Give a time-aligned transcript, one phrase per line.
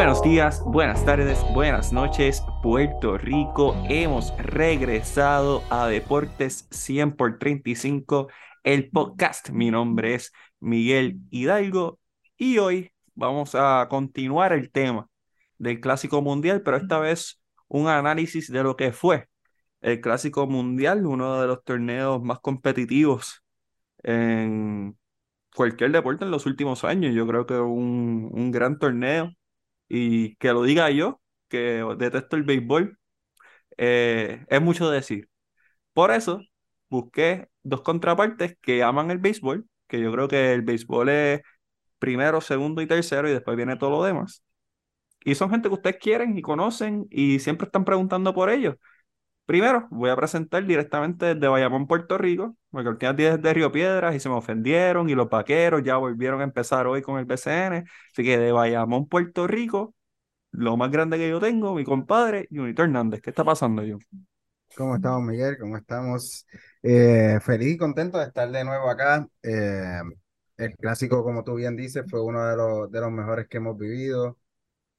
[0.00, 3.76] Buenos días, buenas tardes, buenas noches, Puerto Rico.
[3.86, 8.28] Hemos regresado a Deportes 100 por 35,
[8.64, 9.50] el podcast.
[9.50, 11.98] Mi nombre es Miguel Hidalgo
[12.38, 15.06] y hoy vamos a continuar el tema
[15.58, 19.28] del Clásico Mundial, pero esta vez un análisis de lo que fue
[19.82, 23.44] el Clásico Mundial, uno de los torneos más competitivos
[24.02, 24.96] en
[25.54, 27.14] cualquier deporte en los últimos años.
[27.14, 29.34] Yo creo que un, un gran torneo
[29.90, 32.98] y que lo diga yo, que detesto el béisbol,
[33.78, 35.28] eh, es mucho decir.
[35.94, 36.40] Por eso
[36.90, 41.42] busqué dos contrapartes que aman el béisbol, que yo creo que el béisbol es
[41.98, 44.44] primero, segundo y tercero y después viene todo lo demás.
[45.24, 48.76] Y son gente que ustedes quieren y conocen y siempre están preguntando por ellos.
[49.50, 53.72] Primero, voy a presentar directamente desde Bayamón, Puerto Rico, porque el última día de Río
[53.72, 57.24] Piedras y se me ofendieron y los vaqueros ya volvieron a empezar hoy con el
[57.24, 57.84] BCN.
[58.12, 59.92] Así que de Bayamón, Puerto Rico,
[60.52, 63.22] lo más grande que yo tengo, mi compadre, Junito Hernández.
[63.22, 63.98] ¿Qué está pasando, yo?
[64.76, 65.58] ¿Cómo estamos, Miguel?
[65.58, 66.46] ¿Cómo estamos?
[66.80, 69.26] Eh, feliz y contento de estar de nuevo acá.
[69.42, 70.00] Eh,
[70.58, 74.38] el clásico, como tú bien dices, fue uno de los, de mejores que hemos vivido.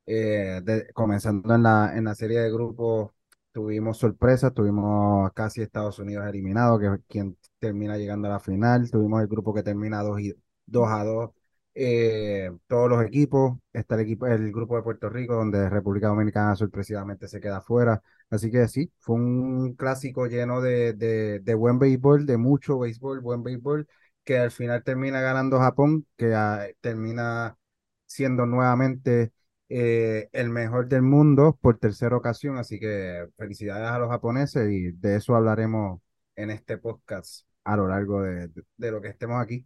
[0.05, 0.61] Eh,
[0.93, 3.11] comenzando en la, en la serie de grupos
[3.53, 8.89] Tuvimos sorpresas, tuvimos casi Estados Unidos eliminado, que es quien termina llegando a la final.
[8.89, 10.21] Tuvimos el grupo que termina 2
[10.65, 11.31] dos a 2.
[11.73, 16.55] Eh, todos los equipos, está el equipo, el grupo de Puerto Rico, donde República Dominicana
[16.55, 18.01] sorpresivamente se queda fuera.
[18.29, 23.43] Así que sí, fue un clásico lleno de, de, buen béisbol, de mucho béisbol, buen
[23.43, 23.85] béisbol,
[24.23, 27.57] que al final termina ganando Japón, que ah, termina
[28.05, 29.31] siendo nuevamente
[29.73, 34.91] eh, el mejor del mundo por tercera ocasión, así que felicidades a los japoneses y
[34.91, 36.01] de eso hablaremos
[36.35, 39.65] en este podcast a lo largo de, de, lo que estemos aquí.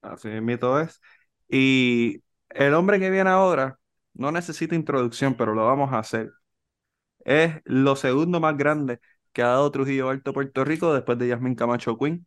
[0.00, 0.98] Así mito es.
[1.48, 3.78] Y el hombre que viene ahora
[4.14, 6.32] no necesita introducción, pero lo vamos a hacer.
[7.24, 9.00] Es lo segundo más grande
[9.32, 12.26] que ha dado Trujillo Alto Puerto Rico después de Yasmin Camacho Quinn.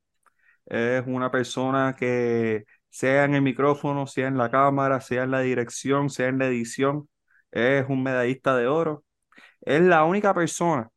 [0.68, 5.41] Es una persona que sea en el micrófono, sea en la cámara, sea en la
[5.41, 7.09] dirección, sea en la edición,
[7.52, 9.03] es un medallista de oro.
[9.62, 10.90] Es la única persona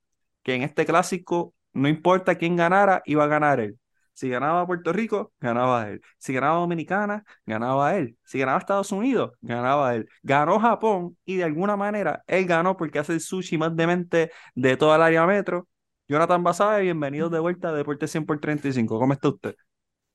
[0.43, 3.78] que en este clásico, no importa quién ganara, iba a ganar él.
[4.15, 6.03] Si ganaba Puerto Rico, ganaba él.
[6.19, 8.19] Si ganaba Dominicana, ganaba él.
[8.25, 10.09] Si ganaba Estados Unidos, ganaba él.
[10.22, 14.77] Ganó Japón y de alguna manera él ganó porque hace el sushi más demente de
[14.77, 15.69] toda el área metro.
[16.06, 18.99] Jonathan Basabe, bienvenido de vuelta a Deporte 100 por 35.
[18.99, 19.55] ¿Cómo está usted?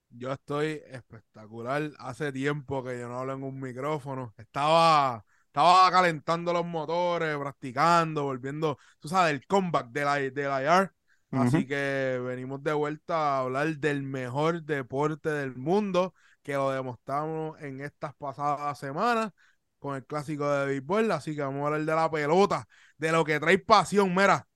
[0.09, 1.89] Yo estoy espectacular.
[1.97, 4.33] Hace tiempo que yo no hablo en un micrófono.
[4.37, 10.61] Estaba, estaba calentando los motores, practicando, volviendo, tú sabes, el comeback de la, de la
[10.61, 10.91] IR.
[11.31, 17.57] Así que venimos de vuelta a hablar del mejor deporte del mundo, que lo demostramos
[17.61, 19.31] en estas pasadas semanas
[19.79, 21.09] con el clásico de béisbol.
[21.13, 22.67] Así que vamos a hablar de la pelota,
[22.97, 24.49] de lo que trae pasión, mira,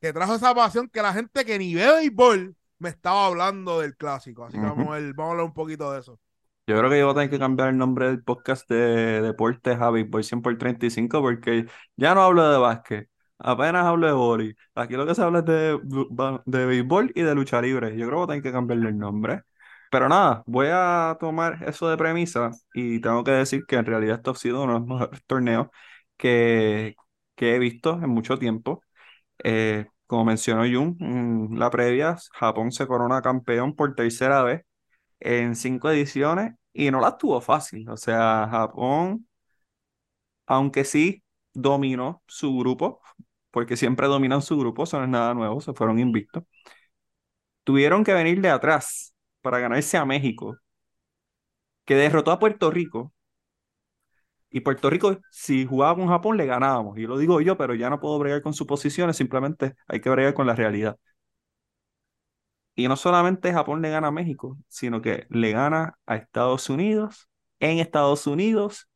[0.00, 3.94] que trajo esa pasión que la gente que ni ve béisbol me estaba hablando del
[3.94, 4.46] clásico.
[4.46, 6.18] Así que vamos, a hablar un poquito de eso.
[6.66, 9.78] Yo creo que yo voy a tener que cambiar el nombre del podcast de Deportes
[9.80, 11.66] a Béisbol 100 por 35 porque
[11.96, 14.56] ya no hablo de básquet, apenas hablo de boli.
[14.74, 15.78] Aquí lo que se habla es de,
[16.44, 17.90] de béisbol y de lucha libre.
[17.96, 19.42] Yo creo que voy a tener que cambiarle el nombre.
[19.92, 24.16] Pero nada, voy a tomar eso de premisa y tengo que decir que en realidad
[24.16, 25.68] esto ha sido uno de los mejores torneos
[26.16, 26.96] que,
[27.36, 28.82] que he visto en mucho tiempo.
[29.44, 34.62] Eh, como mencionó Jun, en la previa, Japón se corona campeón por tercera vez
[35.20, 37.88] en cinco ediciones y no la tuvo fácil.
[37.90, 39.26] O sea, Japón,
[40.46, 41.22] aunque sí
[41.54, 43.00] dominó su grupo,
[43.50, 46.44] porque siempre dominan su grupo, eso no es nada nuevo, se fueron invictos.
[47.64, 50.56] Tuvieron que venir de atrás para ganarse a México,
[51.86, 53.12] que derrotó a Puerto Rico
[54.50, 56.96] y Puerto Rico, si jugaba con Japón, le ganábamos.
[56.98, 60.10] Y lo digo yo, pero ya no puedo bregar con sus posiciones, simplemente hay que
[60.10, 60.96] bregar con la realidad.
[62.76, 67.28] Y no solamente Japón le gana a México, sino que le gana a Estados Unidos,
[67.60, 68.88] en Estados Unidos,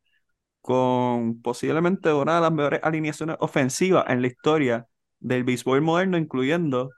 [0.61, 4.87] con posiblemente una de las mejores alineaciones ofensivas en la historia
[5.19, 6.91] del béisbol moderno, incluyendo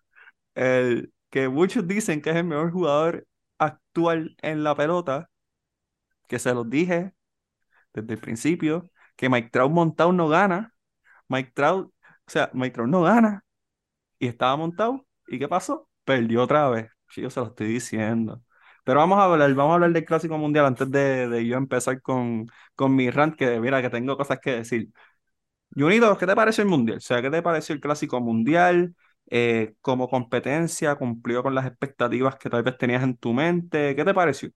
[0.56, 3.28] el que muchos dicen que es el mejor jugador
[3.60, 5.30] actual en la pelota,
[6.28, 7.14] que se los dije
[7.94, 10.74] desde el principio, que Mike Trout montado no gana.
[11.30, 13.46] Mike Trout, o sea, Mike Trout no gana.
[14.20, 15.06] Y estaba montado.
[15.28, 15.90] ¿Y qué pasó?
[16.04, 16.90] Perdió otra vez.
[17.16, 18.44] yo se lo estoy diciendo.
[18.84, 22.48] Pero vamos a hablar, vamos a hablar del Clásico Mundial antes de, yo empezar con,
[22.76, 24.90] con mi rant, que mira, que tengo cosas que decir.
[25.76, 26.98] Junito, ¿qué te parece el Mundial?
[26.98, 28.96] O sea, ¿qué te pareció el Clásico Mundial?
[29.30, 33.96] Eh, como competencia, cumplió con las expectativas que tal vez tenías en tu mente.
[33.96, 34.52] ¿Qué te pareció?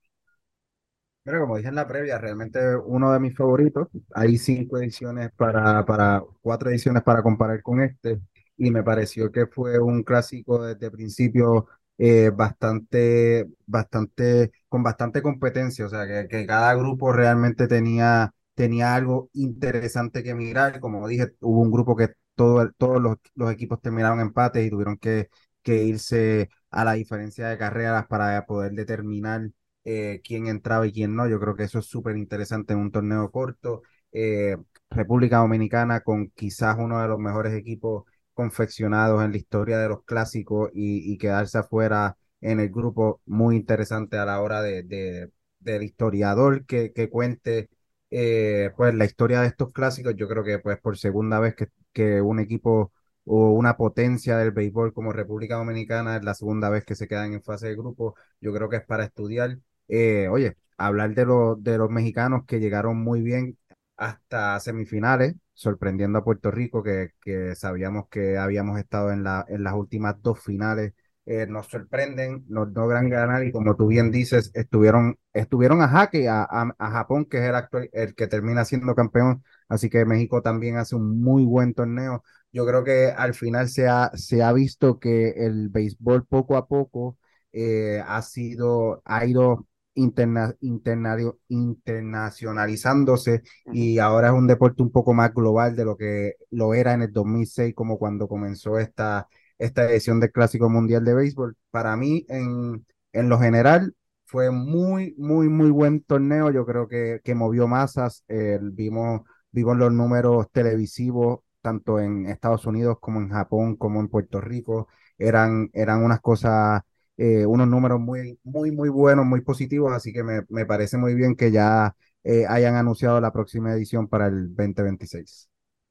[1.22, 3.88] Pero como dije en la previa, realmente uno de mis favoritos.
[4.14, 8.20] Hay cinco ediciones para, para, cuatro ediciones para comparar con este.
[8.58, 11.68] Y me pareció que fue un clásico desde principio
[11.98, 15.86] eh, bastante, bastante, con bastante competencia.
[15.86, 20.80] O sea, que, que cada grupo realmente tenía, tenía algo interesante que mirar.
[20.80, 24.98] Como dije, hubo un grupo que todo, todos los, los equipos terminaron empates y tuvieron
[24.98, 25.28] que,
[25.62, 29.50] que irse a la diferencia de carreras para poder determinar
[29.84, 31.28] eh, quién entraba y quién no.
[31.28, 33.82] Yo creo que eso es súper interesante en un torneo corto.
[34.12, 34.56] Eh,
[34.90, 38.04] República Dominicana con quizás uno de los mejores equipos
[38.38, 43.56] confeccionados en la historia de los clásicos y, y quedarse afuera en el grupo muy
[43.56, 45.30] interesante a la hora de, de
[45.60, 47.68] del historiador que, que cuente
[48.10, 50.14] eh, pues la historia de estos clásicos.
[50.16, 52.92] Yo creo que pues por segunda vez que, que un equipo
[53.24, 57.32] o una potencia del béisbol como República Dominicana es la segunda vez que se quedan
[57.34, 58.14] en fase de grupo.
[58.40, 59.58] Yo creo que es para estudiar.
[59.88, 61.26] Eh, oye, hablar de,
[61.58, 63.58] de los mexicanos que llegaron muy bien
[63.98, 69.64] hasta semifinales, sorprendiendo a Puerto Rico, que, que sabíamos que habíamos estado en, la, en
[69.64, 70.94] las últimas dos finales.
[71.26, 76.26] Eh, nos sorprenden, nos logran ganar y como tú bien dices, estuvieron, estuvieron a jaque
[76.28, 79.44] a, a, Japón, que es el, actual, el que termina siendo campeón.
[79.68, 82.22] Así que México también hace un muy buen torneo.
[82.50, 86.66] Yo creo que al final se ha, se ha visto que el béisbol poco a
[86.66, 87.18] poco
[87.52, 89.66] eh, ha sido, ha ido
[89.98, 91.16] interna, interna,
[91.48, 93.42] internacionalizándose
[93.72, 97.02] y ahora es un deporte un poco más global de lo que lo era en
[97.02, 99.28] el 2006, como cuando comenzó esta,
[99.58, 101.56] esta edición del Clásico Mundial de Béisbol.
[101.70, 103.94] Para mí, en, en lo general,
[104.26, 106.50] fue muy, muy, muy buen torneo.
[106.50, 108.24] Yo creo que, que movió masas.
[108.28, 114.08] Eh, vimos, vimos los números televisivos tanto en Estados Unidos como en Japón, como en
[114.08, 114.88] Puerto Rico.
[115.18, 116.82] Eran, eran unas cosas,
[117.18, 121.14] eh, unos números muy, muy, muy buenos, muy positivos, así que me, me parece muy
[121.16, 121.94] bien que ya
[122.24, 125.50] eh, hayan anunciado la próxima edición para el 2026.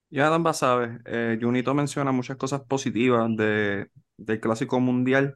[0.09, 5.35] Ya, Dan sabes, eh, Junito menciona muchas cosas positivas de, del Clásico Mundial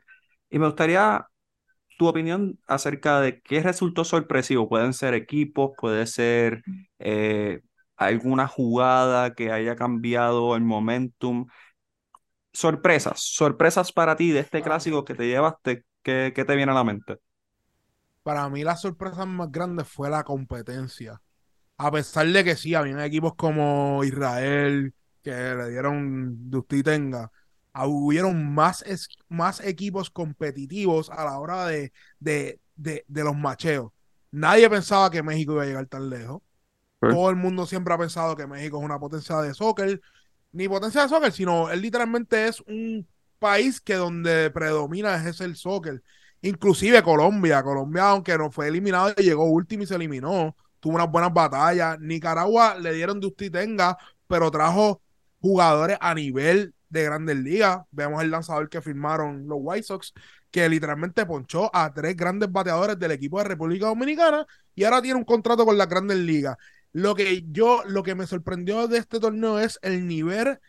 [0.49, 1.27] y me gustaría
[1.97, 4.69] tu opinión acerca de qué resultó sorpresivo.
[4.69, 6.63] Pueden ser equipos, puede ser
[6.99, 7.61] eh,
[7.97, 11.47] alguna jugada que haya cambiado el momentum.
[12.53, 16.75] Sorpresas, sorpresas para ti de este clásico que te llevaste, ¿qué, qué te viene a
[16.75, 17.17] la mente?
[18.23, 21.21] Para mí la sorpresa más grande fue la competencia.
[21.77, 24.93] A pesar de que sí, habían equipos como Israel
[25.23, 27.31] que le dieron y tenga,
[27.85, 33.91] hubieron más, es, más equipos competitivos a la hora de, de, de, de los macheos.
[34.31, 36.41] Nadie pensaba que México iba a llegar tan lejos.
[37.07, 40.01] Todo el mundo siempre ha pensado que México es una potencia de soccer,
[40.51, 43.07] ni potencia de soccer, sino él literalmente es un
[43.39, 46.01] país que donde predomina es el soccer.
[46.41, 51.33] Inclusive Colombia, Colombia aunque no fue eliminado, llegó último y se eliminó, tuvo unas buenas
[51.33, 51.99] batallas.
[51.99, 55.01] Nicaragua le dieron de usted tenga, pero trajo
[55.39, 57.81] jugadores a nivel de grandes ligas.
[57.91, 60.13] Vemos el lanzador que firmaron los White Sox,
[60.51, 64.45] que literalmente ponchó a tres grandes bateadores del equipo de República Dominicana
[64.75, 66.57] y ahora tiene un contrato con las grandes ligas.
[66.93, 70.59] Lo que yo, lo que me sorprendió de este torneo es el nivel,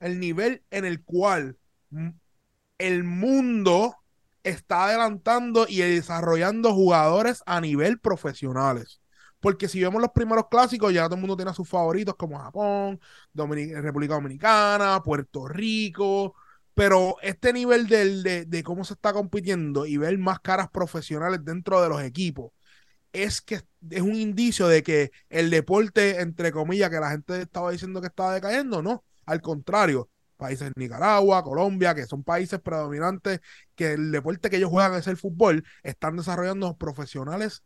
[0.00, 1.58] el nivel en el cual
[2.78, 3.96] el mundo
[4.44, 9.00] está adelantando y desarrollando jugadores a nivel profesionales.
[9.40, 12.38] Porque si vemos los primeros clásicos, ya todo el mundo tiene a sus favoritos como
[12.38, 13.00] Japón,
[13.34, 16.34] República Dominicana, Puerto Rico.
[16.74, 21.82] Pero este nivel de, de cómo se está compitiendo y ver más caras profesionales dentro
[21.82, 22.52] de los equipos
[23.12, 27.70] es que es un indicio de que el deporte, entre comillas, que la gente estaba
[27.70, 33.40] diciendo que estaba decayendo, no, al contrario, países Nicaragua, Colombia, que son países predominantes,
[33.74, 37.62] que el deporte que ellos juegan es el fútbol, están desarrollando profesionales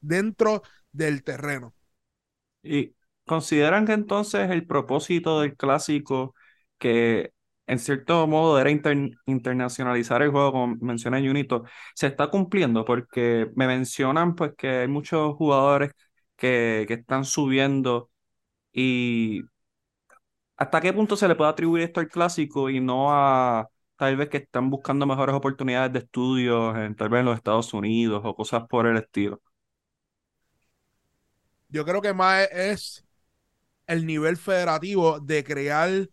[0.00, 1.74] dentro del terreno.
[2.62, 2.94] ¿Y
[3.26, 6.34] consideran que entonces el propósito del clásico
[6.78, 7.32] que
[7.70, 13.68] en cierto modo era internacionalizar el juego, como menciona Junito, se está cumpliendo porque me
[13.68, 15.92] mencionan pues que hay muchos jugadores
[16.36, 18.10] que, que están subiendo
[18.72, 19.42] y
[20.56, 24.28] hasta qué punto se le puede atribuir esto al clásico y no a tal vez
[24.28, 28.34] que están buscando mejores oportunidades de estudios en, tal vez en los Estados Unidos o
[28.34, 29.40] cosas por el estilo.
[31.68, 33.04] Yo creo que más es
[33.86, 36.08] el nivel federativo de crear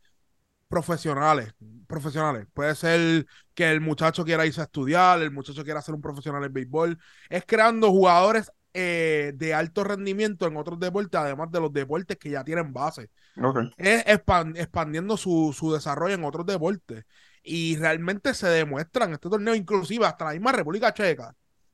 [0.68, 1.54] profesionales,
[1.88, 2.48] profesionales.
[2.54, 6.44] Puede ser que el muchacho quiera irse a estudiar, el muchacho quiera ser un profesional
[6.44, 6.98] en béisbol.
[7.30, 12.30] Es creando jugadores eh, de alto rendimiento en otros deportes, además de los deportes que
[12.30, 13.10] ya tienen base.
[13.42, 13.72] Okay.
[13.78, 17.06] Es expand expandiendo su, su, desarrollo en otros deportes.
[17.42, 21.34] Y realmente se demuestra en este torneo, inclusive hasta la misma República Checa,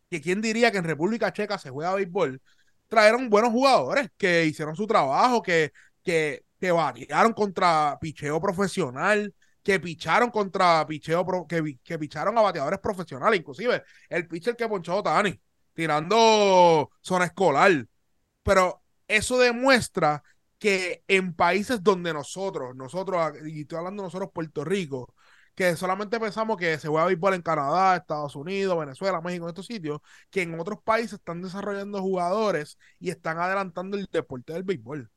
[0.10, 2.42] que quién diría que en República Checa se juega béisbol,
[2.88, 5.74] trajeron buenos jugadores que hicieron su trabajo, que,
[6.04, 12.80] que, que batearon contra picheo profesional, que picharon contra picheo, que, que picharon a bateadores
[12.80, 15.38] profesionales, inclusive el pitcher que ponchó Tani,
[15.74, 17.86] tirando zona escolar.
[18.44, 20.24] Pero eso demuestra
[20.58, 25.14] que en países donde nosotros, nosotros, y estoy hablando nosotros, Puerto Rico,
[25.56, 29.66] que solamente pensamos que se juega béisbol en Canadá, Estados Unidos, Venezuela, México, en estos
[29.66, 35.12] sitios, que en otros países están desarrollando jugadores y están adelantando el deporte del béisbol.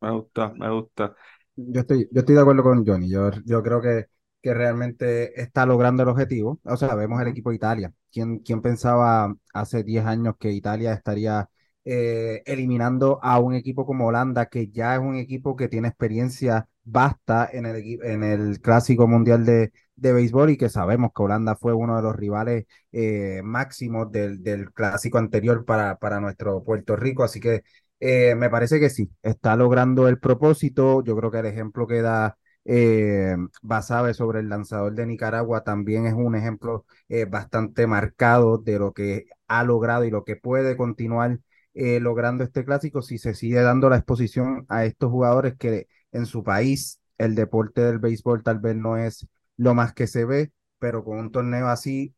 [0.00, 1.14] Me gusta, me gusta.
[1.56, 3.10] Yo estoy, yo estoy de acuerdo con Johnny.
[3.10, 4.06] Yo, yo creo que,
[4.40, 6.60] que realmente está logrando el objetivo.
[6.64, 7.92] O sea, vemos el equipo de Italia.
[8.10, 11.48] ¿Quién, quién pensaba hace 10 años que Italia estaría
[11.84, 16.68] eh, eliminando a un equipo como Holanda, que ya es un equipo que tiene experiencia
[16.82, 21.56] basta en el, en el Clásico Mundial de, de Béisbol y que sabemos que Holanda
[21.56, 26.96] fue uno de los rivales eh, máximos del, del, clásico anterior para, para nuestro Puerto
[26.96, 27.22] Rico.
[27.22, 27.62] Así que
[28.00, 31.02] eh, me parece que sí, está logrando el propósito.
[31.04, 36.06] Yo creo que el ejemplo que da eh, Basabe sobre el lanzador de Nicaragua también
[36.06, 40.76] es un ejemplo eh, bastante marcado de lo que ha logrado y lo que puede
[40.76, 41.38] continuar
[41.72, 46.42] logrando este clásico si se sigue dando la exposición a estos jugadores que en su
[46.42, 49.26] país el deporte del béisbol tal vez no es
[49.56, 52.14] lo más que se ve, pero con un torneo así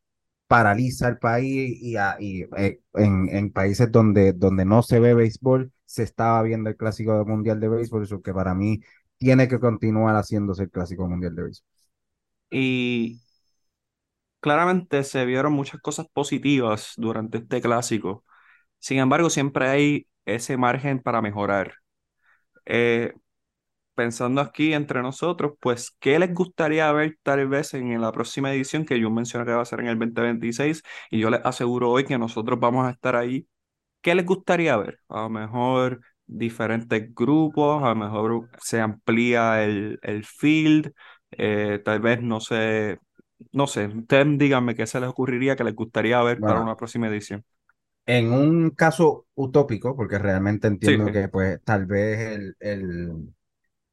[0.52, 6.42] paraliza el país y, eh, en, países donde, donde no se ve béisbol, se estaba
[6.42, 8.82] viendo el Clásico Mundial de Béisbol, eso que para mí
[9.16, 11.68] tiene que continuar haciéndose el Clásico Mundial de Béisbol.
[12.50, 13.22] Y
[14.40, 18.22] claramente se vieron muchas cosas positivas durante este clásico.
[18.78, 21.76] Sin embargo, siempre hay ese margen para mejorar.
[22.66, 23.14] Eh,
[24.02, 28.84] pensando aquí entre nosotros, pues, ¿qué les gustaría ver tal vez en, la próxima edición
[28.84, 30.82] que yo mencioné que va a ser en el 2026?
[31.12, 33.46] Y yo les aseguro hoy que nosotros vamos a estar ahí.
[34.00, 34.98] ¿Qué les gustaría ver?
[35.08, 40.92] A lo mejor diferentes grupos, a lo mejor se amplía el, el field,
[41.30, 42.98] eh, tal vez no sé,
[43.52, 47.06] no sé, ustedes díganme qué se les ocurriría que les gustaría ver para una próxima
[47.06, 47.44] edición.
[48.04, 53.32] En un caso utópico, porque realmente entiendo que pues tal vez el, el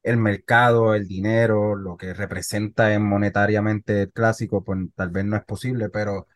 [0.02, 5.36] el mercado, el dinero, lo que representa en monetariamente el clásico, pues tal vez no
[5.36, 6.26] es posible, pero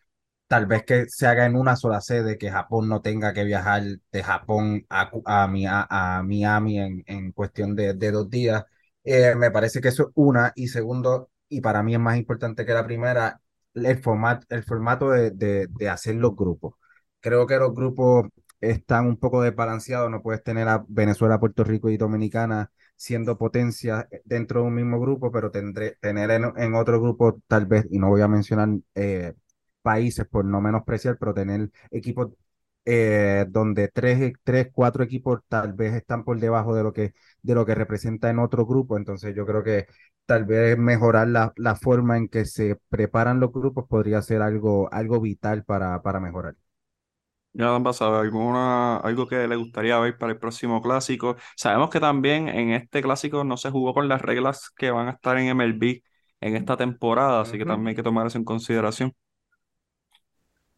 [0.47, 3.83] tal vez que se haga en una sola sede, que Japón no tenga que viajar
[4.13, 8.65] de Japón a, a, a Miami en, en cuestión de, de dos días.
[9.05, 10.53] Eh, me parece que eso es una.
[10.57, 13.41] Y segundo, y para mí es más importante que la primera,
[13.75, 16.75] el, el formato de, de, de hacer los grupos.
[17.21, 18.27] Creo que los grupos
[18.61, 24.09] están un poco desbalanceados, no puedes tener a Venezuela, Puerto Rico y Dominicana siendo potencia
[24.25, 28.09] dentro de un mismo grupo, pero tendré, tener en, otro grupo tal vez, y no
[28.09, 29.35] voy a mencionar eh,
[29.83, 32.31] países por no menospreciar, pero tener equipos
[32.85, 37.55] eh, donde tres, tres, cuatro equipos tal vez están por debajo de lo que, de
[37.55, 38.97] lo que representa en otro grupo.
[38.97, 39.87] Entonces yo creo que
[40.27, 44.93] tal vez mejorar la, la forma en que se preparan los grupos podría ser algo,
[44.93, 46.55] algo vital para, para mejorar.
[47.57, 51.37] Ya han pasado alguna, algo que le gustaría ver para el próximo clásico.
[51.57, 55.13] Sabemos que también en este clásico no se jugó con las reglas que van a
[55.13, 56.03] estar en MLB
[56.41, 59.15] en esta temporada, así que también hay que tomar eso en consideración.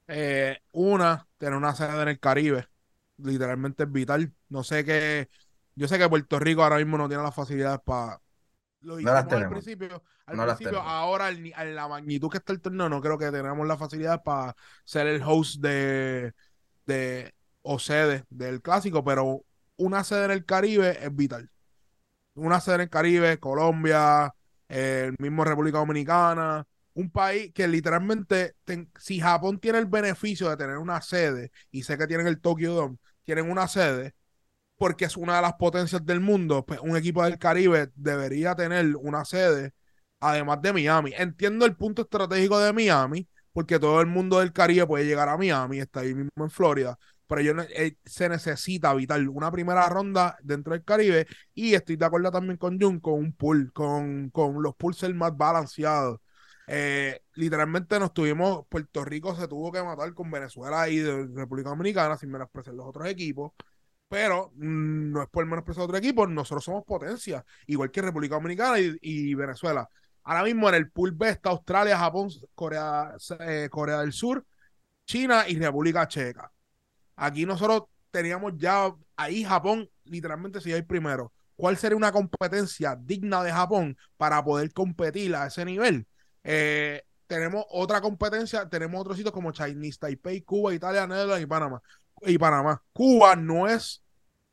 [0.07, 2.69] Eh, una, tener una sede en el Caribe,
[3.17, 4.33] literalmente es vital.
[4.51, 5.31] No sé qué,
[5.75, 8.21] yo sé que Puerto Rico ahora mismo no tiene las facilidades para
[8.83, 12.89] lo no las al principio, al principio ahora en la magnitud que está el torneo,
[12.89, 14.55] no creo que tengamos la facilidad para
[14.85, 16.33] ser el host de,
[16.87, 19.45] de o sede del clásico, pero
[19.77, 21.51] una sede en el Caribe es vital.
[22.35, 24.35] Una sede en el Caribe, Colombia,
[24.69, 28.55] el mismo República Dominicana, un país que literalmente,
[28.99, 32.73] si Japón tiene el beneficio de tener una sede, y sé que tienen el Tokyo
[32.73, 34.15] Dome, tienen una sede,
[34.77, 38.97] porque es una de las potencias del mundo, pues un equipo del Caribe debería tener
[38.97, 39.73] una sede,
[40.21, 41.13] además de Miami.
[41.17, 45.39] Entiendo el punto estratégico de Miami, porque todo el mundo del Caribe puede llegar a
[45.39, 50.37] Miami, está ahí mismo en Florida, pero yo, eh, se necesita evitar una primera ronda
[50.43, 54.63] dentro del Caribe y estoy de acuerdo también con Jun con un pool, con, con
[54.63, 56.21] los pools más balanceados.
[56.67, 62.19] Eh, literalmente nos tuvimos, Puerto Rico se tuvo que matar con Venezuela y República Dominicana
[62.19, 63.53] sin menospreciar los otros equipos,
[64.07, 68.77] pero mm, no es por menospreciar otro equipo, nosotros somos potencia, igual que República Dominicana
[68.79, 69.89] y Venezuela.
[70.27, 74.45] Ahora mismo en el pool B está Australia, Japón, Corea, eh, Corea del Sur,
[75.07, 76.51] China y República Checa.
[77.15, 81.33] Aquí nosotros teníamos ya ahí Japón, literalmente si hay primero.
[81.55, 86.09] ¿Cuál sería una competencia digna de Japón para poder competir a ese nivel?
[86.43, 91.81] Eh, tenemos otra competencia, tenemos otros sitios como Chinese Taipei, Cuba, Italia, Netherlands y Panamá.
[92.23, 92.83] y Panamá.
[92.93, 94.03] Cuba no es,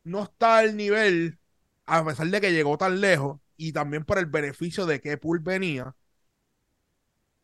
[0.03, 1.39] no está al nivel,
[1.87, 5.39] a pesar de que llegó tan lejos, y también por el beneficio de que pool
[5.39, 5.95] venía,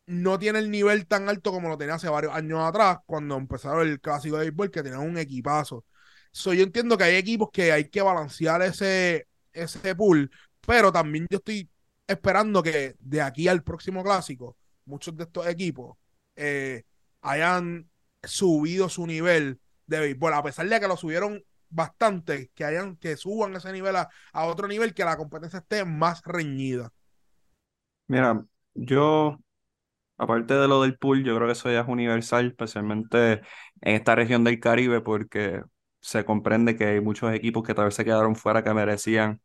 [0.05, 3.87] no tiene el nivel tan alto como lo tenía hace varios años atrás, cuando empezaron
[3.87, 5.85] el clásico de béisbol, que tenían un equipazo.
[6.31, 10.29] So, yo entiendo que hay equipos que hay que balancear ese, ese pool,
[10.65, 11.69] pero también yo estoy
[12.05, 15.97] esperando que de aquí al próximo clásico, muchos de estos equipos
[16.35, 16.83] eh,
[17.21, 17.89] hayan
[18.23, 23.17] subido su nivel de béisbol, a pesar de que lo subieron bastante, que hayan, que
[23.17, 26.91] suban ese nivel a, a otro nivel, que la competencia esté más reñida.
[28.07, 29.37] Mira, yo,
[30.17, 33.33] aparte de lo del pool, yo creo que eso ya es universal, especialmente
[33.81, 35.63] en esta región del Caribe, porque
[36.01, 39.41] se comprende que hay muchos equipos que tal vez se quedaron fuera que merecían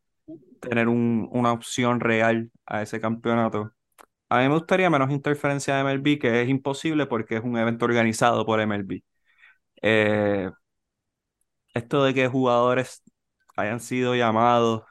[0.61, 3.73] tener un, una opción real a ese campeonato.
[4.31, 7.85] A mí me gustaría menos interferencia de MLB, que es imposible porque es un evento
[7.87, 9.04] organizado por MLB.
[9.83, 10.50] Eh,
[11.75, 13.02] esto de que jugadores
[13.57, 14.83] hayan sido llamados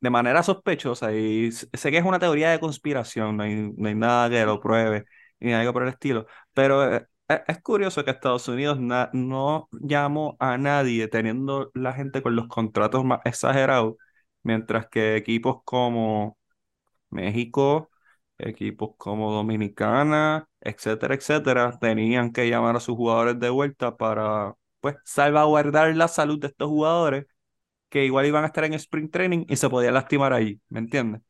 [0.00, 3.94] de manera sospechosa, y sé que es una teoría de conspiración, no hay, no hay
[3.94, 5.04] nada que lo pruebe,
[5.40, 10.36] ni algo por el estilo, pero eh, es, es curioso que Estados Unidos no llamó
[10.40, 13.94] a nadie teniendo la gente con los contratos más exagerados,
[14.42, 16.38] mientras que equipos como
[17.10, 17.90] México,
[18.38, 24.96] equipos como Dominicana, etcétera, etcétera, tenían que llamar a sus jugadores de vuelta para, pues,
[25.04, 27.26] salvaguardar la salud de estos jugadores
[27.88, 31.22] que igual iban a estar en sprint training y se podían lastimar ahí, ¿me entiendes?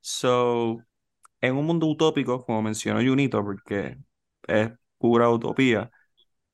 [0.00, 0.78] So,
[1.40, 3.98] en un mundo utópico, como mencionó Junito, porque
[4.48, 5.90] es pura utopía,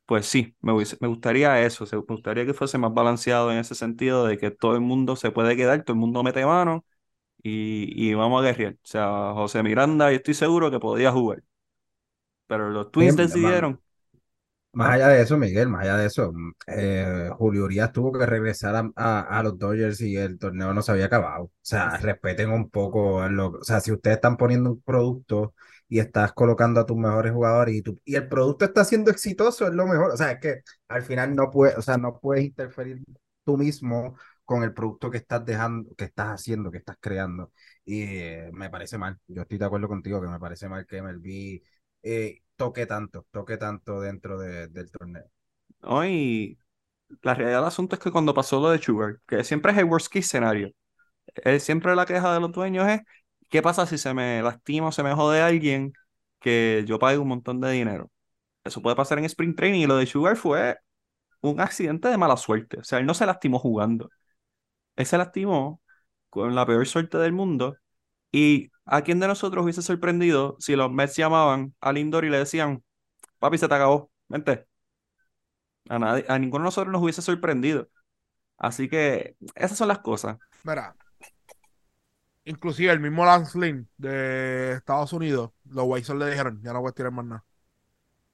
[0.07, 4.27] pues sí, me, me gustaría eso, me gustaría que fuese más balanceado en ese sentido
[4.27, 6.85] de que todo el mundo se puede quedar, todo el mundo mete mano
[7.43, 8.75] y, y vamos a guerrear.
[8.75, 11.43] O sea, José Miranda, yo estoy seguro que podía jugar,
[12.47, 13.81] pero los Twins decidieron.
[14.73, 18.25] Más allá de eso, Miguel, más allá de eso, mm, eh, Julio Urias tuvo que
[18.25, 21.45] regresar a, a- a los Dodgers y el torneo no se había acabado.
[21.45, 25.55] O sea, respeten un poco lo, o sea, si ustedes están poniendo un producto
[25.89, 29.67] y estás colocando a tus mejores jugadores y, tu, y el producto está siendo exitoso,
[29.67, 30.13] es lo mejor.
[30.13, 33.03] O sea, es que al final no puedes, o sea, no puedes interferir
[33.45, 37.53] tú mismo con el producto que estás dejando, que estás haciendo, que estás creando.
[37.85, 39.19] Y eh, me parece mal.
[39.27, 41.63] Yo estoy de acuerdo contigo que me parece mal que MLB
[42.03, 45.27] eh, toque tanto, toque tanto dentro de- del torneo.
[45.83, 46.05] ¿no?
[46.07, 46.59] Y
[47.23, 49.85] la realidad del asunto es que cuando pasó lo de Sugar, que siempre es el
[49.87, 50.71] worst case scenario,
[51.45, 53.01] eh, siempre la queja de los dueños es,
[53.51, 55.93] ¿qué pasa si se me lastima o se me jode alguien
[56.41, 58.11] que yo pague un montón de dinero?
[58.65, 60.79] Eso puede pasar en Spring Training y lo de Sugar fue
[61.43, 62.79] un accidente de mala suerte.
[62.81, 64.11] O sea, él no se lastimó jugando.
[64.97, 65.81] Él se lastimó
[66.31, 67.77] con la peor suerte del mundo.
[68.33, 72.39] ¿Y a quién de nosotros hubiese sorprendido si los Mets llamaban a Lindor y le
[72.39, 72.83] decían,
[73.39, 74.67] papi, se te acabó, vente?
[75.89, 77.89] A nadie, a ninguno de nosotros nos hubiese sorprendido.
[78.59, 80.39] Así que esas son las cosas.
[80.65, 80.97] Mira,
[82.45, 86.81] inclusive el mismo Lance Lynn de Estados Unidos, los White Sox le dijeron, ya no
[86.81, 87.45] puedes tirar más nada.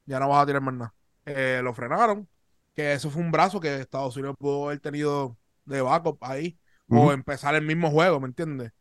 [0.06, 0.94] Ya no vas a tirar más nada.
[1.26, 2.26] Eh, lo frenaron,
[2.74, 7.12] que eso fue un brazo que Estados Unidos pudo haber tenido de backup ahí, o
[7.12, 8.72] empezar el mismo juego, ¿me entiendes?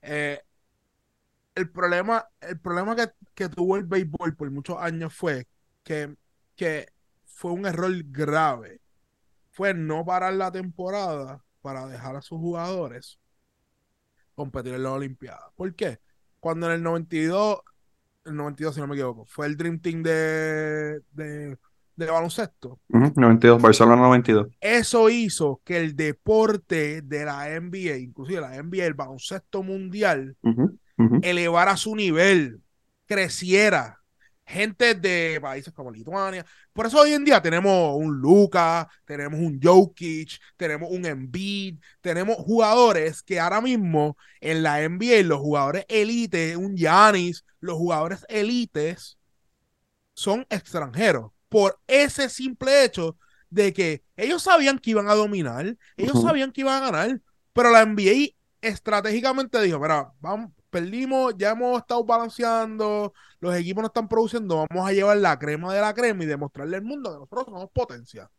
[0.00, 0.40] Eh,
[1.60, 5.46] el problema, el problema que, que tuvo el béisbol por muchos años fue
[5.84, 6.14] que,
[6.56, 6.88] que
[7.24, 8.80] fue un error grave.
[9.50, 13.18] Fue no parar la temporada para dejar a sus jugadores
[14.34, 15.52] competir en las Olimpiadas.
[15.54, 15.98] ¿Por qué?
[16.38, 17.58] Cuando en el 92,
[18.24, 21.58] el 92 si no me equivoco, fue el Dream Team de, de,
[21.96, 22.80] de baloncesto.
[22.88, 24.48] Ujú, 92, Barcelona 92.
[24.60, 30.36] Eso hizo que el deporte de la NBA, inclusive la NBA, el baloncesto mundial,
[31.00, 31.20] Ujú, ujú.
[31.22, 32.62] elevara su nivel,
[33.06, 33.96] creciera.
[34.44, 36.44] Gente de países como Lituania.
[36.72, 42.36] Por eso hoy en día tenemos un Luka, tenemos un Jokic, tenemos un Embiid, tenemos
[42.36, 49.18] jugadores que ahora mismo en la NBA, los jugadores elite, un Giannis, los jugadores elites
[50.14, 51.32] son extranjeros.
[51.48, 53.16] Por ese simple hecho
[53.48, 57.20] de que ellos sabían que iban a dominar, ellos sabían que iban a ganar,
[57.52, 63.88] pero la NBA estratégicamente dijo, mira, vamos, perdimos, ya hemos estado balanceando, los equipos no
[63.88, 67.16] están produciendo, vamos a llevar la crema de la crema y demostrarle al mundo que
[67.18, 68.30] nosotros somos potencia.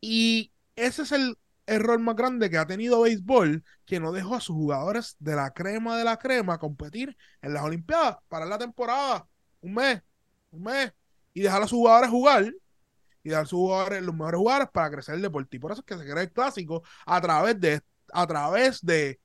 [0.00, 4.40] Y ese es el error más grande que ha tenido béisbol, que no dejó a
[4.40, 9.26] sus jugadores de la crema de la crema competir en las Olimpiadas, para la temporada,
[9.60, 10.02] un mes,
[10.50, 10.92] un mes,
[11.32, 12.52] y dejar a sus jugadores jugar
[13.22, 15.56] y dar a sus jugadores, los mejores jugadores para crecer el deporte.
[15.56, 19.20] Y por eso es que se crea el clásico a través de, a través de,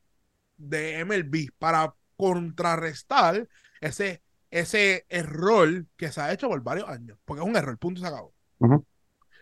[0.60, 3.48] de MLB, para contrarrestar
[3.82, 8.00] ese, ese error que se ha hecho por varios años, porque es un error, punto
[8.00, 8.34] y se acabó.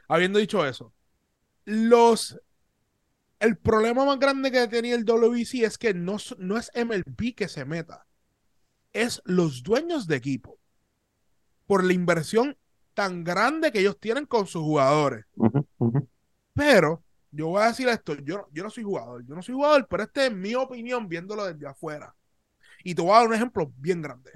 [0.08, 0.94] Habiendo dicho eso,
[1.66, 2.40] los
[3.40, 7.48] el problema más grande que tenía el WBC es que no, no es MLB que
[7.48, 8.08] se meta,
[8.94, 10.60] es los dueños de equipo.
[11.68, 12.58] Por la inversión
[12.94, 15.26] tan grande que ellos tienen con sus jugadores.
[16.54, 19.88] Pero yo voy a decir esto, yo, yo no soy jugador, yo no soy jugador,
[19.90, 22.16] pero esta es mi opinión viéndolo desde afuera.
[22.84, 24.32] Y te voy a dar un ejemplo bien grande.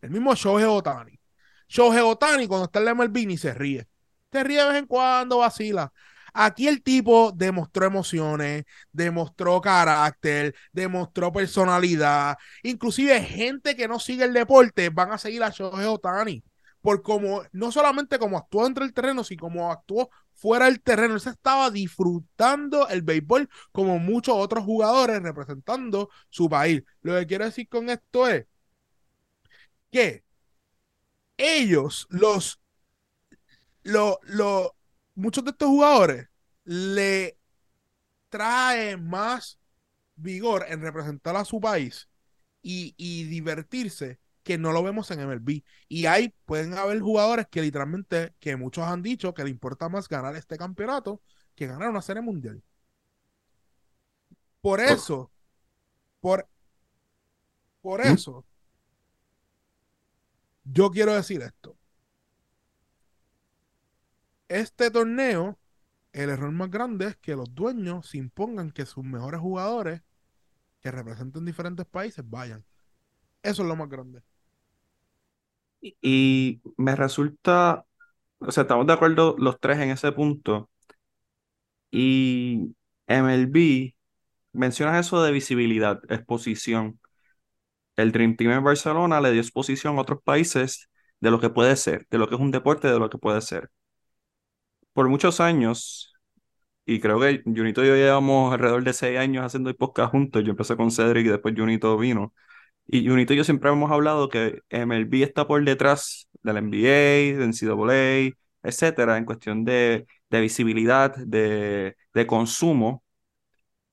[0.00, 1.18] El mismo Shohei Otani.
[1.68, 3.86] Shohei Otani cuando está en la MLB ni se ríe.
[4.32, 5.92] Se ríe de vez en cuando, vacila.
[6.32, 12.38] Aquí el tipo demostró emociones, demostró carácter, demostró personalidad.
[12.62, 16.42] Inclusive gente que no sigue el deporte van a seguir a Shohei Otani.
[16.80, 21.14] Por como, no solamente como actuó entre el terreno, sino como actuó fuera del terreno.
[21.14, 26.82] Él se estaba disfrutando el béisbol como muchos otros jugadores representando su país.
[27.02, 28.46] Lo que quiero decir con esto es
[29.90, 30.24] que
[31.36, 32.60] ellos, los,
[33.82, 34.18] los,
[35.14, 36.28] muchos de estos jugadores
[36.64, 37.38] le
[38.28, 39.58] trae más
[40.16, 42.08] vigor en representar a su país
[42.62, 45.62] y, divertirse que no lo vemos en MLB.
[45.88, 50.08] Y ahí pueden haber jugadores que literalmente, que muchos han dicho que le importa más
[50.08, 51.22] ganar este campeonato
[51.54, 52.62] que ganar una serie mundial.
[54.60, 55.30] Por eso,
[56.20, 56.48] por,
[57.80, 58.12] por ¿Mm?
[58.12, 58.46] eso,
[60.64, 61.76] yo quiero decir esto
[64.50, 65.58] este torneo,
[66.12, 70.02] el error más grande es que los dueños se impongan que sus mejores jugadores
[70.80, 72.64] que representen diferentes países vayan.
[73.44, 74.22] Eso es lo más grande.
[75.80, 77.84] Y, me resulta,
[78.40, 80.70] o sea, estamos de acuerdo los tres en ese punto.
[81.90, 82.74] Y
[83.06, 83.94] MLB,
[84.52, 87.00] mencionas eso de visibilidad, exposición.
[87.96, 90.88] El Dream Team en Barcelona le dio exposición a otros países
[91.20, 93.40] de lo que puede ser, de lo que es un deporte, de lo que puede
[93.42, 93.70] ser
[94.92, 96.14] por muchos años,
[96.86, 99.76] y creo que Junito y yo llevamos alrededor de seis años haciendo el
[100.10, 100.44] juntos.
[100.44, 102.34] Yo empecé con Cedric y después Junito vino.
[102.92, 107.44] Y Junito y yo siempre hemos hablado que MLB está por detrás del NBA, de
[107.44, 113.04] NCAA, etcétera, en cuestión de, de visibilidad, de, de consumo,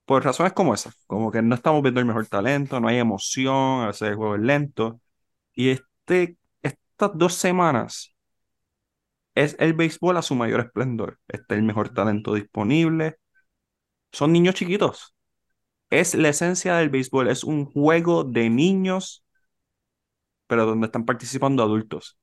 [0.06, 3.82] por razones como esas, como que no estamos viendo el mejor talento, no hay emoción,
[3.82, 5.00] a veces el juego es lento.
[5.54, 8.14] Y este, estas dos semanas
[9.34, 11.18] es el béisbol a su mayor esplendor.
[11.28, 13.16] Está el mejor talento disponible.
[14.12, 15.14] Son niños chiquitos.
[15.90, 17.28] Es la esencia del béisbol.
[17.28, 19.22] Es un juego de niños,
[20.46, 22.18] pero donde están participando adultos.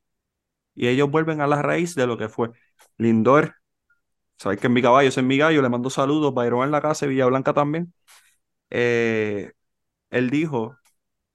[0.75, 2.51] Y ellos vuelven a la raíz de lo que fue.
[2.97, 3.55] Lindor,
[4.37, 6.33] sabes que en mi caballo es mi gallo, le mando saludos.
[6.33, 7.93] Byron en la casa, Villa Blanca también.
[8.71, 9.53] Eh,
[10.11, 10.77] él dijo,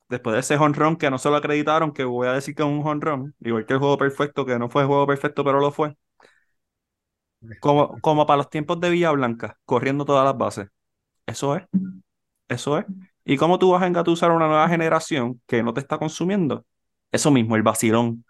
[0.09, 2.69] después de ese honrón que no se lo acreditaron, que voy a decir que es
[2.69, 5.73] un honrón, igual que el juego perfecto, que no fue el juego perfecto, pero lo
[5.73, 5.97] fue.
[7.61, 10.69] Como, como para los tiempos de Villa Blanca, corriendo todas las bases.
[11.27, 11.65] Eso es.
[12.51, 12.87] Eso es.
[13.25, 16.67] ¿Y cómo tú vas a engatusar a una nueva generación que no te está consumiendo?
[17.13, 18.25] Eso mismo, el vacilón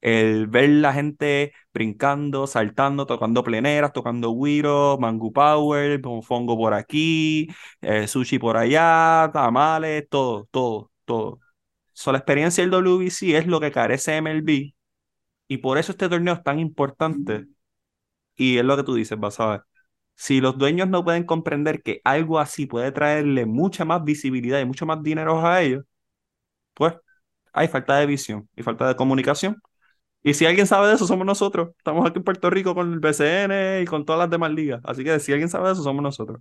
[0.00, 7.48] el ver la gente brincando, saltando, tocando pleneras, tocando guiro, mango power, fongo por aquí,
[7.80, 11.40] eh, sushi por allá, tamales, todo, todo, todo.
[11.92, 14.74] So, la experiencia del WBC es lo que carece MLB
[15.48, 17.46] y por eso este torneo es tan importante.
[18.36, 19.62] Y es lo que tú dices, vas a ver.
[20.18, 24.66] Si los dueños no pueden comprender que algo así puede traerle mucha más visibilidad y
[24.66, 25.84] mucho más dinero a ellos,
[26.74, 26.94] pues
[27.52, 29.62] hay falta de visión y falta de comunicación
[30.22, 31.70] y si alguien sabe de eso, somos nosotros.
[31.78, 34.80] Estamos aquí en Puerto Rico con el BCN y con todas las demás ligas.
[34.84, 36.40] Así que si alguien sabe de eso, somos nosotros.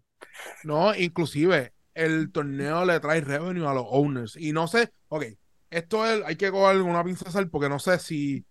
[0.63, 4.35] No, inclusive el torneo le trae revenue a los owners.
[4.35, 5.25] Y no sé, ok,
[5.69, 8.45] esto es, hay que coger una pinza sal porque no sé si,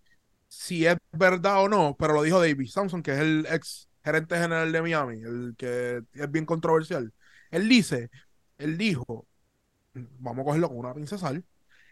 [0.47, 4.37] si es verdad o no, pero lo dijo David Samson, que es el ex gerente
[4.37, 7.13] general de Miami, el que es bien controversial.
[7.51, 8.09] Él dice,
[8.57, 9.27] él dijo,
[10.19, 11.43] vamos a cogerlo con una pinza sal,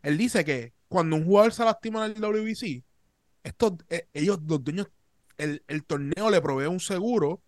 [0.02, 2.86] él dice que cuando un jugador se lastima en el WBC,
[3.44, 4.88] estos, eh, ellos, los dueños,
[5.38, 7.42] el, torneo le provee un seguro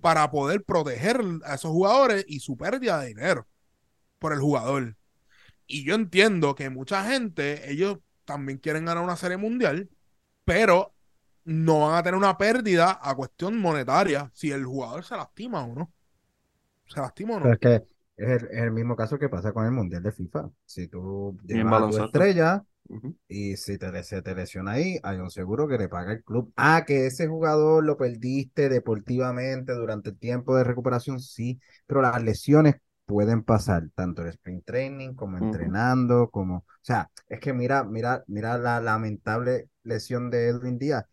[0.00, 3.46] para poder proteger a esos jugadores y su pérdida de dinero
[4.18, 4.96] por el jugador.
[5.66, 9.90] Y yo entiendo que mucha gente, ellos también quieren ganar una serie mundial,
[10.46, 10.94] pero
[11.48, 15.74] no van a tener una pérdida a cuestión monetaria si el jugador se lastima o
[15.74, 15.92] no.
[16.86, 17.50] Se lastima o no.
[17.50, 17.82] es que
[18.16, 20.50] es el, mismo caso que pasa con el mundial de FIFA.
[20.66, 22.64] Si tú llevas a tu estrella
[23.28, 26.52] y si te, se te lesiona ahí, hay un seguro que le paga el club.
[26.56, 32.22] Ah, que ese jugador lo perdiste deportivamente durante el tiempo de recuperación, sí, pero las
[32.22, 32.74] lesiones
[33.06, 38.22] pueden pasar tanto en sprint training como entrenando, como, o sea, es que mira, mira,
[38.26, 41.06] mira la lamentable lesión de Edwin Díaz.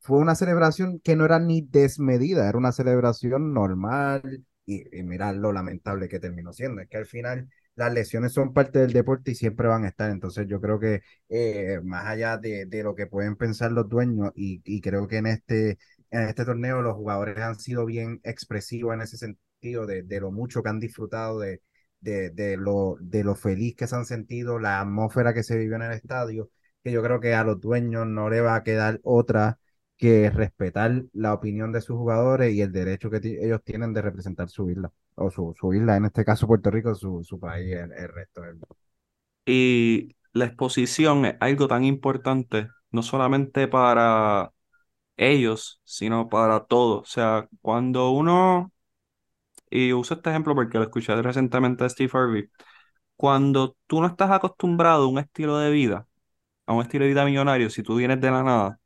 [0.00, 5.32] Fue una celebración que no era ni desmedida, era una celebración normal y, y mira
[5.32, 9.30] lo lamentable que terminó siendo, es que al final las lesiones son parte del deporte
[9.32, 12.94] y siempre van a estar, entonces yo creo que eh, más allá de, de, lo
[12.94, 15.78] que pueden pensar los dueños y, y creo que en este,
[16.10, 20.30] en este torneo los jugadores han sido bien expresivos en ese sentido de, de lo
[20.32, 21.60] mucho que han disfrutado de,
[22.00, 25.82] de, lo, de lo feliz que se han sentido, la atmósfera que se vivió en
[25.82, 26.50] el estadio,
[26.82, 29.58] que yo creo que a los dueños no le va a quedar otra
[29.96, 34.48] que respetar la opinión de sus jugadores y el derecho que ellos tienen de representar
[34.48, 38.08] su isla, o su, isla, en este caso Puerto Rico, su, su país, el, el
[38.08, 38.76] resto del mundo.
[39.44, 44.52] Y la exposición es algo tan importante, no solamente para
[45.16, 47.02] ellos, sino para todos.
[47.02, 48.72] O sea, cuando uno,
[49.70, 52.50] y uso este ejemplo porque lo escuché recientemente de Steve Harvey,
[53.16, 56.08] cuando tú no estás acostumbrado a un estilo de vida,
[56.70, 58.78] a un estilo de vida millonario, si tú vienes de la nada,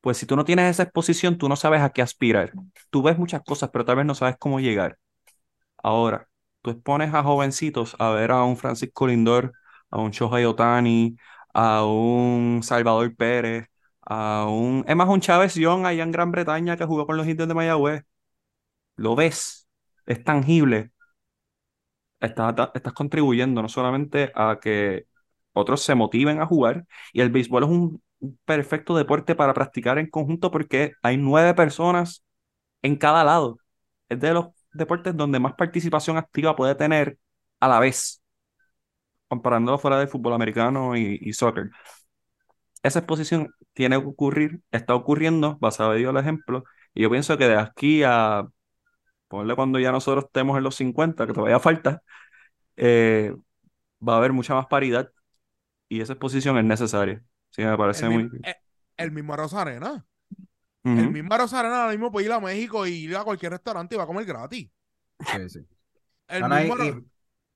[0.00, 2.52] pues si tú no tienes esa exposición, tú no sabes a qué aspirar.
[2.90, 4.98] Tú ves muchas cosas, pero tal vez no sabes cómo llegar.
[5.82, 6.28] Ahora,
[6.62, 9.52] tú expones a jovencitos a ver a un Francisco Lindor,
[9.90, 11.16] a un Shohei Otani,
[11.54, 13.68] a un Salvador Pérez,
[14.02, 14.84] a un...
[14.88, 17.54] Es más, un Chávez Young allá en Gran Bretaña que jugó con los indios de
[17.54, 18.04] Mayagüez.
[18.96, 19.68] Lo ves,
[20.06, 20.92] es tangible.
[22.20, 25.06] Estás, estás contribuyendo no solamente a que
[25.54, 28.02] otros se motiven a jugar, y el béisbol es un
[28.44, 32.24] perfecto deporte para practicar en conjunto porque hay nueve personas
[32.82, 33.58] en cada lado.
[34.08, 37.18] Es de los deportes donde más participación activa puede tener
[37.60, 38.22] a la vez,
[39.28, 41.70] comparándolo fuera del fútbol americano y, y soccer.
[42.82, 47.48] Esa exposición tiene que ocurrir, está ocurriendo, basado en el ejemplo, y yo pienso que
[47.48, 48.46] de aquí a,
[49.28, 52.02] ponle cuando ya nosotros estemos en los 50, que todavía falta,
[52.76, 53.34] eh,
[54.06, 55.10] va a haber mucha más paridad
[55.88, 57.24] y esa exposición es necesaria.
[57.50, 58.28] Sí, me parece el, muy...
[58.30, 58.56] mi- eh,
[58.96, 60.06] el mismo Rosarena.
[60.94, 61.10] El Ujú.
[61.10, 64.04] mismo Rosarena ahora mismo puede ir a México y ir a cualquier restaurante y va
[64.04, 64.70] a comer gratis.
[65.20, 65.60] Sí, sí.
[66.28, 67.00] El No, no, y, mismo Ro-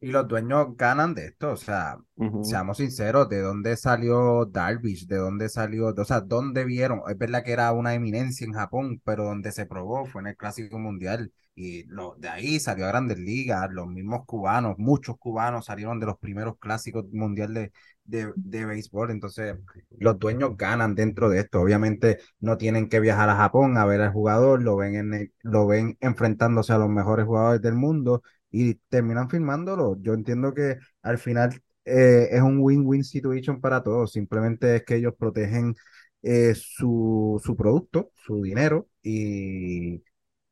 [0.02, 1.98] y- y los dueños ganan de esto, o sea,
[2.40, 5.06] seamos sinceros, ¿de dónde salió Darvish?
[5.06, 5.88] ¿De dónde salió?
[5.96, 7.02] O sea, ¿dónde vieron?
[7.08, 10.36] Es verdad que era una eminencia en Japón, pero donde se probó fue en el
[10.38, 15.66] Clásico Mundial y lo, de ahí salió a Grandes Ligas, los mismos cubanos, muchos cubanos
[15.66, 17.72] salieron de los primeros Clásicos Mundial de,
[18.04, 19.56] de, de béisbol, entonces
[19.98, 24.00] los dueños ganan dentro de esto, obviamente no tienen que viajar a Japón a ver
[24.00, 28.74] al jugador, lo ven, en lo ven enfrentándose a los mejores jugadores del mundo y
[28.88, 29.96] terminan firmándolo.
[30.00, 34.12] Yo entiendo que al final eh, es un win-win situation para todos.
[34.12, 35.74] Simplemente es que ellos protegen
[36.22, 40.02] eh, su, su producto, su dinero y,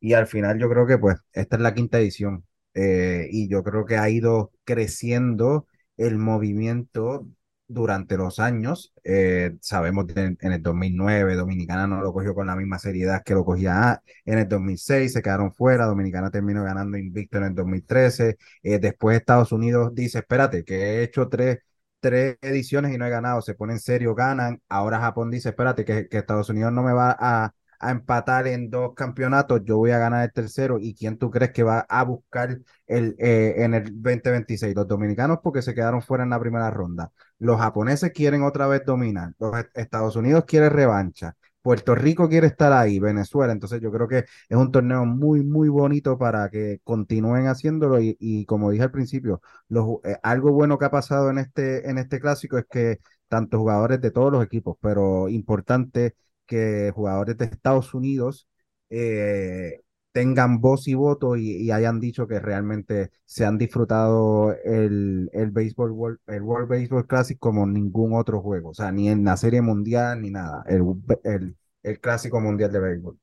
[0.00, 3.62] y al final yo creo que pues esta es la quinta edición eh, y yo
[3.62, 7.26] creo que ha ido creciendo el movimiento
[7.68, 8.92] durante los años.
[9.04, 13.34] Eh, sabemos que en el 2009 Dominicana no lo cogió con la misma seriedad que
[13.34, 18.36] lo cogía en el 2006 se quedaron fuera, Dominicana terminó ganando invicto en el 2013,
[18.62, 21.58] eh, después Estados Unidos dice, espérate, que he hecho tres,
[22.00, 25.84] tres ediciones y no he ganado, se pone en serio, ganan, ahora Japón dice, espérate,
[25.84, 29.90] que, que Estados Unidos no me va a, a empatar en dos campeonatos, yo voy
[29.90, 33.74] a ganar el tercero, ¿y quién tú crees que va a buscar el, eh, en
[33.74, 34.74] el 2026?
[34.74, 38.84] Los dominicanos porque se quedaron fuera en la primera ronda, los japoneses quieren otra vez
[38.84, 41.36] dominar, los Estados Unidos quiere revancha.
[41.66, 45.68] Puerto Rico quiere estar ahí, Venezuela, entonces yo creo que es un torneo muy, muy
[45.68, 47.98] bonito para que continúen haciéndolo.
[48.00, 51.98] Y, como dije al principio, los, eh, algo bueno que ha pasado en este, en
[51.98, 56.14] este clásico es que tanto jugadores de todos los equipos, pero importante
[56.46, 58.48] que jugadores de Estados Unidos
[58.90, 59.82] eh,
[60.12, 65.50] tengan voz y voto y, y hayan dicho que realmente se han disfrutado el, el
[65.50, 69.36] béisbol, World- el World Baseball Classic como ningún otro juego, o sea, ni en la
[69.36, 70.82] Serie Mundial ni nada, el,
[71.24, 73.18] el, el Clásico Mundial de Béisbol.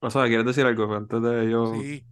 [0.00, 1.72] O sea, ¿quieres decir algo antes de yo?
[1.72, 2.06] Sí.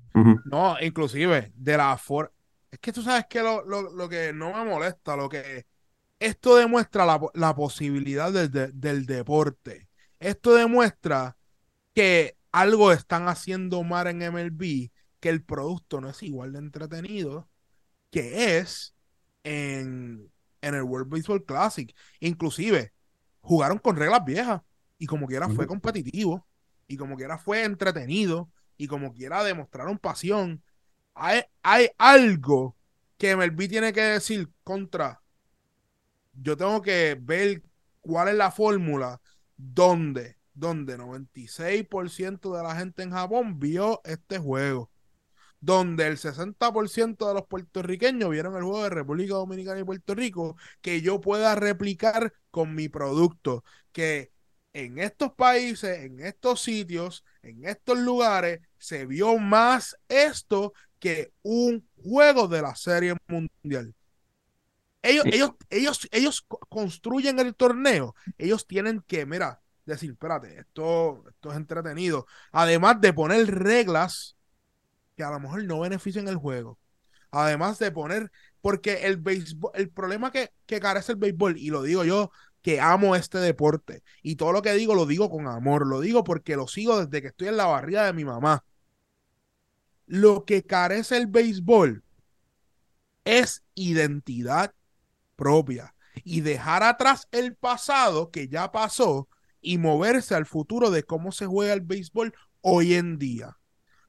[0.45, 2.33] No, inclusive de la forma.
[2.71, 5.67] Es que tú sabes que lo, lo, lo que no me molesta, lo que
[6.21, 9.88] esto demuestra la, la posibilidad del, de- del deporte.
[10.21, 11.37] Esto demuestra
[11.95, 17.49] que algo están haciendo mal en MLB, que el producto no es igual de entretenido
[18.11, 18.95] que es
[19.45, 21.95] en, en el World Baseball Classic.
[22.21, 22.93] Inclusive,
[23.41, 24.63] jugaron con reglas viejas
[24.99, 26.47] y como quiera fue competitivo
[26.87, 30.63] y como quiera fue entretenido y como quiera demostraron pasión.
[31.15, 32.77] Hay, hay algo
[33.17, 35.21] que MLB tiene que decir contra.
[36.33, 37.63] Yo tengo que ver
[38.01, 39.21] cuál es la fórmula
[39.59, 44.91] donde, donde 96% de la gente en Japón vio este juego.
[45.61, 50.57] Donde el 60% de los puertorriqueños vieron el juego de República Dominicana y Puerto Rico,
[50.81, 53.65] que yo pueda replicar con mi producto.
[53.93, 54.33] Que
[54.73, 61.89] en estos países, en estos sitios, en estos lugares, se vio más esto que un
[62.03, 63.95] juego de la serie mundial.
[65.03, 68.15] Ellos, ellos, ellos, ellos construyen el torneo.
[68.37, 72.27] Ellos tienen que, mira, decir, espérate, esto, esto es entretenido.
[72.53, 74.37] Además de poner reglas
[75.17, 76.79] que a lo mejor no benefician el juego.
[77.31, 78.31] Además de poner,
[78.61, 82.31] porque el béisbol, el problema que, que carece el béisbol, y lo digo yo,
[82.63, 86.25] que amo este deporte, y todo lo que digo lo digo con amor, lo digo
[86.25, 88.65] porque lo sigo desde que estoy en la barriga de mi mamá.
[90.07, 92.03] Lo que carece el béisbol
[93.25, 94.75] es identidad
[95.39, 99.29] propia y dejar atrás el pasado que ya pasó
[99.61, 103.57] y moverse al futuro de cómo se juega el béisbol hoy en día,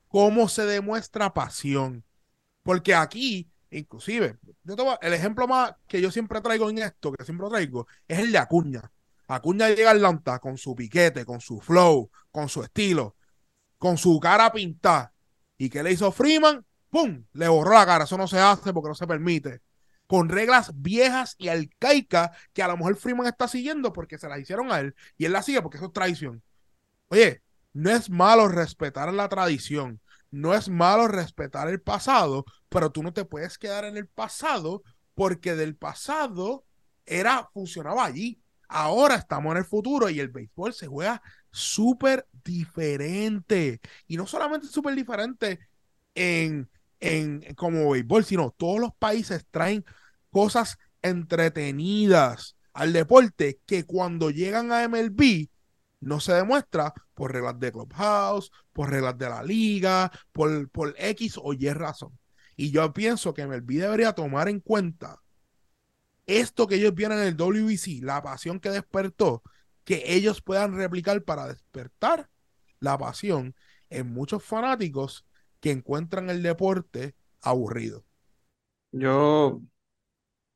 [0.07, 2.03] cómo se demuestra pasión.
[2.63, 4.37] Porque aquí, inclusive,
[5.01, 8.39] el ejemplo más que yo siempre traigo en esto, que siempre traigo, es el de
[8.39, 8.91] Acuña.
[9.27, 13.15] Acuña llega a Atlanta con su piquete, con su flow, con su estilo,
[13.77, 15.13] con su cara pintada.
[15.57, 16.65] ¿Y qué le hizo Freeman?
[16.89, 17.25] ¡Pum!
[17.33, 18.05] Le borró la cara.
[18.05, 19.61] Eso no se hace porque no se permite
[20.09, 24.39] con reglas viejas y arcaicas que a lo mejor Freeman está siguiendo porque se las
[24.39, 26.41] hicieron a él y él la sigue porque eso es traición.
[27.09, 27.43] Oye,
[27.73, 33.13] no es malo respetar la tradición, no es malo respetar el pasado, pero tú no
[33.13, 34.81] te puedes quedar en el pasado
[35.13, 36.65] porque del pasado
[37.05, 38.41] era funcionaba allí.
[38.67, 43.79] Ahora estamos en el futuro y el béisbol se juega súper diferente.
[44.07, 45.59] Y no solamente súper diferente
[46.15, 46.67] en,
[46.99, 49.85] en, como béisbol, sino todos los países traen
[50.31, 55.49] cosas entretenidas al deporte que cuando llegan a MLB
[56.01, 61.37] no se demuestra por reglas de Clubhouse, por reglas de la liga, por, por X
[61.41, 62.17] o Y razón.
[62.55, 65.21] Y yo pienso que MLB debería tomar en cuenta
[66.25, 69.41] esto que ellos vieron en el WBC, la pasión que despertó,
[69.83, 72.29] que ellos puedan replicar para despertar
[72.79, 73.55] la pasión
[73.89, 75.25] en muchos fanáticos
[75.59, 78.05] que encuentran el deporte aburrido.
[78.91, 79.61] Yo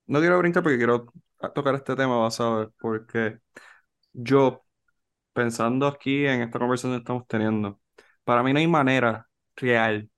[0.08, 1.06] no quiero brincar porque quiero
[1.56, 3.40] tocar este tema, vas a ver, porque
[4.14, 4.66] yo,
[5.34, 7.82] pensando aquí en esta conversación que estamos teniendo,
[8.24, 10.10] para mí no hay manera real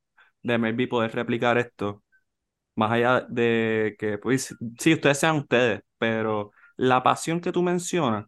[0.43, 2.03] de maybe poder replicar esto,
[2.75, 8.25] más allá de que, pues, sí, ustedes sean ustedes, pero la pasión que tú mencionas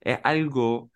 [0.00, 0.90] es algo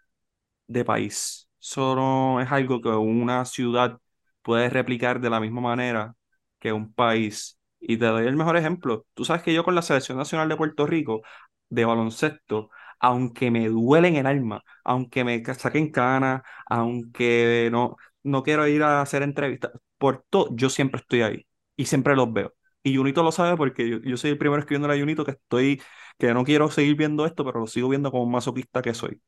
[0.68, 1.48] de país.
[1.60, 3.98] Solo es algo que una ciudad
[4.42, 6.16] puede replicar de la misma manera
[6.60, 7.59] que un país.
[7.80, 9.06] Y te doy el mejor ejemplo.
[9.14, 11.22] Tú sabes que yo con la Selección Nacional de Puerto Rico
[11.68, 18.42] de baloncesto, aunque me duele en el alma, aunque me saquen canas, aunque no, no
[18.42, 22.54] quiero ir a hacer entrevistas, por todo, yo siempre estoy ahí y siempre los veo.
[22.82, 25.82] Y Junito lo sabe porque yo, yo soy el primero escribiendo a Junito que estoy,
[26.18, 29.20] que no quiero seguir viendo esto, pero lo sigo viendo como un masoquista que soy.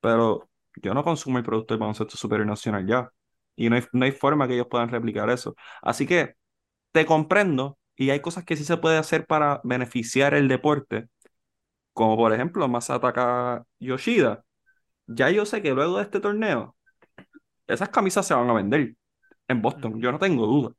[0.00, 3.10] Pero yo no consumo el producto del baloncesto superior nacional ya.
[3.56, 5.54] Y no hay, no hay forma que ellos puedan replicar eso.
[5.82, 6.34] Así que
[6.92, 11.08] te comprendo y hay cosas que sí se puede hacer para beneficiar el deporte,
[11.92, 14.44] como por ejemplo Masataka Yoshida.
[15.06, 16.76] Ya yo sé que luego de este torneo,
[17.66, 18.94] esas camisas se van a vender
[19.48, 20.74] en Boston, yo no tengo duda.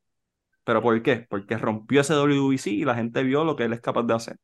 [0.64, 1.26] ¿Pero por qué?
[1.28, 4.36] Porque rompió ese WBC y la gente vio lo que él es capaz de hacer.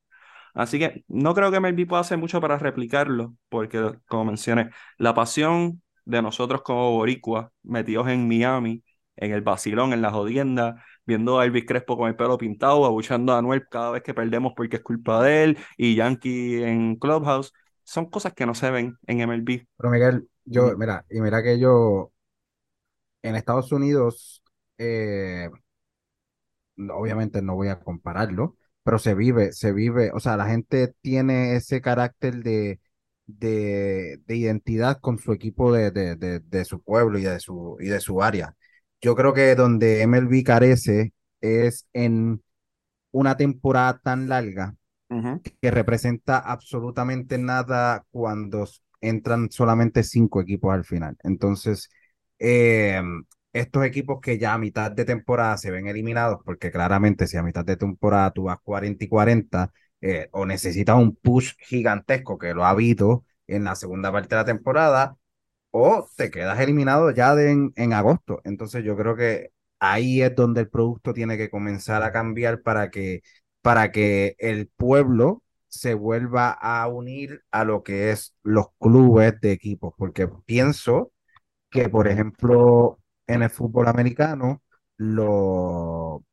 [0.54, 5.14] Así que no creo que MLB pueda hacer mucho para replicarlo, porque como mencioné, la
[5.14, 8.84] pasión de nosotros como boricuas metidos en Miami,
[9.16, 13.32] en el vacilón, en la jodienda, viendo a Elvis Crespo con el pelo pintado, abuchando
[13.32, 17.52] a Anuel cada vez que perdemos porque es culpa de él, y Yankee en Clubhouse,
[17.84, 19.66] son cosas que no se ven en MLB.
[19.76, 22.12] Pero Miguel, yo, mira, y mira que yo
[23.22, 24.42] en Estados Unidos,
[24.78, 25.50] eh,
[26.92, 31.56] obviamente no voy a compararlo, pero se vive, se vive, o sea, la gente tiene
[31.56, 32.80] ese carácter de,
[33.26, 38.00] de, identidad con su equipo de, de, de, su pueblo y de su, y de
[38.00, 38.56] su área.
[39.00, 42.42] Yo creo que donde MLB carece es en
[43.12, 44.76] una temporada tan larga
[45.60, 48.66] que representa absolutamente nada cuando
[49.00, 51.16] entran solamente cinco equipos al final.
[51.24, 51.90] Entonces,
[52.38, 53.02] eh,
[53.52, 57.42] estos equipos que ya a mitad de temporada se ven eliminados, porque claramente si a
[57.42, 62.54] mitad de temporada tú vas 40 y 40, eh, o necesitas un push gigantesco que
[62.54, 65.16] lo ha habido en la segunda parte de la temporada,
[65.70, 68.40] o te quedas eliminado ya de en, agosto.
[68.44, 72.90] Entonces yo creo que ahí es donde el producto tiene que comenzar a cambiar para
[72.90, 73.22] que,
[73.62, 79.52] para que el pueblo se vuelva a unir a lo que es los clubes de
[79.52, 81.12] equipos, porque pienso
[81.70, 84.62] que, por ejemplo, en el fútbol americano,
[84.96, 86.24] lo,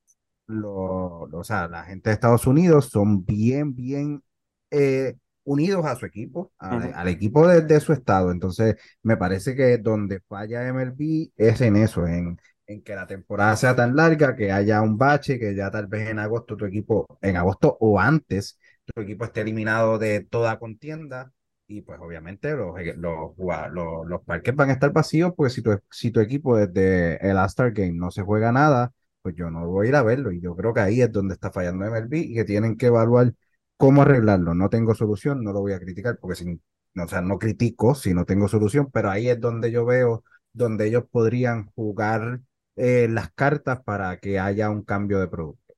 [0.48, 4.24] lo, o sea, la gente de Estados Unidos son bien, bien
[4.72, 5.16] eh,
[5.48, 8.32] unidos a su equipo, a- al equipo de, de su estado.
[8.32, 13.56] Entonces, me parece que donde falla MLB es en eso, en, en que la temporada
[13.56, 17.08] sea tan larga, que haya un bache, que ya tal vez en agosto tu equipo,
[17.22, 21.32] en agosto o antes, tu equipo esté eliminado de toda contienda.
[21.70, 25.62] Y pues obviamente los, los, jugad- los, los parques van a estar vacíos, porque si
[25.62, 29.68] tu, si tu equipo desde el All-Star Game no se juega nada, pues yo no
[29.68, 30.32] voy a ir a verlo.
[30.32, 33.34] Y yo creo que ahí es donde está fallando MLB y que tienen que evaluar
[33.78, 34.54] cómo arreglarlo.
[34.54, 36.62] No tengo solución, no lo voy a criticar, porque sin,
[36.96, 40.24] o sea, no critico si no tengo solución, pero ahí es donde yo veo
[40.54, 42.42] donde ellos podrían jugar
[42.76, 45.76] eh, las cartas para que haya un cambio de producto.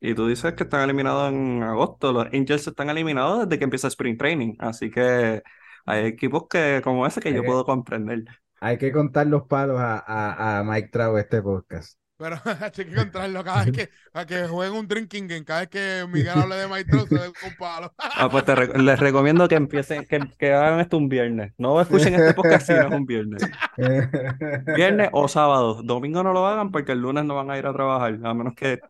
[0.00, 2.12] Y tú dices que están eliminados en agosto.
[2.12, 4.54] Los Angels están eliminados desde que empieza Spring Training.
[4.58, 5.42] Así que
[5.86, 8.24] hay equipos que, como ese que yo puedo comprender.
[8.60, 11.98] Hay que contar los palos a, a, a Mike Trout este podcast.
[12.18, 15.68] Pero hay que encontrarlo cada vez que, a que jueguen un drinking game, cada vez
[15.68, 17.92] que Miguel hable de Maestro se den un palo.
[17.98, 21.52] Ah, pues te re- les recomiendo que empiecen, que, que hagan esto un viernes.
[21.58, 23.42] No escuchen este podcast si no es un viernes.
[24.76, 25.82] Viernes o sábado.
[25.82, 28.54] Domingo no lo hagan porque el lunes no van a ir a trabajar, a menos
[28.54, 28.80] que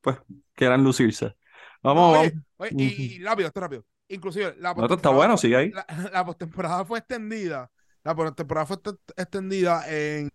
[0.00, 0.16] pues
[0.54, 1.34] quieran lucirse.
[1.82, 2.44] Vamos, Oye, vamos.
[2.58, 3.84] oye, y, y rápido, esto rápido.
[4.08, 5.70] Inclusive, la No, esto está postemporada bueno, fue- sigue ahí.
[5.70, 7.70] la, la postemporada fue extendida.
[8.04, 8.78] La postemporada fue
[9.16, 10.30] extendida en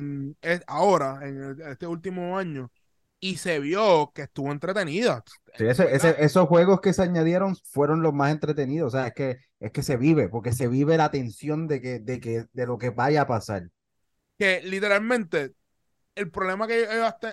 [0.68, 2.72] ahora, en este último año,
[3.20, 5.24] y se vio que estuvo entretenida.
[5.56, 8.94] Sí, ese- ese- esos juegos que se añadieron fueron los más entretenidos.
[8.94, 12.00] O sea, es que, es que se vive, porque se vive la tensión de que,
[12.00, 13.70] de que, de lo que vaya a pasar.
[14.38, 15.56] que literalmente
[16.16, 16.84] el problema que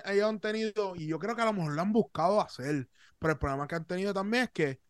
[0.07, 3.33] ellos han tenido, y yo creo que a lo mejor lo han buscado hacer, pero
[3.33, 4.81] el problema que han tenido también es que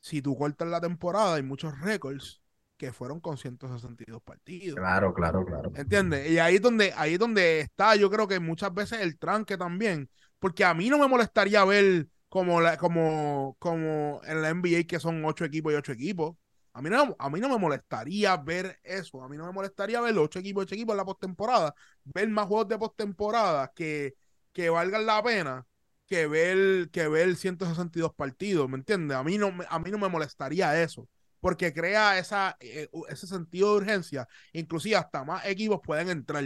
[0.00, 2.39] si tú cortas la temporada, hay muchos récords
[2.80, 4.76] que fueron con 162 partidos.
[4.76, 5.70] Claro, claro, claro.
[5.74, 6.30] ¿Entiendes?
[6.30, 9.58] Y ahí es donde, ahí es donde está, yo creo que muchas veces el tranque
[9.58, 10.08] también.
[10.38, 14.98] Porque a mí no me molestaría ver como, la, como, como en la NBA que
[14.98, 16.36] son ocho equipos y ocho equipos.
[16.72, 19.22] A mí, no, a mí no me molestaría ver eso.
[19.22, 21.74] A mí no me molestaría ver ocho equipos y ocho equipos en la postemporada.
[22.04, 24.14] Ver más juegos de postemporada que,
[24.54, 25.66] que valgan la pena
[26.06, 28.70] que ver, que ver 162 partidos.
[28.70, 29.18] ¿Me entiendes?
[29.18, 31.06] A mí no, a mí no me molestaría eso
[31.40, 34.28] porque crea esa, eh, ese sentido de urgencia.
[34.52, 36.44] Inclusive hasta más equipos pueden entrar.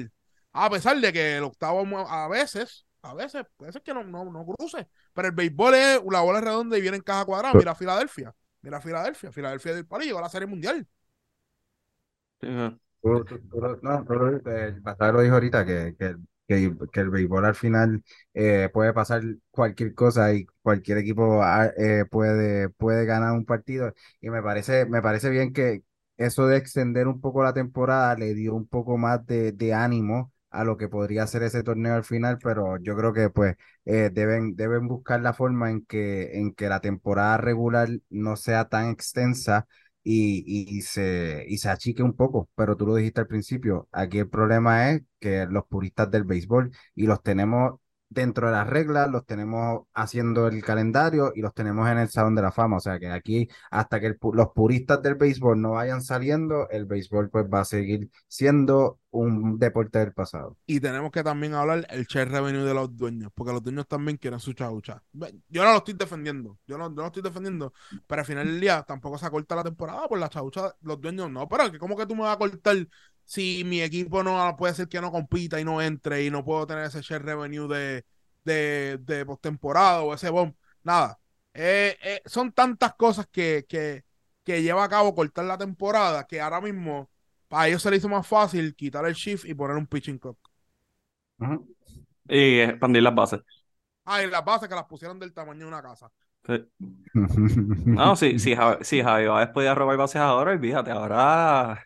[0.52, 4.24] A pesar de que el octavo a veces, a veces, puede ser que no, no,
[4.24, 4.88] no cruce.
[5.12, 7.54] Pero el béisbol es, la bola es redonda y viene en caja cuadrada.
[7.54, 8.34] Mira a Filadelfia.
[8.62, 9.32] Mira a Filadelfia.
[9.32, 10.86] Filadelfia del palo y llegó a la serie mundial.
[12.40, 12.48] Sí.
[13.02, 16.16] Tú- tú- tú lo- no, tú lo- eh, el pasado lo dijo ahorita que, que,
[16.46, 18.02] que, que el béisbol al final
[18.34, 23.94] eh, puede pasar cualquier cosa y cualquier equipo ah, eh, puede, puede ganar un partido.
[24.20, 25.82] Y me parece, me parece bien que
[26.16, 30.62] eso de extender un poco la temporada le dio un poco más de, ánimo a
[30.64, 34.54] lo que podría ser ese torneo al final, pero yo creo que pues eh, deben,
[34.54, 39.66] deben buscar la forma en que, en que la temporada regular no sea tan extensa
[40.04, 40.44] y,
[40.78, 44.28] y, se, y se achique un poco, pero tú lo dijiste al principio, aquí el
[44.28, 47.80] problema es que los puristas del béisbol y los tenemos
[48.14, 52.34] dentro de las reglas, los tenemos haciendo el calendario y los tenemos en el Salón
[52.34, 56.02] de la Fama, o sea que aquí hasta que los puristas del béisbol no vayan
[56.02, 60.56] saliendo, el béisbol pues va a seguir siendo un deporte del pasado.
[60.66, 64.16] Y tenemos que también hablar el share revenue de los dueños, porque los dueños también
[64.16, 65.02] quieren su chaucha.
[65.48, 67.72] Yo no lo estoy defendiendo, yo no, yo no lo estoy defendiendo,
[68.06, 71.30] pero al final del día tampoco se corta la temporada por la chaucha, los dueños
[71.30, 72.76] no, pero ¿cómo que tú me vas a cortar
[73.24, 76.66] si mi equipo no puede ser que no compita y no entre y no puedo
[76.66, 78.04] tener ese share revenue de,
[78.44, 80.54] de, de postemporada o ese bomb?
[80.82, 81.18] Nada.
[81.52, 84.04] Eh, eh, son tantas cosas que, que,
[84.42, 87.10] que lleva a cabo cortar la temporada que ahora mismo
[87.50, 90.38] a ellos se les hizo más fácil quitar el shift y poner un pitching clock.
[92.28, 93.40] Y expandir las bases.
[94.04, 96.10] Ah, y las bases que las pusieron del tamaño de una casa.
[96.46, 96.64] Sí.
[97.86, 101.82] No, sí, sí, Javi, sí, Javi Baez podía robar bases ahora, y fíjate, ahora,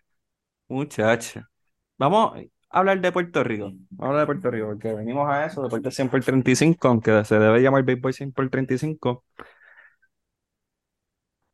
[0.69, 1.43] muchacho.
[1.99, 2.35] Vamos
[2.71, 3.73] a hablar de Puerto Rico.
[3.91, 7.25] Vamos a hablar de Puerto Rico, porque venimos a eso, deporte 100 por 35, aunque
[7.25, 9.25] se debe llamar béisbol 100 por 35.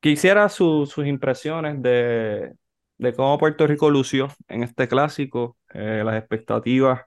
[0.01, 2.53] Quisiera su- sus impresiones de,
[2.99, 5.57] de cómo Puerto Rico lució en este clásico.
[5.73, 7.03] Eh, las expectativas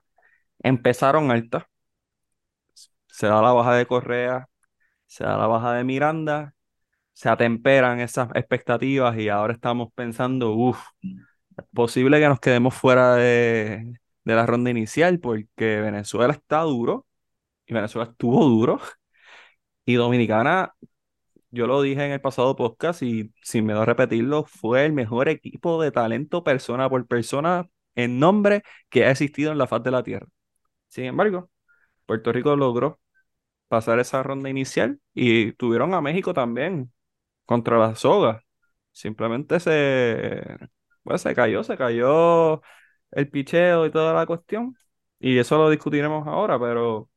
[0.62, 1.64] empezaron altas.
[3.06, 4.48] Se da la baja de Correa,
[5.06, 6.54] se da la baja de Miranda,
[7.14, 10.80] se atemperan esas expectativas y ahora estamos pensando, uff,
[11.72, 13.94] posible que nos quedemos fuera de,
[14.24, 17.06] de la ronda inicial porque Venezuela está duro
[17.66, 18.80] y Venezuela estuvo duro
[19.84, 20.74] y Dominicana,
[21.50, 25.28] yo lo dije en el pasado podcast y sin miedo a repetirlo, fue el mejor
[25.28, 29.90] equipo de talento persona por persona en nombre que ha existido en la faz de
[29.90, 30.28] la tierra.
[30.88, 31.50] Sin embargo,
[32.06, 33.00] Puerto Rico logró
[33.68, 36.92] pasar esa ronda inicial y tuvieron a México también
[37.46, 38.44] contra la soga.
[38.92, 40.58] Simplemente se,
[41.08, 42.62] pues, se cayó, se cayó
[43.12, 44.76] el picheo y toda la cuestión.
[45.20, 47.10] Y eso lo discutiremos ahora, pero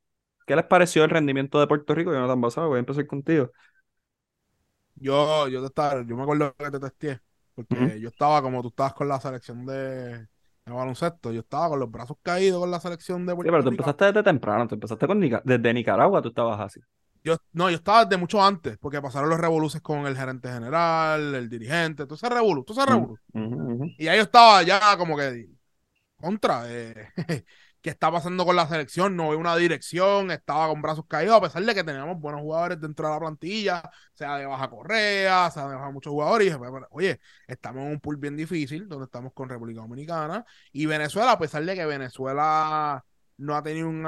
[0.48, 2.14] ¿qué les pareció el rendimiento de Puerto Rico?
[2.14, 3.52] Yo no tan basado, voy a empezar contigo.
[4.96, 7.22] Yo, yo, te estaba, yo me acuerdo que te testé,
[7.56, 10.28] porque yo estaba como tú estabas con la selección de,
[10.66, 13.70] baloncesto, yo estaba con los brazos caídos con la selección de Sí, Puerto pero tú
[13.70, 13.70] Rico.
[13.70, 16.80] empezaste desde temprano, tú empezaste con Nica- desde Nicaragua, tú estabas así.
[17.24, 21.36] Yo, no, yo estaba desde mucho antes, porque pasaron los revoluces con el gerente general,
[21.36, 23.20] el dirigente, todo ese revolú, todo ese revolú.
[23.98, 25.48] Y ahí yo estaba ya como que
[26.18, 27.10] contra, eh,
[27.82, 29.16] ¿qué está pasando con la selección?
[29.16, 32.80] No veo una dirección, estaba con brazos caídos, a pesar de que teníamos buenos jugadores
[32.82, 36.48] dentro de la plantilla, sea de Baja Correa, sea de Baja muchos jugadores.
[36.48, 40.46] Y dije, "Pero, oye, estamos en un pool bien difícil, donde estamos con República Dominicana
[40.72, 43.04] y Venezuela, a pesar de que Venezuela
[43.38, 44.08] no ha tenido un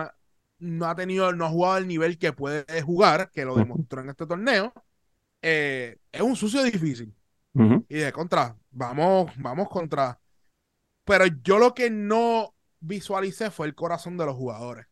[0.64, 4.10] no ha tenido, no ha jugado al nivel que puede jugar, que lo demostró en
[4.10, 4.74] este torneo,
[5.42, 7.14] eh, es un sucio difícil.
[7.88, 10.20] Y de contra, vamos, vamos contra.
[11.04, 14.88] Pero yo lo que no visualicé fue el corazón de los jugadores.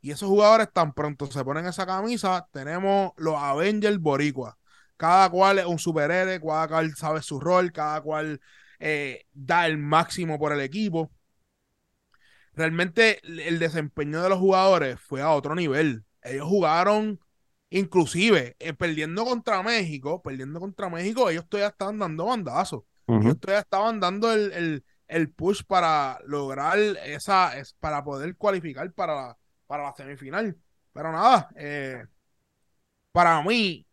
[0.00, 4.56] Y esos jugadores tan pronto se ponen esa camisa, tenemos los Avengers Boricua.
[4.96, 8.40] Cada cual es un superhéroe, cada cual sabe su rol, cada cual
[8.78, 11.10] eh, da el máximo por el equipo.
[12.56, 16.04] Realmente el desempeño de los jugadores fue a otro nivel.
[16.22, 17.20] Ellos jugaron,
[17.70, 22.84] inclusive, eh, perdiendo contra México, perdiendo contra México, ellos todavía estaban dando bandazos.
[23.18, 28.90] Ellos todavía estaban dando el, el, el push para lograr esa, es, para poder cualificar
[28.92, 30.56] para la, para la semifinal.
[30.92, 32.04] Pero nada, eh,
[33.12, 33.86] para mí,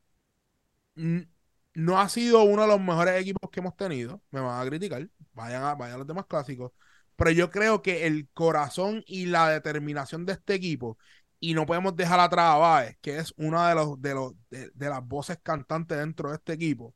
[0.96, 4.22] no ha sido uno de los mejores equipos que hemos tenido.
[4.32, 6.72] Me van a criticar, vayan a, vayan a los demás clásicos.
[7.16, 10.98] Pero yo creo que el corazón y la determinación de este equipo,
[11.40, 14.72] y no podemos dejar atrás a Baez, que es una de, los, de, los, de,
[14.74, 16.96] de las voces cantantes dentro de este equipo,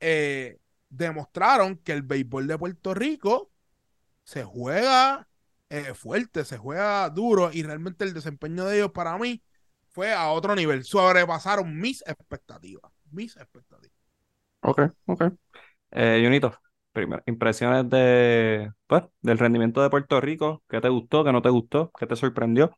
[0.00, 0.58] eh,
[0.88, 3.50] demostraron que el béisbol de Puerto Rico
[4.24, 5.28] se juega
[5.70, 9.42] eh, fuerte, se juega duro y realmente el desempeño de ellos para mí
[9.90, 10.84] fue a otro nivel.
[10.84, 12.92] Sobrepasaron mis expectativas.
[13.10, 13.96] Mis expectativas.
[14.60, 15.24] Ok, ok.
[15.90, 16.54] Eh, Junito,
[16.98, 20.62] primero, impresiones de, pues, del rendimiento de Puerto Rico.
[20.68, 21.24] ¿Qué te gustó?
[21.24, 21.92] ¿Qué no te gustó?
[21.98, 22.72] ¿Qué te sorprendió?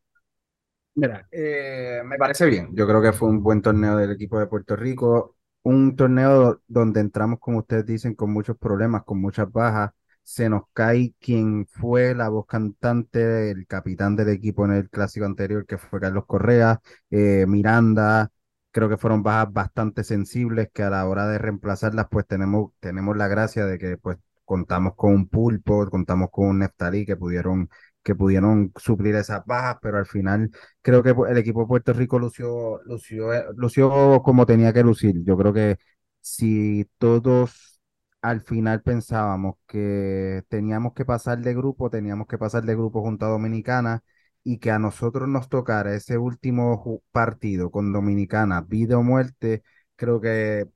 [0.95, 2.68] Mira, eh, me parece bien.
[2.75, 5.37] Yo creo que fue un buen torneo del equipo de Puerto Rico.
[5.62, 9.91] Un torneo donde entramos, como ustedes dicen, con muchos problemas, con muchas bajas.
[10.23, 15.27] Se nos cae quien fue la voz cantante, el capitán del equipo en el clásico
[15.27, 18.31] anterior, que fue Carlos Correa, eh, Miranda.
[18.73, 23.16] Creo que fueron bajas bastante sensibles que a la hora de reemplazarlas, pues tenemos, tenemos
[23.16, 27.68] la gracia de que pues contamos con un pulpo, contamos con un Neftalí que pudieron,
[28.03, 30.51] que pudieron suplir esas bajas, pero al final
[30.83, 35.16] creo que el equipo de Puerto Rico lució, lució, eh, lució como tenía que lucir.
[35.25, 35.79] Yo creo que
[36.21, 37.81] si todos
[38.23, 43.27] al final pensábamos que teníamos que pasar de grupo, teníamos que pasar de grupo junto
[43.27, 44.03] a Dominicana
[44.45, 49.62] y que a nosotros nos tocara ese último partido con Dominicana, vida o muerte,
[49.97, 50.68] creo que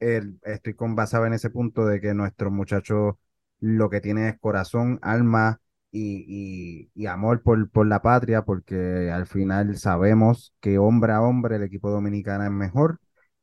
[0.00, 3.14] el- estoy con basado en ese punto de que nuestros muchachos
[3.60, 5.60] lo que tienen es corazón, alma
[5.94, 11.62] y, amor por, por la patria, porque al final sabemos que hombre a hombre el
[11.64, 12.98] equipo dominicano es mejor,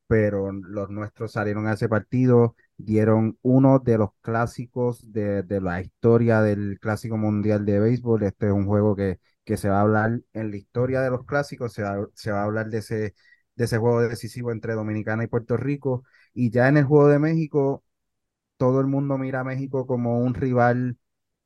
[0.07, 5.81] pero los nuestros salieron a ese partido, dieron uno de los clásicos de, de la
[5.81, 8.23] historia del Clásico Mundial de Béisbol.
[8.23, 11.25] Este es un juego que, que se va a hablar en la historia de los
[11.25, 13.15] clásicos, se va, se va a hablar de ese,
[13.55, 16.03] de ese juego decisivo entre Dominicana y Puerto Rico.
[16.33, 17.83] Y ya en el juego de México,
[18.57, 20.97] todo el mundo mira a México como un rival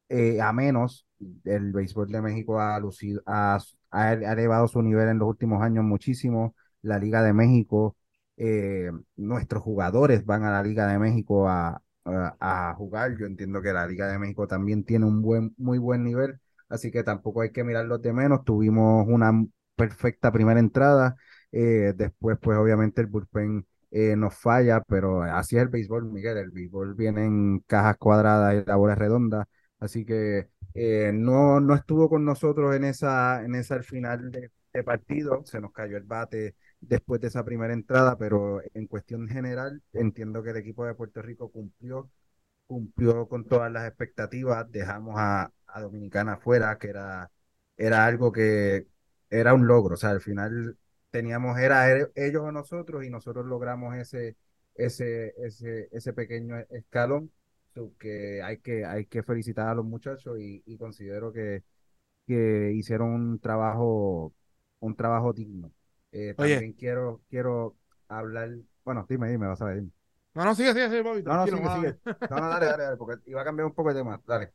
[0.10, 1.08] eh, a menos.
[1.46, 3.60] El béisbol de México ha, lucido, ha,
[3.92, 6.56] ha elevado su nivel en los últimos años muchísimo.
[6.82, 7.98] La Liga de México,
[8.38, 13.18] eh, nuestros jugadores van a la Liga de México a, a, a, jugar.
[13.18, 16.40] Yo entiendo que la Liga de México también tiene un buen, muy buen nivel,
[16.74, 18.44] así que tampoco hay que mirarlos de menos.
[18.44, 19.32] Tuvimos una
[19.76, 21.16] perfecta primera entrada.
[21.52, 26.38] Eh, después, pues obviamente el bullpen eh, nos falla, pero así es el béisbol, Miguel.
[26.38, 29.48] El béisbol viene en cajas cuadradas y la bola redonda.
[29.80, 34.52] Así que eh, no, no estuvo con nosotros en esa, en esa al final de,
[34.74, 35.44] de, partido.
[35.46, 40.42] Se nos cayó el bate después de esa primera entrada, pero en cuestión general entiendo
[40.44, 42.10] que el equipo de Puerto Rico cumplió,
[42.68, 44.70] cumplió con todas las expectativas.
[44.72, 47.32] Dejamos a, a Dominicana afuera, que era,
[47.78, 48.88] era algo que
[49.30, 49.96] era un logro.
[49.96, 50.78] O sea, al final
[51.12, 54.38] teníamos, era ellos o nosotros y nosotros logramos ese,
[54.76, 57.32] ese, ese, ese pequeño escalón
[58.00, 61.64] que hay que, hay que felicitar a los muchachos y, y considero que,
[62.28, 64.34] que, hicieron un trabajo,
[64.80, 65.72] un trabajo digno.
[66.12, 67.76] Eh, también quiero, quiero
[68.08, 68.52] hablar,
[68.84, 69.78] bueno, dime, dime, vas a ver.
[69.78, 69.92] Dime.
[70.36, 71.24] No, no, sigue, sigue, sigue, papi.
[71.24, 72.00] No, no, sigue, sigue.
[72.30, 74.22] No, no, dale, dale, dale, porque iba a cambiar un poco de tema.
[74.26, 74.54] Dale.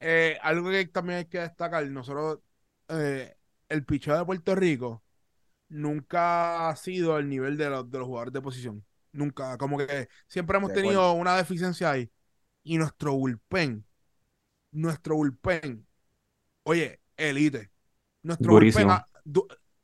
[0.00, 2.40] Eh, algo que también hay que destacar, nosotros,
[2.88, 3.36] eh,
[3.68, 5.02] el picheo de Puerto Rico
[5.68, 8.84] nunca ha sido el nivel de los, de los jugadores de posición.
[9.12, 11.14] Nunca, como que siempre hemos De tenido acuerdo.
[11.14, 12.10] una deficiencia ahí.
[12.64, 13.86] Y nuestro bullpen,
[14.72, 15.86] nuestro bullpen,
[16.64, 17.70] oye, elite.
[18.22, 18.92] Nuestro Durísimo.
[18.92, 19.04] bullpen,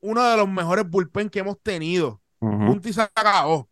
[0.01, 2.23] uno de los mejores bullpen que hemos tenido.
[2.41, 3.71] Ujú, Punto y se acabó.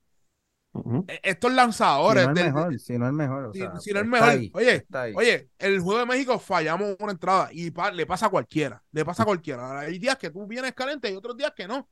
[1.08, 3.44] E- Estos Si lanzadores, no es del- mejor, si no es mejor.
[3.44, 4.86] o si- sea, si no es está mejor, ahí, oye.
[5.14, 9.04] Oye, el juego de México fallamos una entrada y pa- le pasa a cualquiera, le
[9.04, 9.80] pasa a cualquiera.
[9.80, 11.88] Hay días que tú vienes caliente y otros días que no.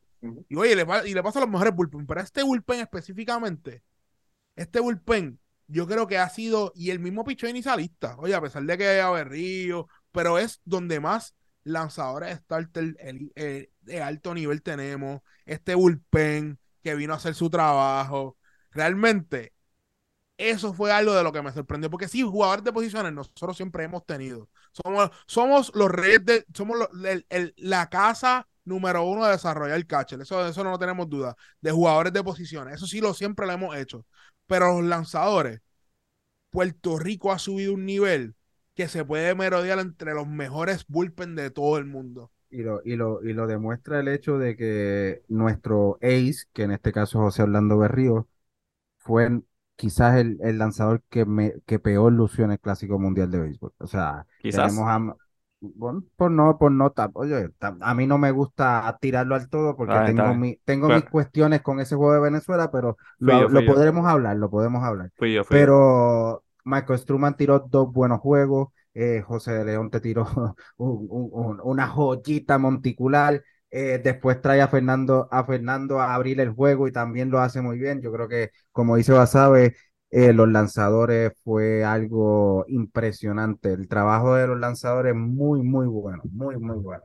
[0.48, 3.82] Y oye, le, y le pasa a los mejores bullpen, pero este bullpen específicamente,
[4.56, 8.62] este bullpen, yo creo que ha sido, y el mismo pichón inicialista, oye, a pesar
[8.64, 14.62] de que haya Berrío, pero es donde más lanzadores starter el- el- de alto nivel
[14.62, 18.36] tenemos, este bullpen que vino a hacer su trabajo.
[18.72, 19.52] Realmente,
[20.36, 23.84] eso fue algo de lo que me sorprendió, porque sí, jugadores de posiciones nosotros siempre
[23.84, 24.48] hemos tenido.
[24.72, 26.76] Somos, somos los reyes de, somos
[27.56, 32.12] la casa número uno de desarrollar el catcher, eso, eso no tenemos duda, de jugadores
[32.12, 34.06] de posiciones, eso sí lo siempre lo hemos hecho.
[34.46, 35.60] Pero los lanzadores,
[36.50, 38.34] Puerto Rico ha subido un nivel
[38.74, 42.30] que se puede merodear entre los mejores bullpen de todo el mundo.
[42.50, 46.72] Y lo, y lo, y lo demuestra el hecho de que nuestro ace, que en
[46.72, 48.28] este caso es José Orlando Berrío,
[49.04, 49.40] fue
[49.76, 53.72] quizás el, el lanzador que, me, que peor lució en el Clásico Mundial de Béisbol.
[53.78, 54.72] O sea, Quizás.
[54.72, 55.16] tenemos a...
[55.64, 60.00] Bueno, por no, por no, oye, a mí no me gusta tirarlo al todo porque
[60.00, 64.04] tengo, mi, tengo mis cuestiones con ese juego de Venezuela, pero lo, yo, lo podremos
[64.06, 65.12] hablar, lo podemos hablar.
[65.16, 65.68] Fui yo, fui yo.
[65.68, 68.68] Pero Michael Struman tiró dos buenos juegos.
[68.94, 70.26] eh, José de León te tiró
[70.76, 73.42] un- un- un- una joyita monticular.
[73.72, 77.62] Eh, después trae a Fernando, a Fernando a abrir el juego y también lo hace
[77.62, 78.02] muy bien.
[78.02, 79.76] Yo creo que, como dice Basabe,
[80.10, 83.72] eh, los lanzadores fue algo impresionante.
[83.72, 87.04] El trabajo de los lanzadores muy, muy bueno, muy, muy bueno.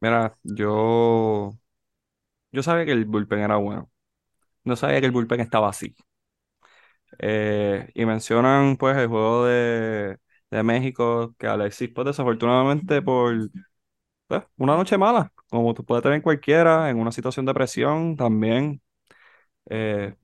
[0.00, 1.58] Mira, yo,
[2.52, 3.90] yo sabía que el bullpen era bueno.
[4.64, 5.96] No sabía que el bullpen estaba así.
[7.18, 10.18] Eh, y mencionan pues el juego de,
[10.50, 13.34] de México, que Alexis pues desafortunadamente por
[14.28, 18.82] pues, una noche mala, como tú puedes tener cualquiera, en una situación de presión también.
[19.70, 20.14] eh,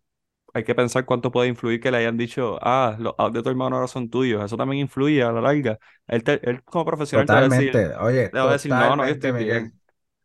[0.55, 3.51] hay que pensar cuánto puede influir que le hayan dicho, ah, los outs de tu
[3.51, 4.45] hermano ahora son tuyos.
[4.45, 5.79] Eso también influye a la larga.
[6.09, 8.75] Él, te- él como profesional te va a decir, Totalmente, oye, te va a decir,
[8.75, 9.73] no, no, yo totalmente, estoy Miguel.
[9.73, 9.81] bien.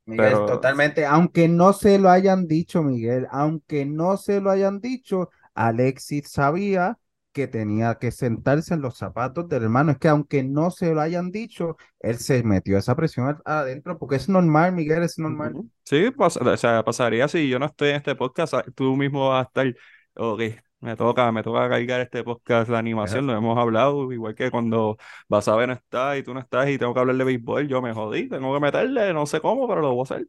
[0.05, 4.81] Miguel, Pero- totalmente, aunque no se lo hayan dicho, Miguel, aunque no se lo hayan
[4.81, 6.97] dicho, Alexis sabía
[7.31, 9.91] que tenía que sentarse en los zapatos del hermano.
[9.91, 13.97] Es que aunque no se lo hayan dicho, él se metió esa presión ad- adentro,
[13.97, 15.53] porque es normal, Miguel, es normal.
[15.85, 19.29] Sí, pas- o sea, pasaría si yo no estoy en este podcast, ah, tú mismo
[19.29, 19.75] vas a estar,
[20.15, 20.41] ok,
[20.81, 24.97] me toca, me toca cargar este podcast de animación, lo hemos hablado, igual que cuando
[25.27, 27.91] Basabe no está y tú no estás y tengo que hablar de béisbol, yo me
[27.93, 30.27] jodí, tengo que meterle, no sé cómo, pero lo voy a hacer.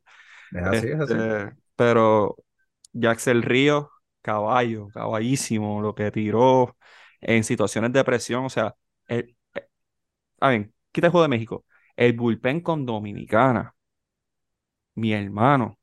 [0.53, 1.15] Es así, es así.
[1.15, 2.37] Este, pero
[2.93, 3.91] Jaxel Río,
[4.23, 6.77] caballo, caballísimo, lo que tiró
[7.21, 8.75] en situaciones de presión, o sea,
[9.09, 9.69] el, eh,
[10.41, 11.65] a ver, quita el juego de México,
[11.97, 13.75] el bullpen con Dominicana,
[14.95, 15.79] mi hermano,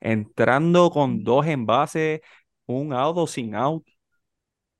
[0.00, 2.22] entrando con dos envases,
[2.66, 3.86] un out o sin out,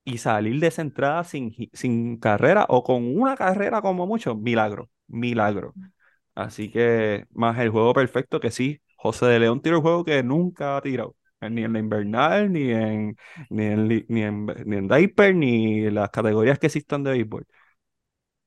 [0.05, 4.91] y salir de esa entrada sin, sin carrera o con una carrera como mucho, milagro,
[5.07, 5.75] milagro.
[6.35, 10.23] Así que más el juego perfecto que sí, José de León tiró el juego que
[10.23, 11.17] nunca ha tirado,
[11.51, 13.17] ni en la invernal, ni en,
[13.51, 17.47] ni en, ni en, ni en diaper, ni las categorías que existan de béisbol.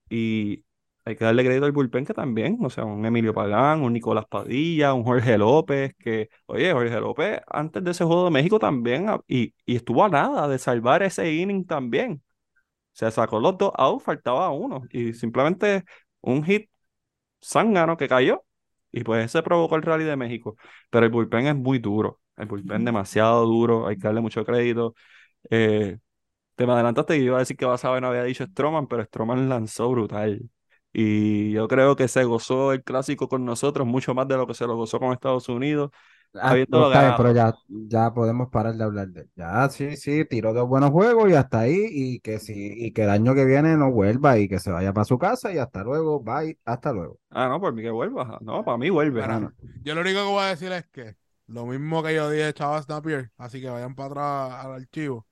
[0.09, 0.63] Y
[1.05, 4.25] hay que darle crédito al bullpen que también, o sea, un Emilio Pagán, un Nicolás
[4.29, 9.09] Padilla, un Jorge López, que, oye, Jorge López antes de ese juego de México también,
[9.09, 12.23] ah, y, y estuvo a nada de salvar ese inning también.
[12.93, 15.85] Se sacó los dos outs, faltaba uno, y simplemente
[16.21, 16.69] un hit
[17.41, 18.43] zángano que cayó,
[18.91, 20.57] y pues ese provocó el rally de México.
[20.89, 24.95] Pero el bullpen es muy duro, el bullpen demasiado duro, hay que darle mucho crédito.
[25.49, 25.97] Eh,
[26.55, 29.49] te me adelantaste y iba a decir que Basabe no había dicho Stroman, pero Stroman
[29.49, 30.49] lanzó brutal.
[30.93, 34.53] Y yo creo que se gozó el clásico con nosotros mucho más de lo que
[34.55, 35.91] se lo gozó con Estados Unidos.
[36.33, 37.17] Ah, habiendo no, está bien, ganado.
[37.17, 39.29] pero ya, ya podemos parar de hablar de él.
[39.35, 43.03] Ya, sí, sí, tiró dos buenos juegos y hasta ahí, y que sí, y que
[43.03, 45.83] el año que viene no vuelva y que se vaya para su casa y hasta
[45.83, 47.19] luego, bye, hasta luego.
[47.29, 48.39] Ah, no, por mí que vuelva.
[48.41, 49.21] No, para mí vuelve.
[49.83, 51.15] Yo lo único que voy a decir es que
[51.47, 54.07] lo mismo que yo dije de Chavas Napier, así que vayan para
[54.49, 55.27] atrás al archivo.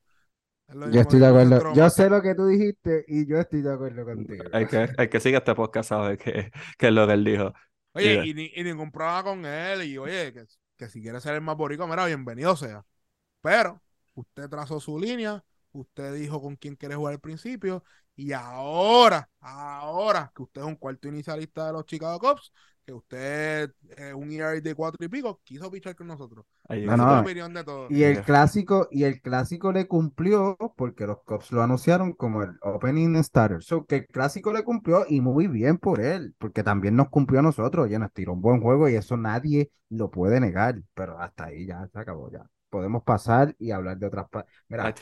[0.67, 1.73] Es Yo estoy que de acuerdo.
[1.75, 4.43] Yo sé lo que tú dijiste y yo estoy de acuerdo contigo.
[4.53, 7.53] El que, el que sigue este podcast sabe que, que es lo que él dijo.
[7.93, 9.83] Oye, y, ni- y ningún problema con él.
[9.83, 10.45] Y oye, que,
[10.77, 12.85] que si quiere ser el más boricua, mira, bienvenido sea.
[13.41, 13.81] Pero
[14.15, 17.83] usted trazó su línea, usted dijo con quién quiere jugar al principio,
[18.15, 22.53] y ahora, ahora que usted es un cuarto inicialista de los Chicago Cubs,
[22.85, 26.45] que usted es un ERA de cuatro y pico, quiso pichar con nosotros.
[26.67, 27.91] Ahí No, opinión de todos.
[27.91, 32.51] Y el clásico, y el clásico le cumplió porque los Cubs lo anunciaron como el
[32.61, 33.61] opening starter.
[33.63, 37.39] So que el clásico le cumplió y muy bien por él, porque también nos cumplió
[37.39, 37.89] a nosotros.
[37.89, 40.81] Ya nos tiró un buen juego y eso nadie lo puede negar.
[40.93, 42.45] Pero hasta ahí ya se acabó ya.
[42.69, 44.27] Podemos pasar y hablar de otras.
[44.29, 44.93] pa- Mira.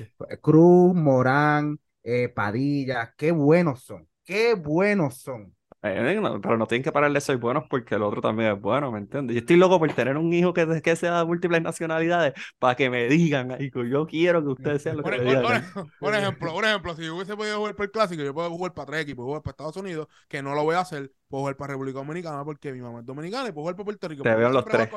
[0.41, 5.55] Cruz, Morán, eh, Padilla, qué buenos son, qué buenos son.
[5.85, 8.61] Eh, no, pero no tienen que parar de ser buenos porque el otro también es
[8.61, 9.33] bueno, ¿me entiendes?
[9.35, 12.89] Yo estoy loco por tener un hijo que, que sea de múltiples nacionalidades para que
[12.89, 15.43] me digan, que yo quiero que ustedes sean lo que Por, me digan.
[15.43, 18.49] por- por ejemplo, por ejemplo, si yo hubiese podido jugar por el clásico, yo puedo
[18.49, 21.41] jugar para tres equipos, jugar para Estados Unidos, que no lo voy a hacer, puedo
[21.41, 24.23] jugar para República Dominicana porque mi mamá es dominicana y puedo jugar para Puerto Rico.
[24.23, 24.89] Te veo los tres.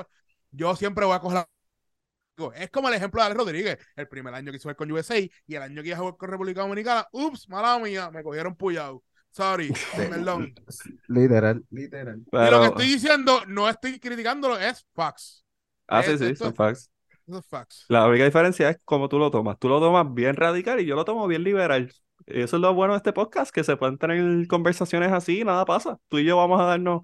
[0.52, 1.48] Yo siempre voy a coger la...
[2.54, 5.18] Es como el ejemplo de Alex Rodríguez, el primer año que hizo jugar con USA
[5.18, 8.54] y el año que iba a jugar con República Dominicana, ups, mala mía, me cogieron
[8.54, 9.02] puyado.
[9.36, 10.54] Sorry, perdón.
[11.08, 12.16] Literal, literal.
[12.18, 15.44] Y lo Pero, que estoy diciendo, no estoy criticándolo, es facts.
[15.88, 16.90] ah, sí, esto- sí, esto- son facts.
[17.28, 17.84] Eso es facts.
[17.88, 19.58] La única diferencia es cómo tú lo tomas.
[19.58, 21.92] Tú lo tomas bien radical y yo lo tomo bien liberal.
[22.24, 25.64] Eso es lo bueno de este podcast, que se pueden tener conversaciones así y nada
[25.66, 25.98] pasa.
[26.08, 27.02] Tú y yo vamos a darnos,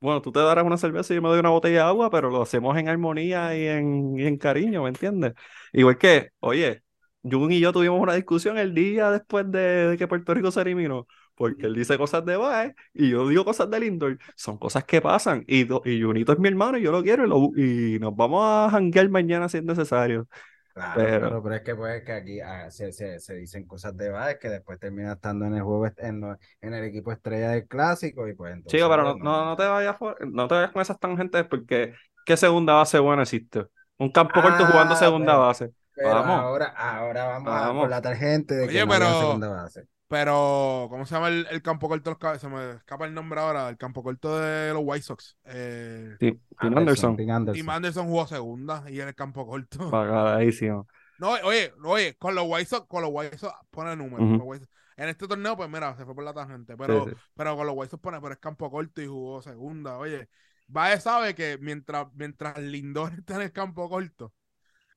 [0.00, 2.30] bueno, tú te darás una cerveza y yo me doy una botella de agua, pero
[2.30, 5.34] lo hacemos en armonía y en, y en cariño, ¿me entiendes?
[5.72, 6.82] Igual que, oye,
[7.22, 9.60] Jun y yo tuvimos una discusión el día después de,
[9.90, 11.06] de que Puerto Rico se eliminó,
[11.40, 14.18] porque él dice cosas de Baez y yo digo cosas de Lindor.
[14.36, 17.28] Son cosas que pasan y, y Junito es mi hermano y yo lo quiero y,
[17.28, 20.28] lo- y nos vamos a janguear mañana si es necesario.
[20.74, 24.38] Claro, Pero- es que pues que aquí ah, se, se, se dicen cosas de Baez
[24.38, 28.28] que después termina estando en el juego en, lo- en el equipo estrella del clásico
[28.28, 30.70] y pues entonces Chico, pero no, pues, no, no te vayas por- no te vayas
[30.72, 31.94] con esas tangentes porque
[32.26, 33.64] ¿qué segunda base buena existe?
[33.98, 35.70] Un campo corto jugando Ah, segunda pero- base.
[35.92, 36.40] Pero Vamos.
[36.40, 37.82] ahora, ahora vamos, a Vamos.
[37.82, 39.84] por la tangente de que Oye, no había pero- segunda base.
[40.10, 42.10] Pero, ¿cómo se llama el, el campo corto?
[42.10, 43.68] de los Se me escapa el nombre ahora.
[43.68, 45.36] El campo corto de los White Sox.
[45.44, 47.16] Eh, Tim, Tim Anderson.
[47.16, 47.54] Tim Anderson.
[47.54, 49.78] Tim Anderson jugó segunda y en el campo corto.
[49.88, 50.88] Pagadísimo.
[51.20, 54.68] No, oye, oye, con los White Sox, con los White Sox pone Sox.
[54.96, 56.76] En este torneo, pues mira, se fue por la tangente.
[56.76, 57.16] Pero, Sí, sí.
[57.36, 59.96] pero con los White Sox pone, pero es campo corto y jugó segunda.
[59.96, 60.28] Oye,
[60.66, 64.32] Baez sabe que mientras, mientras Lindor está en el campo corto,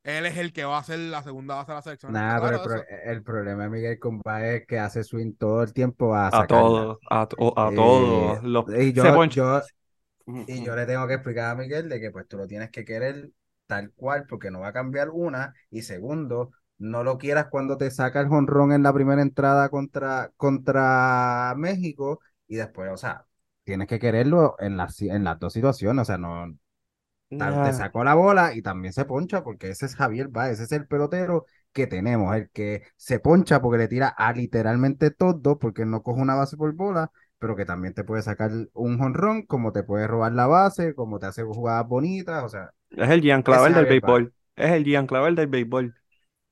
[0.04, 2.14] él es el que va a hacer la segunda base de la selección.
[2.14, 2.80] Nada, Claro, pero el, eso.
[2.84, 6.32] pro- el problema de Miguel con Baez es que hace swing todo el tiempo a
[6.32, 8.44] A todos, a, to- a Eh, todos.
[8.44, 9.20] Los- y yo,
[10.26, 10.64] Ujú, Y ujú.
[10.64, 13.32] yo le tengo que explicar a Miguel de que pues tú lo tienes que querer
[13.68, 17.90] tal cual porque no va a cambiar una y segundo, no lo quieras cuando te
[17.92, 23.26] saca el jonrón en la primera entrada contra, contra México y después, o sea,
[23.64, 26.58] tienes que quererlo en las, en las dos situaciones, o sea, no,
[27.38, 27.66] Nah.
[27.66, 30.72] te sacó la bola y también se poncha porque ese es Javier Baez, ese es
[30.74, 35.86] el pelotero que tenemos, el que se poncha porque le tira a literalmente todo porque
[35.86, 39.72] no coge una base por bola, pero que también te puede sacar un jonrón, como
[39.72, 43.42] te puede robar la base, como te hace jugadas bonitas, o sea, Es el Gian
[43.42, 44.34] Clavel del béisbol.
[44.56, 45.96] Es el Gian Clavel del béisbol.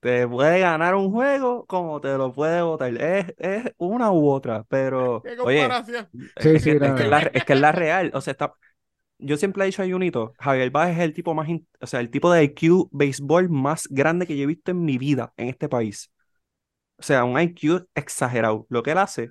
[0.00, 2.92] Te puede ganar un juego como te lo puede botar.
[3.00, 5.68] Es, es una u otra, pero ¿Qué oye?
[6.40, 8.10] Sí, es, sí, que, no, es que es la, es que es la real.
[8.14, 8.52] O sea, está,
[9.22, 11.48] yo siempre he dicho a Junito, Javier Báez es el tipo más,
[11.80, 14.98] o sea, el tipo de IQ béisbol más grande que yo he visto en mi
[14.98, 16.12] vida en este país.
[16.98, 18.66] O sea, un IQ exagerado.
[18.70, 19.30] Lo que él hace,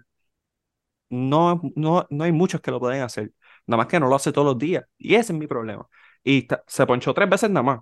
[1.09, 3.33] no, no, no hay muchos que lo pueden hacer.
[3.67, 4.83] Nada más que no lo hace todos los días.
[4.97, 5.87] Y ese es mi problema.
[6.23, 7.79] Y se ponchó tres veces nada más.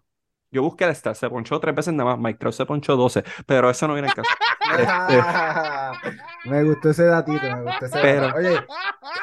[0.52, 2.20] Yo busqué el stat, se ponchó tres veces nada más.
[2.20, 4.30] Mike Trout se ponchó 12, pero eso no viene al caso.
[4.78, 8.38] Este, me gustó ese datito, me gustó ese Pero- dato.
[8.38, 8.60] Oye,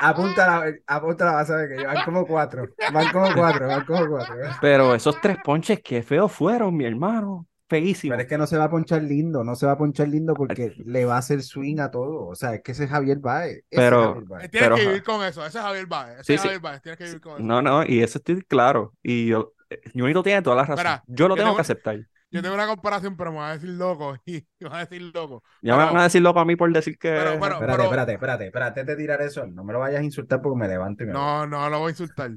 [0.00, 3.84] apunta la, apunta la vas a ver que van como cuatro, van como cuatro, van
[3.84, 4.34] como cuatro.
[4.60, 7.46] pero esos tres ponches, qué feos fueron, mi hermano.
[7.68, 8.12] Feísimo.
[8.12, 10.34] Pero es que no se va a ponchar lindo, no se va a ponchar lindo
[10.34, 12.28] porque le va a hacer swing a todo.
[12.28, 13.56] O sea, es que ese es Javier Baez.
[13.56, 14.50] ese es Pero- Javier Baez.
[14.52, 15.44] Tienes Pero, que vivir con eso.
[15.44, 16.14] Ese es Javier Baez.
[16.20, 16.46] Ese Sí, es sí.
[16.46, 16.82] Javier Baez.
[16.82, 17.42] Tienes que vivir con eso.
[17.42, 18.92] No, no, y eso estoy claro.
[19.02, 19.52] Y yo,
[19.92, 20.76] Junito tiene toda la razón.
[20.84, 21.98] Mira, yo lo yo tengo tengo- que aceptar.
[22.28, 24.16] Yo tengo una comparación, pero me van a decir loco.
[24.26, 25.42] Y me van a decir loco.
[25.62, 27.08] Ya me van a decir loco a mí por decir que.
[27.10, 30.42] Pero- pero- Espérate, espérate, espérate, espérate, de tirar eso, no me lo vayas a insultar
[30.42, 31.22] porque me levanto y me voy.
[31.22, 32.30] No, no lo voy a insultar.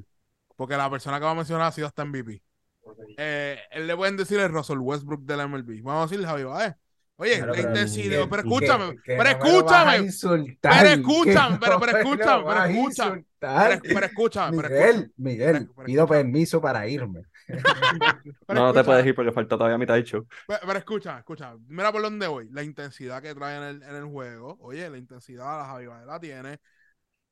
[0.56, 2.42] Porque la persona que va a mencionar ha sido hasta MVP.
[3.16, 5.82] Eh, él le pueden decir el Russell Westbrook del MLB.
[5.82, 6.74] Vamos a decirle Javier Baez.
[7.22, 8.04] Oye, pero intensidad.
[8.04, 8.42] Miguel, Pero
[8.90, 9.96] que- que pero no escúchame.
[9.98, 13.24] insultar, Pero escúchame, pero- no escúchame, pero escúchame.
[13.38, 14.56] Pero, pero escúchame.
[14.56, 15.12] Pero Miguel, escúchame.
[15.18, 17.22] Miguel, pero pido permiso para irme.
[18.48, 20.26] no, no te puedes ir porque falta todavía mitad del show.
[20.46, 22.48] Pero, pero escucha, escucha, mira por dónde voy.
[22.52, 24.56] La intensidad que trae en el, en el juego.
[24.60, 26.58] Oye, la intensidad la Javi Baez la tiene.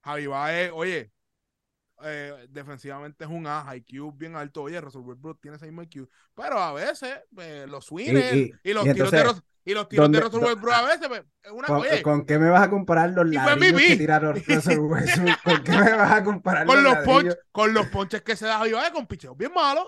[0.05, 1.13] Javi Baez, oye,
[2.05, 4.63] eh, defensivamente es un A, IQ bien alto.
[4.63, 6.09] Oye, Russell Westbrook tiene ese mismo IQ.
[6.35, 9.19] Pero a veces eh, los swings Y- y, y- los y tiros de
[9.69, 12.25] Y los tiros de ¿Dónde- Russell Westbrook a veces, pues, es una ¿Con, oye, con
[12.25, 15.43] qué me vas a comparar los ladrillos que tiraron Russell Westbrook?
[15.45, 17.35] ¿Con qué me vas a comparar con los, ladrillos?
[17.35, 19.85] ponch- con los ponches que se da Iván con picheos bien malos.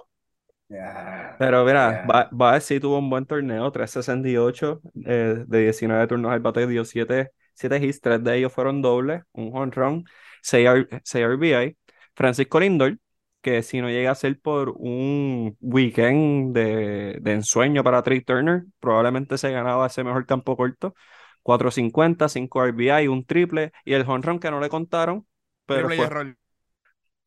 [0.68, 1.34] Ya.
[1.38, 2.04] Pero mira.
[2.06, 6.84] Ba- Baez sí tuvo un buen torneo, 368 eh, de 19 turnos al bate, dio
[6.84, 10.04] 7, 7 hits, 3 de ellos fueron dobles, un home run,
[10.42, 11.76] 6, R- 6 RBI.
[12.14, 12.98] Francisco Lindor,
[13.40, 18.64] que si no llega a ser por un weekend de, de ensueño para Trey Turner,
[18.80, 20.94] probablemente se ganaba ese mejor campo corto.
[21.42, 25.26] 450, 5 RBI, un triple y el home run que no le contaron,
[25.66, 26.36] pero Triple y fue error.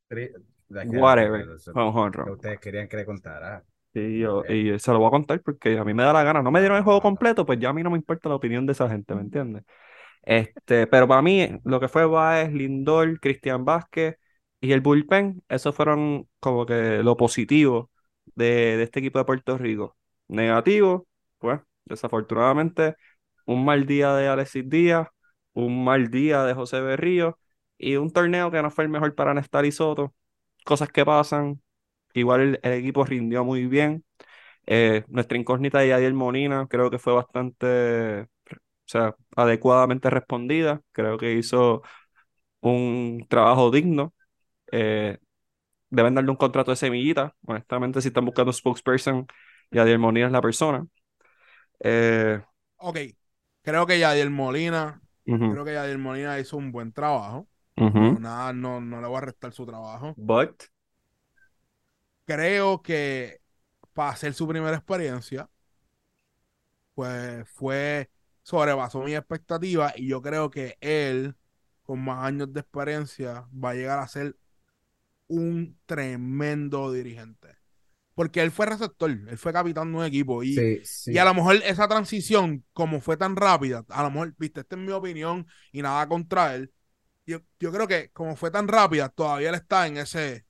[0.10, 0.32] Tri-
[0.82, 2.34] whatever, fue un home run.
[2.34, 3.64] ustedes querían que le contara.
[3.96, 6.42] Y yo, y se lo voy a contar porque a mí me da la gana.
[6.42, 8.66] No me dieron el juego completo, pues ya a mí no me importa la opinión
[8.66, 9.64] de esa gente, ¿me entiendes?
[10.24, 14.18] Este, pero para mí, lo que fue Baez, Lindor, Cristian Vázquez
[14.64, 17.92] y el bullpen, esos fueron como que lo positivo
[18.36, 19.98] de, de este equipo de Puerto Rico.
[20.30, 21.08] Negativo,
[21.40, 22.96] pues, desafortunadamente,
[23.46, 25.10] un mal día de Alexis Díaz,
[25.54, 27.40] un mal día de José Berrío
[27.78, 30.16] y un torneo que no fue el mejor para Nestor y Soto.
[30.66, 31.62] Cosas que pasan.
[32.14, 34.06] Igual el, equipo rindió muy bien.
[34.68, 38.28] Eh, nuestra incógnita de Yadiel Molina creo que fue bastante, o
[38.86, 40.82] sea, adecuadamente respondida.
[40.94, 41.84] Creo que hizo
[42.62, 44.14] un trabajo digno.
[44.76, 45.20] Eh,
[45.90, 47.36] deben darle un contrato de semillita.
[47.46, 49.28] Honestamente, si están buscando spokesperson,
[49.72, 50.86] Yadiel Molina es la persona.
[51.80, 52.42] Eh,
[52.78, 52.98] Ok,
[53.62, 57.48] creo que Yadiel Molina, creo que Yadiel Molina hizo un buen trabajo.
[57.76, 60.14] nada, no, no le voy a restar su trabajo.
[60.18, 60.70] But,
[62.26, 63.42] Creo que
[63.94, 65.50] para hacer su primera experiencia,
[66.96, 68.10] pues fue,
[68.44, 71.36] sobrepasó mis expectativas y yo creo que él,
[71.84, 74.36] con más años de experiencia, va a llegar a ser
[75.28, 77.50] un tremendo dirigente.
[78.16, 81.14] Porque él fue receptor, él fue capitán de un equipo y, Sí, sí.
[81.14, 84.76] y a lo mejor esa transición, como fue tan rápida, a lo mejor, viste, esta
[84.76, 86.72] es mi opinión y nada contra él.
[87.26, 90.46] Yo, yo creo que como fue tan rápida, todavía él está en ese,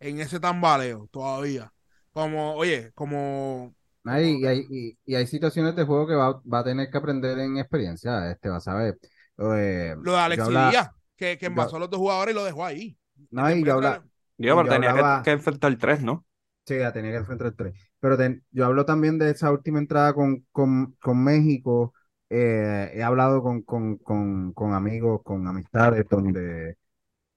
[0.00, 1.72] en ese tambaleo, todavía.
[2.12, 3.74] Como, oye, como
[4.04, 7.38] y, hay, y, y hay situaciones de juego que va, va a tener que aprender
[7.38, 8.30] en experiencia.
[8.30, 8.98] Este, vas a ver.
[9.38, 12.44] Eh, lo de habla- Díaz, que, que yo- envasó a los dos jugadores y lo
[12.44, 12.96] dejó ahí.
[13.30, 14.04] No, y yo habla-
[14.46, 16.26] pero yo tenía que- hablaba- que, enfrentar tres, ¿no?
[16.66, 17.74] Sí, ya tenía que enfrentar el tres.
[18.00, 21.94] Pero ten- yo hablo también de esa última entrada con, con, con México.
[22.30, 26.76] eh, he hablado con, con, con, amigos, con amistades, donde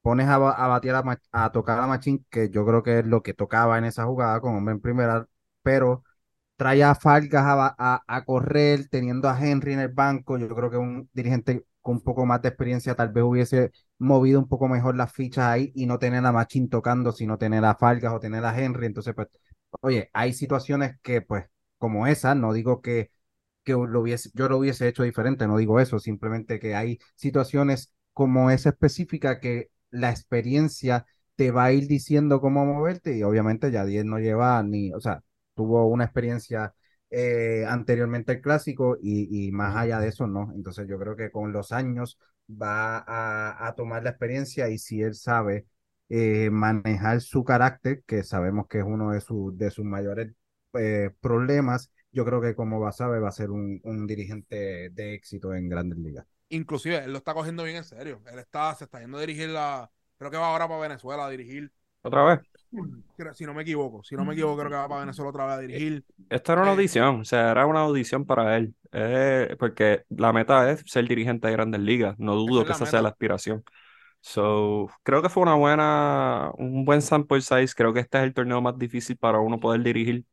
[0.01, 3.23] pones a, a batear a, a tocar a Machín, que yo creo que es lo
[3.23, 5.27] que tocaba en esa jugada con hombre en primera,
[5.63, 6.03] pero
[6.57, 10.37] trae a Fargas a, a, a correr, teniendo a Henry en el banco.
[10.37, 14.39] Yo creo que un dirigente con un poco más de experiencia tal vez hubiese movido
[14.39, 17.75] un poco mejor las fichas ahí y no tener a Machín tocando, sino tener a
[17.75, 18.85] Fargas o tener a Henry.
[18.87, 19.27] Entonces, pues,
[19.81, 21.45] oye, hay situaciones que, pues,
[21.77, 23.11] como esa, no digo que,
[23.63, 27.93] que lo hubiese, yo lo hubiese hecho diferente, no digo eso, simplemente que hay situaciones
[28.13, 31.05] como esa específica que la experiencia
[31.35, 35.23] te va a ir diciendo cómo moverte y obviamente Yadier no lleva ni, o sea,
[35.55, 36.73] tuvo una experiencia
[37.11, 40.51] eh, anteriormente al clásico y, y más allá de eso no.
[40.55, 45.01] Entonces yo creo que con los años va a, a tomar la experiencia y si
[45.03, 45.67] él sabe
[46.09, 50.33] eh, manejar su carácter, que sabemos que es uno de, sus de sus mayores
[50.73, 54.89] eh, problemas, yo creo que como va a saber va a ser un, un dirigente
[54.91, 56.25] de éxito en grandes ligas.
[56.49, 58.21] Inclusive, él lo está cogiendo bien en serio.
[58.31, 61.29] Él está, se está yendo a dirigir la, creo que va ahora para Venezuela a
[61.29, 61.71] dirigir,
[62.03, 62.50] Otra vez.
[63.33, 65.55] si no me equivoco, si no me equivoco, creo que va para Venezuela otra vez
[65.55, 66.05] a dirigir.
[66.29, 68.73] Esta era una Eh, audición, o sea, era una audición para él.
[68.93, 72.17] Eh, porque la meta es ser dirigente de grandes ligas.
[72.19, 73.63] No dudo es que esa sea la aspiración.
[74.21, 77.73] So, creo que fue una buena, un buen sample size.
[77.75, 80.25] Creo que este es el torneo más difícil para uno poder dirigir.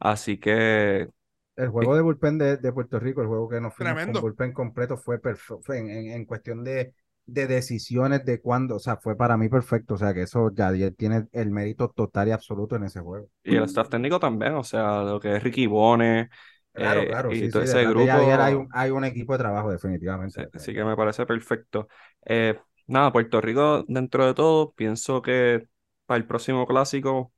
[0.00, 1.08] Así que
[1.56, 4.20] El juego de bullpen de, de Puerto Rico, el juego que nos fuimos Tremendo.
[4.20, 6.94] con bullpen completo fue perfecto, fue en, en- en cuestión de,
[7.26, 10.94] de decisiones de cuándo, o sea, fue para mí perfecto, o sea, que eso Yadier
[10.94, 13.28] tiene el mérito total y absoluto en ese juego.
[13.44, 16.28] Y el staff técnico también, o sea, lo que es Ricky Bone
[16.76, 18.06] Claro, eh, claro, y sí, todo sí, ese grupo.
[18.06, 20.42] Yadier hay un, hay un equipo de trabajo definitivamente.
[20.42, 21.88] Sí, así que me parece perfecto.
[22.26, 25.66] Eh, nada, Puerto Rico, dentro de todo, pienso que
[26.04, 27.32] para el próximo clásico,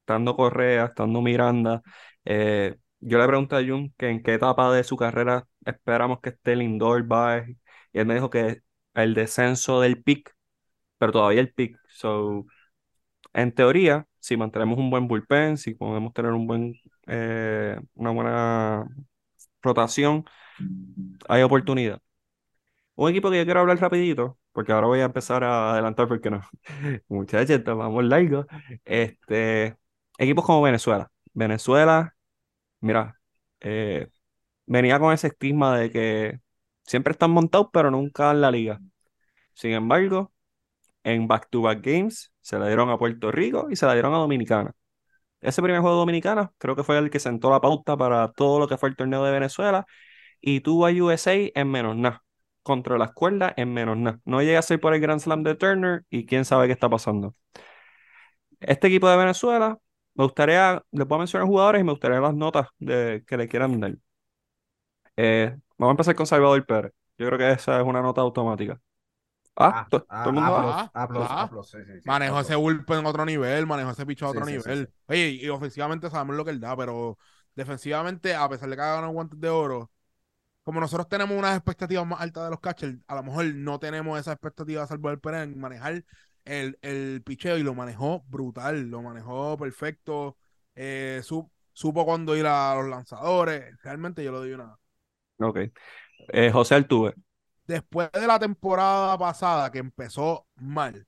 [0.00, 1.82] estando Correa, estando Miranda,
[2.24, 6.30] eh, yo le pregunté a Jun que en qué etapa de su carrera esperamos que
[6.30, 7.48] esté Lindor, Baez,
[7.92, 8.62] y él me dijo que
[8.94, 10.34] el descenso del pick,
[10.98, 11.78] pero todavía el pick.
[11.88, 12.46] So,
[13.34, 16.74] en teoría, si mantenemos un buen bullpen, si podemos tener un buen,
[17.06, 18.86] eh, una buena
[19.62, 20.24] rotación,
[21.28, 22.00] hay oportunidad.
[22.96, 26.30] Un equipo que yo quiero hablar rapidito, porque ahora voy a empezar a adelantar porque
[26.30, 26.42] no.
[27.08, 28.46] Muchachos, vamos largo.
[28.84, 29.76] Este,
[30.18, 31.10] equipos como Venezuela.
[31.32, 32.14] Venezuela,
[32.80, 33.20] mira,
[33.60, 34.08] eh,
[34.66, 36.40] venía con ese estigma de que
[36.86, 38.80] siempre están montados, pero nunca en la liga.
[39.54, 40.32] Sin embargo,
[41.04, 44.74] en back-to-back games se la dieron a Puerto Rico y se la dieron a Dominicana.
[45.40, 48.58] Ese primer juego de Dominicana creo que fue el que sentó la pauta para todo
[48.58, 49.86] lo que fue el torneo de Venezuela
[50.40, 52.22] y tuvo a USA en menos nada.
[52.62, 54.20] Contra la escuela en menos nada.
[54.24, 56.88] No llega a ser por el Grand Slam de Turner y quién sabe qué está
[56.88, 57.34] pasando.
[58.60, 59.78] Este equipo de Venezuela,
[60.14, 63.80] me gustaría, le puedo mencionar jugadores y me gustaría las notas de, que le quieran
[63.80, 63.96] dar.
[65.16, 66.92] Eh, vamos a empezar con Salvador Pérez.
[67.18, 68.80] Yo creo que esa es una nota automática.
[69.56, 71.50] Ah, Ah, ah, todo el mundo Ah, ah.
[72.04, 74.62] Manejó A ese bullpen en otro nivel, manejó ese picho a Sí, otro sí, sí,
[74.62, 74.86] nivel.
[74.86, 74.92] sí.
[75.06, 77.18] Oye, y ofensivamente sabemos lo que él da, pero
[77.54, 79.90] defensivamente, a pesar de que ha ganado guantes de oro,
[80.62, 84.18] como nosotros tenemos unas expectativas más altas de los catchers, a lo mejor no tenemos
[84.20, 86.04] esa expectativa salvo el Pérez en manejar
[86.44, 90.38] el, el picheo y lo manejó brutal, lo manejó perfecto,
[90.76, 94.76] eh, su- supo cuándo ir a los lanzadores, realmente yo lo doy una.
[95.38, 95.58] Ok.
[96.28, 97.14] Eh, José Altuve.
[97.66, 101.06] Después de la temporada pasada que empezó mal,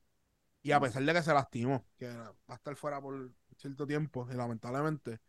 [0.63, 4.27] y a pesar de que se lastimó, que va a estar fuera por cierto tiempo,
[4.31, 5.21] y lamentablemente,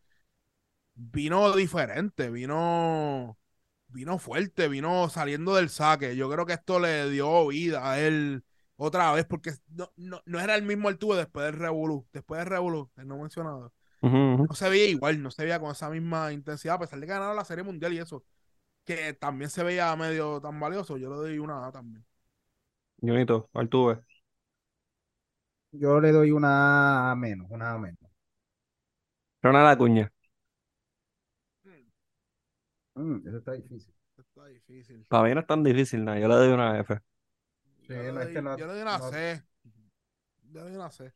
[0.96, 3.38] vino diferente, vino,
[3.88, 6.16] vino fuerte, vino saliendo del saque.
[6.16, 8.44] Yo creo que esto le dio vida a él
[8.78, 12.50] otra vez, porque no, no, no era el mismo Altuve después del Revolu, después del
[12.50, 13.74] Revolu, el no mencionado.
[14.02, 17.14] No se veía igual, no se veía con esa misma intensidad, a pesar de que
[17.14, 18.24] ganaron la Serie Mundial y eso,
[18.88, 22.06] que también se veía medio tan valioso, yo le doy una A también.
[23.02, 24.04] Junito, Altuve.
[25.72, 28.00] Yo le doy una A menos, una A menos.
[29.42, 30.12] Ronald Acuña.
[32.96, 33.94] Mm, eso está difícil.
[34.18, 35.06] Está difícil.
[35.08, 36.20] Para mí no es tan difícil, nada.
[36.20, 37.00] Yo le doy una F.
[37.88, 39.44] Sí, yo, le no, es doy, que no- yo le doy una no- C.
[40.44, 41.14] Yo le doy una C.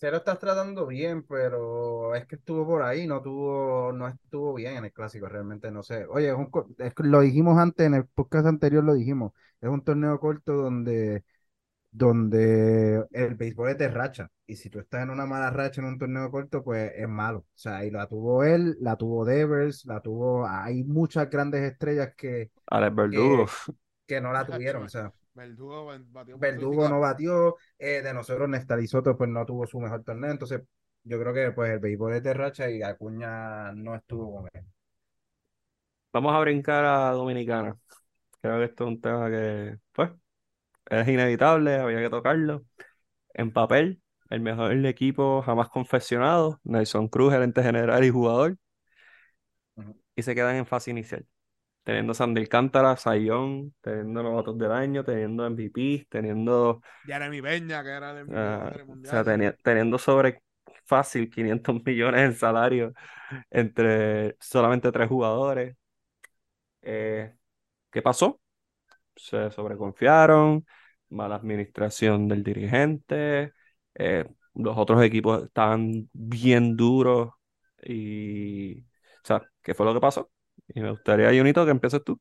[0.00, 4.54] Se lo estás tratando bien, pero es que estuvo por ahí, no tuvo, no estuvo
[4.54, 6.06] bien en el clásico, realmente no sé.
[6.06, 9.68] Oye, es un, es que lo dijimos antes, en el podcast anterior lo dijimos, es
[9.68, 11.22] un torneo corto donde,
[11.90, 15.88] donde el béisbol es de racha, y si tú estás en una mala racha en
[15.88, 17.40] un torneo corto, pues es malo.
[17.40, 22.14] O sea, y la tuvo él, la tuvo Devers, la tuvo, hay muchas grandes estrellas
[22.16, 23.46] que, Alex Verdugo.
[24.06, 25.12] que no la tuvieron, o sea.
[25.34, 26.88] Verdugo batió Verdugo 25.
[26.88, 28.50] no batió, eh, de nosotros
[28.86, 30.62] Soto pues no tuvo su mejor torneo, entonces
[31.04, 34.64] yo creo que pues el béisbol es de racha y Acuña no estuvo con él.
[36.12, 37.76] Vamos a brincar a Dominicana.
[38.40, 40.10] Creo que esto es un tema que, pues,
[40.86, 42.64] es inevitable, había que tocarlo.
[43.34, 48.56] En papel, el mejor equipo jamás confeccionado, Nelson Cruz, gerente general y jugador,
[50.16, 51.26] y se quedan en fase inicial.
[51.84, 58.10] Teniendo Sandy Alcántara, Sayón, teniendo novatos del año, teniendo MVP, teniendo, Jeremy Peña, que era
[58.12, 59.22] el MVP de ah, la Serie o Mundial.
[59.22, 60.42] sea, teni- teniendo sobre
[60.86, 62.94] fácil 500 millones en salario
[63.50, 65.76] entre solamente tres jugadores.
[66.82, 67.34] Eh,
[67.90, 68.40] ¿qué pasó?
[69.16, 70.66] Se sobreconfiaron,
[71.10, 73.54] mala administración del dirigente,
[73.94, 77.32] eh, los otros equipos estaban bien duros
[77.84, 78.86] y, o
[79.24, 80.30] sea, ¿qué fue lo que pasó?
[80.74, 82.18] Y me gustaría, Junito, que empieces tú.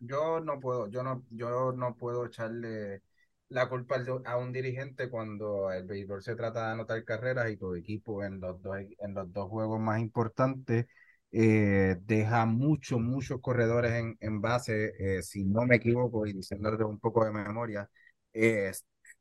[0.00, 3.02] Yo no puedo, yo no, yo no puedo echarle
[3.48, 3.96] la culpa
[4.26, 8.40] a un dirigente cuando el béisbol se trata de anotar carreras y tu equipo en
[8.40, 10.86] los dos, en los dos juegos más importantes
[11.32, 16.98] eh, deja muchos, muchos corredores en, base, eh, si no me equivoco, y diciéndole un
[17.00, 17.88] poco de memoria,
[18.32, 18.72] eh,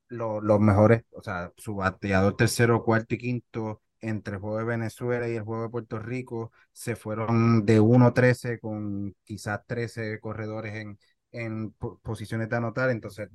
[0.10, 4.64] lo- los mejores, o sea, su bateador tercero, cuarto y quinto entre el juego de
[4.66, 10.76] Venezuela y el juego de Puerto Rico se fueron de 1-13 con quizás 13 corredores
[10.76, 11.00] en,
[11.32, 13.30] en po- posiciones de anotar, entonces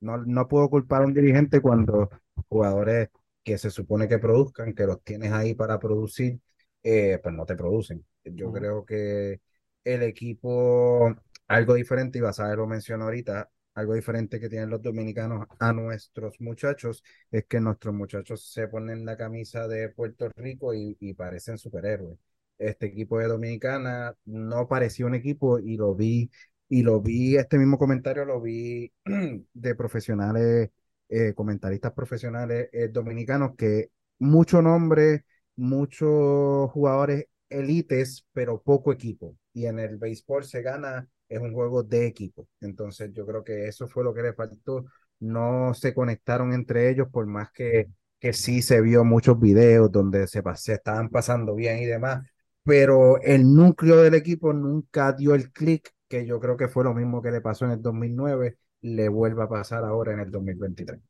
[0.00, 2.10] no, no puedo culpar a un dirigente cuando
[2.48, 3.08] jugadores
[3.44, 6.40] que se supone que produzcan, que los tienes ahí para producir,
[6.82, 8.04] eh, pues no te producen.
[8.24, 9.40] Yo creo que
[9.84, 11.14] el equipo,
[11.48, 16.40] algo diferente, y Basabe lo mencionó ahorita, algo diferente que tienen los dominicanos a nuestros
[16.40, 22.18] muchachos, es que nuestros muchachos se ponen la camisa de Puerto Rico y, parecen superhéroes.
[22.58, 26.30] Este equipo de Dominicana no parecía un equipo y lo vi
[26.68, 28.92] y lo vi, este mismo comentario lo vi
[29.52, 30.70] de profesionales,
[31.08, 35.24] eh, comentaristas profesionales eh, dominicanos, que mucho nombre,
[35.56, 39.36] muchos jugadores élites, pero poco equipo.
[39.52, 42.48] Y en el béisbol se gana, es un juego de equipo.
[42.60, 44.84] Entonces yo creo que eso fue lo que le faltó.
[45.20, 47.88] No se conectaron entre ellos, por más que,
[48.20, 52.22] que sí se vio muchos videos donde se, se estaban pasando bien y demás
[52.64, 56.94] pero el núcleo del equipo nunca dio el clic, que yo creo que fue lo
[56.94, 61.00] mismo que le pasó en el 2009, le vuelve a pasar ahora en el 2023.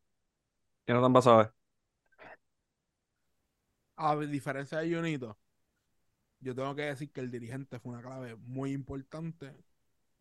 [0.86, 1.52] ¿Qué no te han pasado?
[3.96, 5.38] A diferencia de Junito,
[6.40, 9.54] yo tengo que decir que el dirigente fue una clave muy importante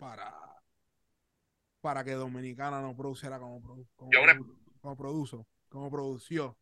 [0.02, 0.28] para,
[1.82, 4.28] para que Dominicana no produciera como, produ- como,
[4.82, 6.58] como produjo, como produció,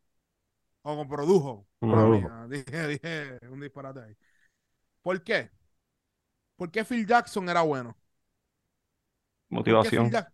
[0.83, 1.67] o como produjo.
[2.49, 4.17] Dije, dije un disparate ahí.
[5.03, 5.51] ¿Por qué?
[6.55, 7.97] ¿Por qué Phil Jackson era bueno?
[9.63, 10.11] ¿Por qué Phil Motivación.
[10.11, 10.31] Jack-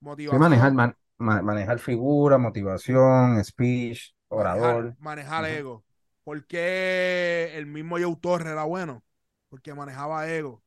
[0.00, 0.40] Motivación.
[0.40, 4.84] manejar, man- ma- manejar figura, motivación, speech, orador.
[4.84, 5.84] Manejar, manejar ego.
[6.24, 9.04] ¿Por qué el mismo Joe Torre era bueno?
[9.48, 10.62] Porque manejaba ego.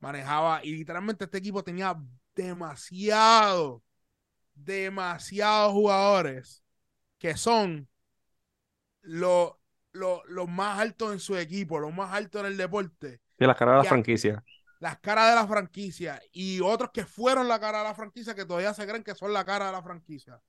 [0.00, 1.96] Manejaba, y literalmente este equipo tenía
[2.34, 3.82] demasiado,
[4.54, 6.64] demasiados jugadores
[7.18, 7.88] que son
[9.02, 9.52] los
[9.92, 13.54] lo, los más altos en su equipo, los más altos en el deporte, Y la
[13.54, 14.44] cara de la franquicia.
[14.80, 18.44] las caras de la franquicia y otros que fueron la cara de la franquicia que
[18.44, 20.40] todavía se creen que son la cara de la franquicia.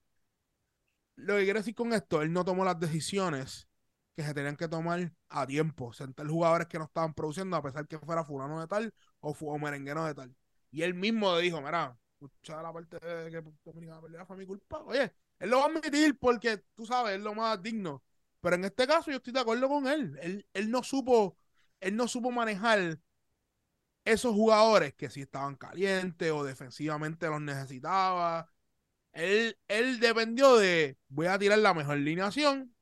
[1.16, 3.68] Lo que quiero decir con esto, él no tomó las decisiones
[4.16, 5.94] que se tenían que tomar a tiempo.
[5.94, 9.60] Sentar jugadores que no estaban produciendo a pesar que fuera fulano de tal o, o
[9.60, 10.36] merengueno de tal.
[10.72, 14.80] Y él mismo dijo, mira, escucha la parte de que Dominicana perdió fue mi culpa.
[14.86, 18.04] Oye, él lo va a admitir porque, tú sabes, es lo más digno.
[18.42, 20.18] Pero en este caso yo estoy de acuerdo con él.
[20.22, 21.38] Él, él no supo,
[21.80, 23.00] él no supo manejar
[24.06, 28.52] esos jugadores que si estaban calientes o defensivamente los necesitaba.
[29.14, 32.76] Él, él dependió de voy a tirar la mejor alineación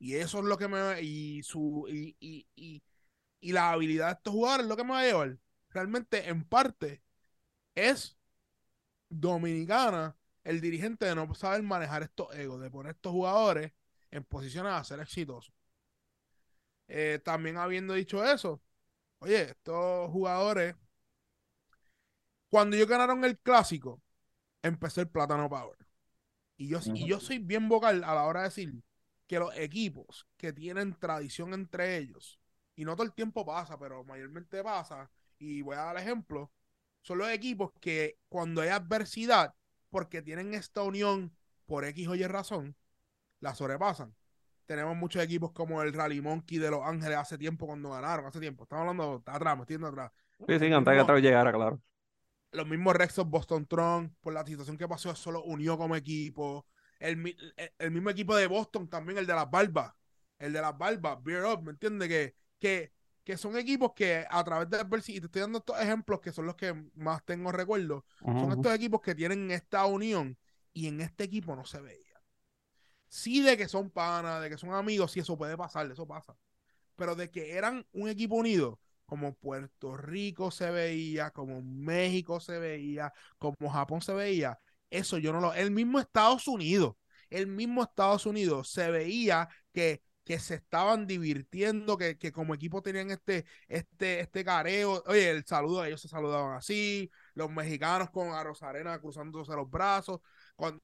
[0.00, 2.82] y eso es lo que me y su y, y, y,
[3.40, 5.38] y la habilidad de estos jugadores es lo que me va a llevar.
[5.76, 7.02] Realmente, en parte,
[7.74, 8.16] es
[9.10, 13.74] dominicana el dirigente de no saber manejar estos egos, de poner estos jugadores
[14.10, 15.52] en posiciones a ser exitosos.
[16.88, 18.62] Eh, también habiendo dicho eso,
[19.18, 20.74] oye, estos jugadores,
[22.48, 24.00] cuando ellos ganaron el clásico,
[24.62, 25.76] empezó el Plátano Power.
[26.56, 28.82] Y yo, y yo soy bien vocal a la hora de decir
[29.26, 32.40] que los equipos que tienen tradición entre ellos,
[32.76, 36.52] y no todo el tiempo pasa, pero mayormente pasa, y voy a dar ejemplo,
[37.02, 39.54] son los equipos que cuando hay adversidad,
[39.90, 42.76] porque tienen esta unión por X o Y razón,
[43.40, 44.14] la sobrepasan.
[44.66, 48.40] Tenemos muchos equipos como el Rally Monkey de Los Ángeles hace tiempo cuando ganaron, hace
[48.40, 48.64] tiempo.
[48.64, 50.12] Estamos hablando atrás, me estoy yendo atrás.
[50.48, 51.80] Sí, sí, antes de que atrás llegara, claro.
[52.52, 56.66] los mismos Rexos Boston Tron, por la situación que pasó, solo unió como equipo.
[56.98, 57.26] El,
[57.56, 59.92] el- el mismo equipo de Boston también, el de las barbas.
[60.38, 62.08] El de las barbas, Beer Up, ¿me entiendes?
[62.08, 62.92] Que, que,
[63.26, 66.30] que son equipos que a través de adversidad, y te estoy dando estos ejemplos que
[66.30, 70.38] son los que más tengo recuerdo, son estos equipos que tienen esta unión
[70.72, 72.22] y en este equipo no se veía.
[73.08, 76.36] Sí de que son panas, de que son amigos, sí eso puede pasar, eso pasa.
[76.94, 82.60] Pero de que eran un equipo unido, como Puerto Rico se veía, como México se
[82.60, 85.52] veía, como Japón se veía, eso yo no lo...
[85.52, 86.94] El mismo Estados Unidos,
[87.28, 92.82] el mismo Estados Unidos se veía que, que se estaban divirtiendo, que, que como equipo
[92.82, 95.02] tenían este, este, este careo.
[95.06, 100.20] Oye, el saludo, ellos se saludaban así, los mexicanos con a Rosarena cruzándose los brazos,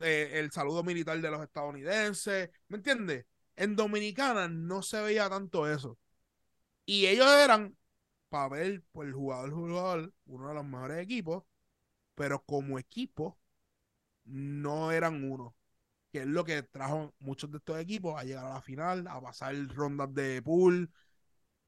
[0.00, 3.26] eh, el saludo militar de los estadounidenses, ¿me entiendes?
[3.56, 5.98] En Dominicana no se veía tanto eso.
[6.86, 7.76] Y ellos eran,
[8.28, 11.44] para ver por el jugador, jugador, uno de los mejores equipos,
[12.14, 13.38] pero como equipo
[14.24, 15.56] no eran uno.
[16.12, 19.20] Que es lo que trajo muchos de estos equipos a llegar a la final, a
[19.20, 20.92] pasar rondas de pool.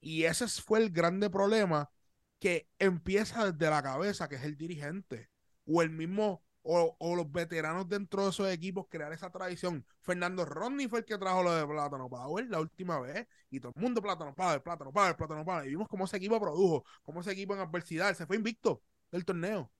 [0.00, 1.90] Y ese fue el grande problema
[2.38, 5.30] que empieza desde la cabeza, que es el dirigente.
[5.64, 9.86] O el mismo, o, o los veteranos dentro de esos equipos crear esa tradición.
[10.02, 13.26] Fernando Rodney fue el que trajo lo de Plátano Power la última vez.
[13.48, 15.66] Y todo el mundo Plátano Power, Plátano Power, Plátano Power.
[15.66, 19.24] Y vimos cómo ese equipo produjo, cómo ese equipo en adversidad se fue invicto del
[19.24, 19.72] torneo.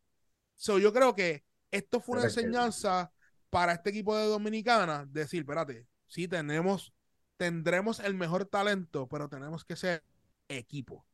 [0.54, 3.12] So, yo creo que esto fue una Pero enseñanza
[3.54, 5.06] para este equipo de Dominicana.
[5.06, 6.92] Decir, espérate, sí tenemos,
[7.36, 10.02] tendremos el mejor talento, pero tenemos que ser
[10.48, 11.06] equipo.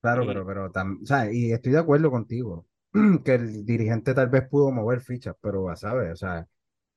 [0.00, 2.66] Claro, pero, pero tam- o sea, y estoy de acuerdo contigo,
[3.24, 6.48] que el dirigente tal vez pudo mover fichas, pero sabes, o sea,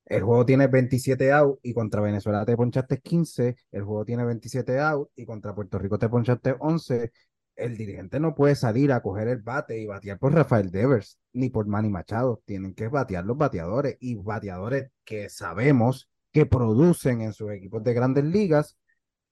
[0.06, 4.80] el juego tiene 27 out y contra Venezuela te ponchaste 15, el juego tiene 27
[4.80, 7.12] out y contra Puerto Rico te ponchaste 11.
[7.56, 11.48] El dirigente no puede salir a coger el bate y batear por Rafael Devers ni
[11.50, 12.42] por Manny Machado.
[12.44, 17.94] Tienen que batear los bateadores y bateadores que sabemos que producen en sus equipos de
[17.94, 18.76] grandes ligas.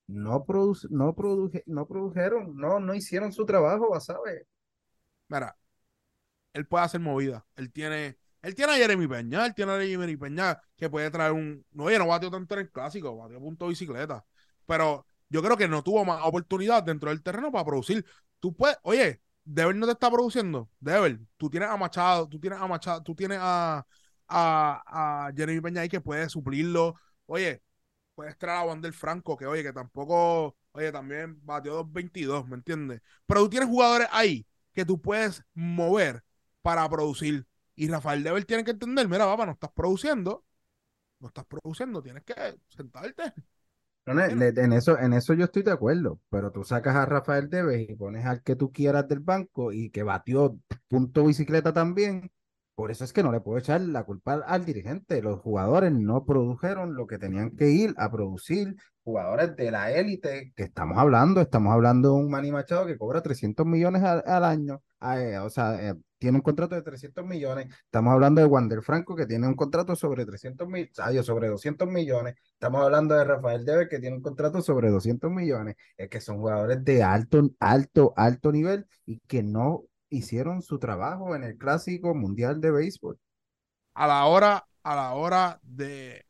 [0.07, 4.47] No, produce, no, produje, no produjeron, no, no hicieron su trabajo, ¿sabes?
[5.29, 5.57] Mira,
[6.55, 7.45] él puede hacer movida.
[7.57, 11.33] Él tiene, él tiene a Jeremy Peña, él tiene a Jeremy Peña que puede traer
[11.33, 11.65] un.
[11.73, 14.25] No, oye, no batió tanto en el clásico, batió punto bicicleta.
[14.67, 18.07] Pero yo creo que no tuvo más oportunidad dentro del terreno para producir.
[18.39, 20.71] Tú puedes, oye, Dever no te está produciendo.
[20.79, 23.85] Dever, tú tienes a Machado, tú tienes a Machado, tú tienes a,
[24.29, 26.95] a, a Jeremy Peña ahí que puede suplirlo.
[27.27, 27.61] Oye,
[28.15, 33.03] puedes traer a Wander Franco, que oye, que tampoco, oye, también batió 2.22, ¿me entiendes?
[33.27, 36.23] Pero tú tienes jugadores ahí que tú puedes mover
[36.63, 37.45] para producir.
[37.75, 40.45] Y Rafael Dever tiene que entender, mira, papá, no estás produciendo,
[41.21, 42.35] no estás produciendo, tienes que
[42.69, 43.33] sentarte.
[44.07, 47.89] No, en, eso, en eso yo estoy de acuerdo, pero tú sacas a Rafael Deves
[47.89, 50.59] y pones al que tú quieras del banco y que batió
[50.89, 52.31] punto bicicleta también.
[52.75, 55.23] Por eso es que no le puedo echar la culpa al, al dirigente.
[55.23, 58.77] Los jugadores no produjeron lo que tenían que ir a producir.
[59.05, 63.23] Jugadores de la élite que estamos hablando, estamos hablando de un Manny Machado que cobra
[63.23, 64.83] 300 millones al, al año.
[65.17, 65.95] eh, o sea, eh,
[66.25, 67.69] tiene un contrato de 300 millones.
[67.85, 70.91] Estamos hablando de Wander Franco, que tiene un contrato sobre 300 mil,
[71.23, 72.37] sobre 200 millones.
[72.55, 75.77] Estamos hablando de Rafael Dever, que tiene un contrato sobre 200 millones.
[75.99, 81.37] Es que son jugadores de alto, alto, alto nivel y que no hicieron su trabajo
[81.37, 83.19] en el Clásico Mundial de Béisbol.
[83.93, 86.25] A la hora, a la hora de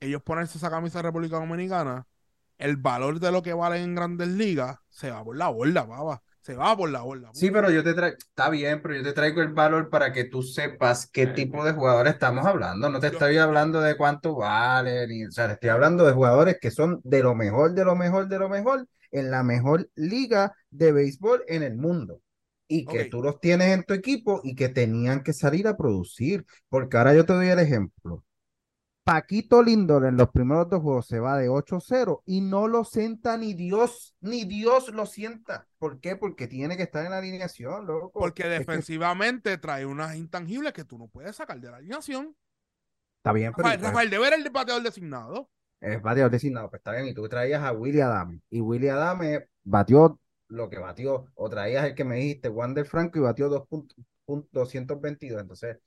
[0.00, 2.08] ellos ponerse esa camisa de República Dominicana,
[2.56, 6.20] el valor de lo que valen en grandes ligas se va por la borda, pava.
[6.48, 7.28] Se va por la borda.
[7.34, 10.24] Sí, pero yo te traigo, está bien, pero yo te traigo el valor para que
[10.24, 12.88] tú sepas qué tipo de jugadores estamos hablando.
[12.88, 16.56] No te estoy hablando de cuánto vale, ni, o sea, te estoy hablando de jugadores
[16.58, 20.54] que son de lo mejor, de lo mejor, de lo mejor, en la mejor liga
[20.70, 22.22] de béisbol en el mundo.
[22.66, 26.46] Y que tú los tienes en tu equipo y que tenían que salir a producir.
[26.70, 28.24] Porque ahora yo te doy el ejemplo.
[29.08, 33.38] Paquito Lindor en los primeros dos juegos se va de 8-0 y no lo sienta
[33.38, 35.66] ni Dios, ni Dios lo sienta.
[35.78, 36.14] ¿Por qué?
[36.16, 38.12] Porque tiene que estar en la alineación, loco.
[38.12, 42.36] Porque Es que defensivamente trae unas intangibles que tú no puedes sacar de la alineación.
[43.16, 45.48] está bien, pero Rafael, Rafael Dever es el bateador designado.
[45.80, 47.06] es bateador designado, pues está bien.
[47.06, 51.86] Y tú traías a Willy Adame y Willy Adame batió lo que batió, o traías
[51.86, 55.40] el que me dijiste, Wander Franco, y batió 2.222.
[55.40, 55.78] Entonces,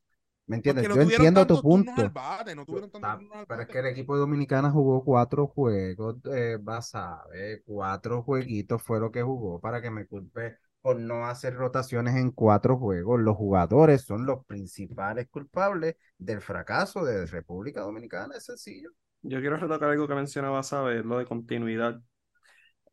[0.47, 0.88] ¿me entiendes?
[0.89, 2.11] No Yo entiendo tu punto.
[2.13, 7.23] bate, no pero es que el equipo de Dominicana jugó cuatro juegos, eh, vas a
[7.31, 12.15] ver, cuatro jueguitos fue lo que jugó para que me culpe por no hacer rotaciones
[12.15, 13.19] en cuatro juegos.
[13.19, 18.89] Los jugadores son los principales culpables del fracaso de República Dominicana, es sencillo.
[19.22, 21.05] Yo quiero retocar algo que mencionaba, ¿sabes?
[21.05, 22.01] Lo de continuidad.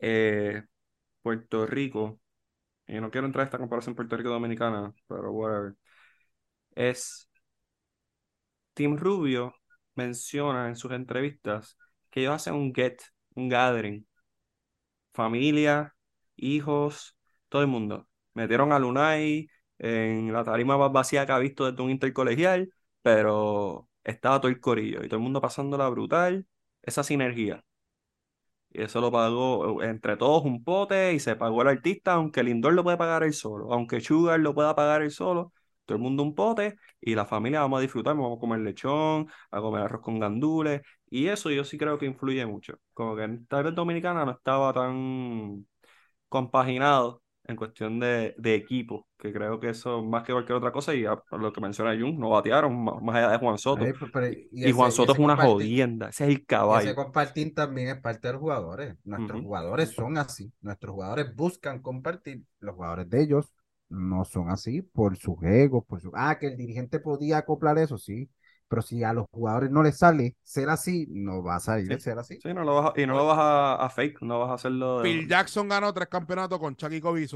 [0.00, 0.62] Eh,
[1.22, 2.20] Puerto Rico,
[2.86, 5.74] y no quiero entrar a esta comparación Puerto Rico-Dominicana, pero whatever.
[6.74, 7.27] Es
[8.78, 9.54] Tim Rubio
[9.96, 11.76] menciona en sus entrevistas
[12.10, 13.02] que ellos hacen un get,
[13.34, 14.06] un gathering.
[15.12, 15.94] Familia,
[16.36, 17.16] hijos,
[17.48, 18.08] todo el mundo.
[18.34, 19.48] Metieron a Lunay
[19.78, 22.72] en la tarima más vacía que ha visto desde un intercolegial,
[23.02, 26.46] pero estaba todo el corillo y todo el mundo pasándola brutal.
[26.82, 27.64] Esa sinergia.
[28.70, 32.42] Y eso lo pagó eh, entre todos un pote y se pagó el artista, aunque
[32.42, 35.52] Lindor lo puede pagar él solo, aunque Sugar lo pueda pagar él solo,
[35.88, 39.28] todo el mundo un pote y la familia vamos a disfrutar, vamos a comer lechón,
[39.50, 42.74] a comer arroz con gandules y eso yo sí creo que influye mucho.
[42.94, 45.66] Como que tal vez Dominicana no estaba tan
[46.28, 50.94] compaginado en cuestión de, de equipo, que creo que eso más que cualquier otra cosa
[50.94, 53.84] y a, a lo que menciona Jun, no batearon más, más allá de Juan Soto.
[53.84, 56.46] Ay, pero- pero- Y, ese- Juan Soto es una jodienda, ese es el Y ese
[56.46, 56.94] caballo.
[56.94, 58.96] compartir también es parte de los jugadores.
[59.04, 60.52] Nuestros jugadores son así.
[60.60, 62.42] Nuestros jugadores buscan compartir.
[62.60, 63.46] Los jugadores de ellos
[63.88, 66.10] no son así por sus egos, por su...
[66.14, 68.30] Ah, que el dirigente podía acoplar eso, sí.
[68.68, 71.98] Pero si a los jugadores no les sale ser así, no va a salir de
[71.98, 72.38] ser así.
[72.42, 74.54] Sí, no lo vas a- y no lo vas a, a fake, no vas a
[74.54, 77.26] hacerlo de- Phil Jackson ganó tres campeonatos con Chucky Kobe y.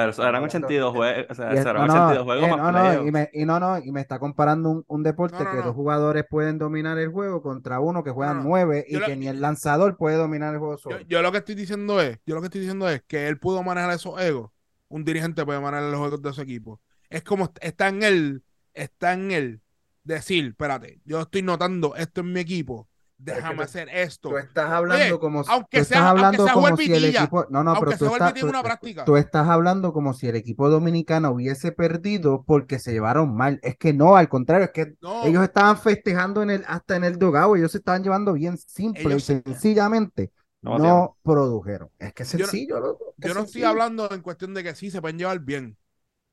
[0.00, 2.24] Pero eso eran Estamos hablando- 82 juegos, o sea, Y es- serán no, no, 82
[2.24, 4.84] juegos eh, más no, no, y, me, y no, no, y me está comparando un,
[4.88, 5.62] un deporte No, no, que no.
[5.64, 8.44] dos jugadores pueden dominar el juego contra uno que juegan no.
[8.44, 10.98] nueve y lo- que ni el lanzador puede dominar el juego solo.
[11.00, 13.38] Yo, yo lo que estoy diciendo es, yo lo que estoy diciendo es que él
[13.38, 14.50] pudo manejar esos egos.
[14.88, 16.80] Un dirigente puede manejar los egos de su equipo.
[17.08, 18.42] Es como est- está en él,
[18.74, 19.60] está en él
[20.04, 22.88] decir, espérate, yo estoy notando esto en mi equipo.
[23.22, 24.30] Déjame hacer esto.
[24.30, 26.76] Tú estás hablando Oye, como si aunque tú sea- estás aunque hablando sea como Juan
[26.78, 29.04] si el equipo no no pero tú en tú, una práctica.
[29.04, 33.76] tú estás hablando como si el equipo dominicano hubiese perdido porque se llevaron mal es
[33.76, 37.18] que no al contrario es que No, ellos estaban festejando en el hasta en el
[37.18, 40.32] dogado ellos se estaban llevando bien simple Ellos- y sencillamente
[40.62, 44.10] No no, produjeron es que es Yo no- sencillo loco, es yo no estoy hablando
[44.10, 45.76] en cuestión de que sí se pueden llevar bien.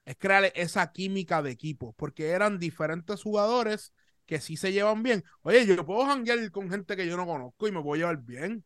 [0.05, 3.93] Es crear esa química de equipo, porque eran diferentes jugadores
[4.27, 5.23] que sí se llevan bien.
[5.41, 8.63] Oye, yo puedo janguear con gente que yo no conozco y me puedo llevar bien.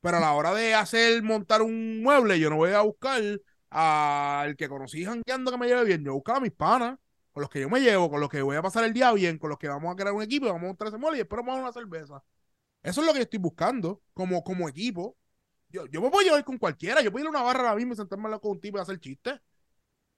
[0.00, 3.22] Pero a la hora de hacer, montar un mueble, yo no voy a buscar
[3.70, 6.04] al que conocí jangueando que me lleve bien.
[6.04, 6.98] Yo busco a mis panas,
[7.32, 9.38] con los que yo me llevo, con los que voy a pasar el día bien,
[9.38, 11.20] con los que vamos a crear un equipo y vamos a montar ese mueble y
[11.20, 12.22] después vamos una cerveza.
[12.82, 15.16] Eso es lo que yo estoy buscando como, como equipo.
[15.68, 17.02] Yo, yo me puedo llevar con cualquiera.
[17.02, 18.78] Yo puedo ir a una barra ahora mismo y sentarme al lado con un tipo
[18.78, 19.40] y hacer chistes.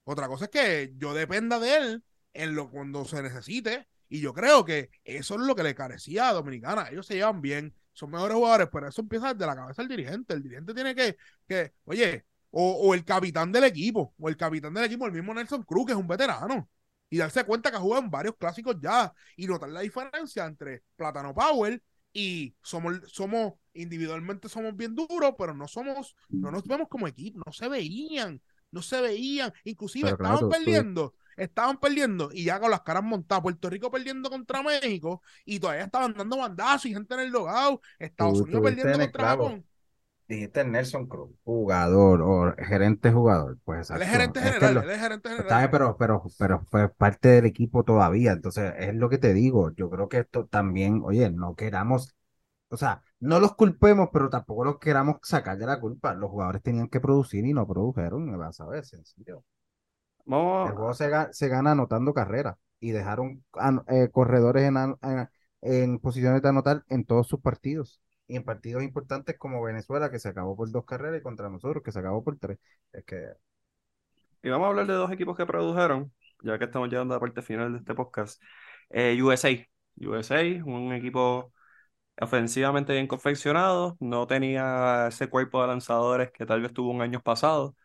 [0.05, 2.03] Otra cosa es que yo dependa de él
[2.33, 6.29] en lo cuando se necesite Y yo creo que eso es lo que le carecía
[6.29, 6.87] a Dominicana.
[6.91, 10.33] Ellos se llevan bien, son mejores jugadores, pero eso empieza desde la cabeza del dirigente.
[10.33, 11.17] El dirigente tiene que,
[11.47, 15.33] que oye, o, o, el capitán del equipo, o el capitán del equipo, el mismo
[15.33, 16.69] Nelson Cruz, que es un veterano,
[17.09, 20.83] y darse cuenta que ha jugado en varios clásicos ya, y notar la diferencia entre
[20.95, 21.81] Plátano Power
[22.13, 27.41] y somos, somos individualmente somos bien duros, pero no somos, no nos vemos como equipo,
[27.45, 28.41] no se veían,
[28.71, 32.81] no se veían, inclusive Pero claro, estaban tú- perdiendo, estaban perdiendo y ya con las
[32.81, 37.19] caras montadas, Puerto Rico perdiendo contra México y todavía estaban dando bandazos y gente en
[37.21, 39.27] el dogado, Estados Unidos perdiendo contra clavo.
[39.27, 39.65] Japón.
[40.27, 43.59] Dijiste Nelson Cruz, jugador o gerente jugador.
[43.65, 45.65] Pues Él es gerente Es general, lo- él es gerente general.
[45.71, 48.33] pero, pero, pero fue parte del equipo todavía.
[48.33, 49.71] Entonces, es lo que te digo.
[49.75, 52.15] Yo creo que esto también, oye, no queramos,
[52.69, 56.13] o sea, no los culpemos, pero tampoco los queramos sacar de la culpa.
[56.15, 59.43] Los jugadores tenían que producir y no produjeron, me vas a ver, sencillo.
[60.25, 65.29] Vamos, El juego se, se gana anotando carreras y dejaron an- eh, corredores en, en,
[65.61, 68.01] en posiciones de anotar en todos sus partidos.
[68.27, 71.83] Y en partidos importantes como Venezuela, que se acabó por dos carreras, y contra nosotros,
[71.83, 72.57] que se acabó por tres.
[72.91, 73.27] Es que
[74.43, 77.21] y vamos a hablar de dos equipos que produjeron, ya que estamos llegando a la
[77.21, 78.41] parte final de este podcast.
[78.89, 79.49] Eh, USA.
[80.07, 81.53] USA, un equipo
[82.21, 87.21] ofensivamente bien confeccionado, no tenía ese cuerpo de lanzadores que tal vez tuvo un año
[87.21, 87.75] pasado.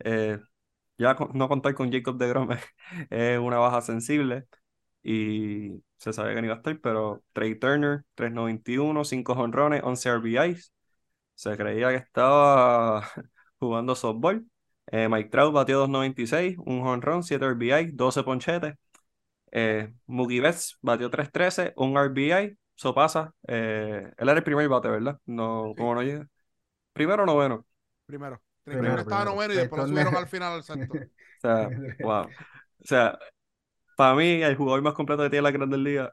[0.00, 0.38] Eh,
[1.00, 2.50] ya no contar con Jacob de Grom
[3.10, 4.46] es una baja sensible
[5.02, 10.10] y se sabía que no iba a estar, pero Trey Turner, 391, 5 jonrones, 11
[10.10, 10.72] RBIs.
[11.34, 13.02] Se creía que estaba
[13.60, 14.46] jugando softball.
[14.88, 18.74] Eh, Mike Trout batió 296, un jonrón, 7 RBI, 12 ponchetes.
[19.52, 23.34] Eh, Mookie Betts batió 313, un RBI, eso pasa.
[23.48, 25.18] Eh, él era el primer bate, ¿verdad?
[25.26, 25.80] No, Sí.
[25.80, 26.28] como no llega.
[26.92, 27.66] Primero o noveno.
[28.06, 28.42] Primero.
[28.64, 29.34] Primero, Primero estaba primero.
[29.34, 30.94] noveno y después lo subieron al final al sexto.
[31.38, 32.24] O sea, wow.
[32.24, 33.18] O sea,
[33.96, 36.10] para mí, el jugador más completo que tiene la Grandes Ligas.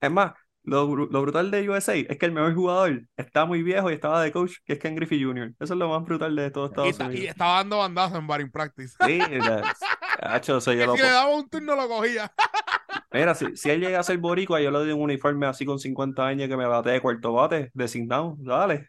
[0.00, 0.34] Es más,
[0.64, 4.22] lo, lo brutal de USA es que el mejor jugador está muy viejo y estaba
[4.22, 5.54] de coach, que es Ken Griffey Jr.
[5.60, 7.30] Eso es lo más brutal de todo Y, Estados ta- y Unidos.
[7.30, 8.94] estaba dando bandazos en batting practice.
[9.00, 9.72] Sí, o
[10.20, 12.32] hacho, eso yo si le daba un turno lo cogía.
[13.12, 15.78] Mira, si, si él llega a ser boricua, yo le doy un uniforme así con
[15.78, 18.36] 50 años que me bate de cuarto bate, designado.
[18.38, 18.88] Dale,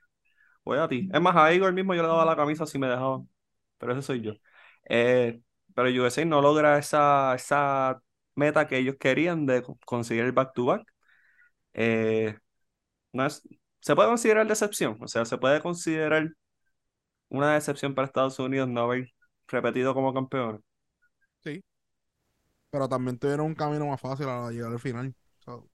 [0.70, 1.10] voy a ti.
[1.14, 3.30] Es más, a Igor mismo yo le daba la camisa si me dejaban.
[3.78, 4.34] Pero ese soy yo.
[4.90, 5.42] Eh,
[5.76, 8.02] pero USA no logra esa, esa
[8.36, 10.84] meta que ellos querían de co- conseguir el back-to-back.
[11.74, 12.38] Eh,
[13.14, 13.44] no es,
[13.82, 14.98] se puede considerar decepción.
[15.02, 16.34] O sea, se puede considerar
[17.30, 19.12] una decepción para Estados Unidos no haber
[19.48, 20.64] repetido como campeón.
[22.72, 25.16] Pero también tuvieron un camino más fácil a llegar al final.
[25.40, 25.70] So,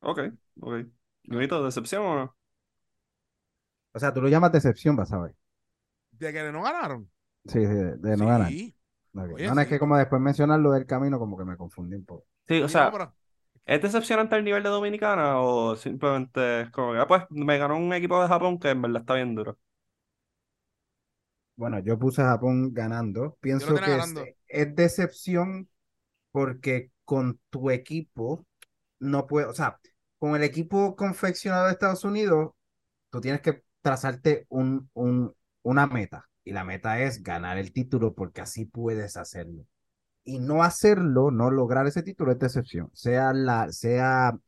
[0.00, 0.18] Ok,
[0.60, 0.86] ok.
[1.24, 2.36] Bonito, ¿decepción o no?
[3.94, 5.34] O sea, tú lo llamas decepción, vas a ver.
[6.12, 7.10] de que no ganaron.
[7.46, 8.56] Sí, sí, de, de no ganar.
[9.30, 9.68] Oye, No, no, es sí.
[9.68, 12.26] que como después mencionar lo del camino, como que me confundí un poco.
[12.48, 12.92] Sí, o sea,
[13.66, 17.76] ¿Es decepcionante el nivel de Dominicana o simplemente es como que, ah, pues me ganó
[17.78, 19.58] un equipo de Japón que en verdad está bien duro?
[21.56, 23.36] Bueno, yo puse a Japón ganando.
[23.40, 24.34] Pienso que es, ganando.
[24.48, 25.68] es decepción
[26.32, 28.46] porque con tu equipo
[29.00, 29.80] no puede, o sea,
[30.18, 32.52] con el equipo confeccionado de Estados Unidos,
[33.10, 36.26] tú tienes que trazarte un, un, una meta.
[36.44, 39.66] Y la meta es ganar el título porque así puedes hacerlo.
[40.24, 42.90] Y no hacerlo, no lograr ese título es decepción.
[42.94, 44.38] Sea la, sea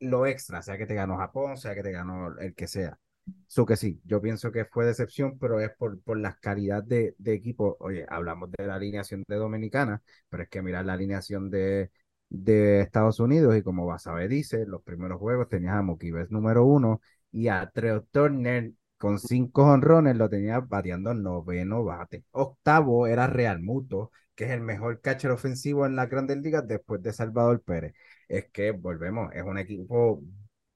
[0.00, 2.98] lo extra, sea que te ganó Japón, sea que te ganó el que sea.
[3.46, 7.14] So que sí, yo pienso que fue decepción, pero es por, por la calidad de,
[7.26, 7.76] equipo.
[7.80, 11.90] Oye, hablamos de la alineación de Dominicana, pero es que mirar la alineación de,
[12.28, 16.64] de Estados Unidos y como Basabe dice, los primeros juegos tenías a Mookie Betts número
[16.64, 17.00] uno
[17.32, 22.24] y a Trey Turner con cinco honrones lo tenía bateando noveno bate.
[22.32, 27.02] Octavo era Real Muto, que es el mejor catcher ofensivo en la Grandes Ligas después
[27.02, 27.94] de Salvador Pérez.
[28.28, 30.22] Es que volvemos, es un equipo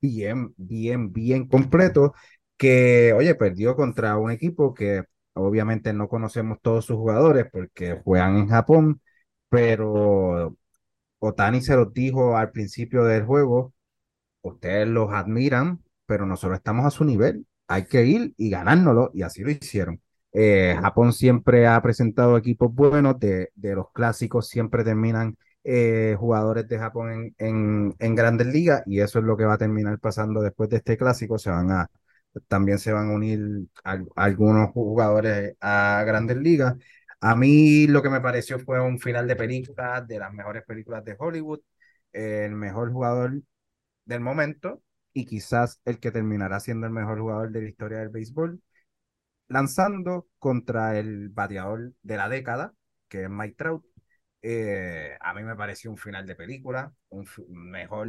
[0.01, 2.15] bien, bien, bien completo
[2.57, 5.05] que, oye, perdió contra un equipo que
[5.35, 9.01] obviamente no conocemos todos sus jugadores porque juegan en Japón,
[9.49, 10.57] pero
[11.19, 13.75] Otani se los dijo al principio del juego,
[14.43, 19.23] ustedes los admiran, pero nosotros estamos a su nivel, hay que ir y ganárnoslo, y
[19.23, 20.03] así lo hicieron.
[20.35, 26.79] Eh, Japón siempre ha presentado equipos buenos, de, los clásicos siempre terminan eh, jugadores de
[26.79, 30.69] Japón en, en, grandes ligas, y eso es lo que va a terminar pasando después
[30.69, 31.89] de este clásico, se van a,
[32.47, 33.41] también se van a unir
[33.83, 36.77] al- algunos jugadores a grandes ligas.
[37.23, 41.05] A mí lo que me pareció fue un final de película, de las mejores películas
[41.07, 41.61] de Hollywood,
[42.13, 43.41] el mejor jugador
[44.05, 44.83] del momento
[45.13, 48.61] y quizás el que terminará siendo el mejor jugador de la historia del béisbol,
[49.49, 52.75] lanzando contra el bateador de la década,
[53.09, 53.85] que es Mike Trout,
[54.43, 58.09] eh, a mí me pareció un final de película, un mejor,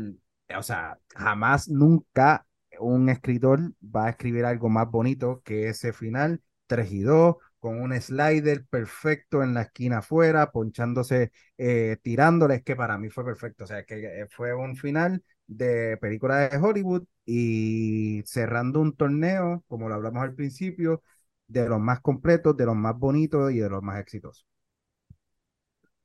[0.57, 2.45] o sea, jamás, nunca
[2.79, 7.81] un escritor va a escribir algo más bonito que ese final 3 y 2, con
[7.81, 13.23] un slider perfecto en la esquina afuera, ponchándose, eh, tirándole, es que para mí fue
[13.23, 15.23] perfecto, o sea, que eh, fue un final
[15.57, 21.03] de película de Hollywood y cerrando un torneo, como lo hablamos al principio,
[21.47, 24.45] de los más completos, de los más bonitos y de los más exitosos.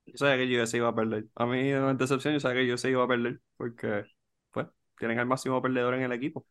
[0.07, 1.27] Yo sabía que USA iba a perder.
[1.35, 3.41] A mí, en decepción, yo sabía que USA iba a perder.
[3.57, 4.05] Porque,
[4.51, 4.67] pues,
[4.99, 6.47] tienen al máximo perdedor en el equipo.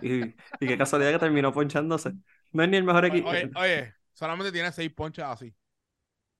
[0.00, 2.12] Y, y qué casualidad que terminó ponchándose.
[2.52, 3.30] No es ni el mejor equipo.
[3.30, 5.54] oye, oye, solamente tiene seis ponches así,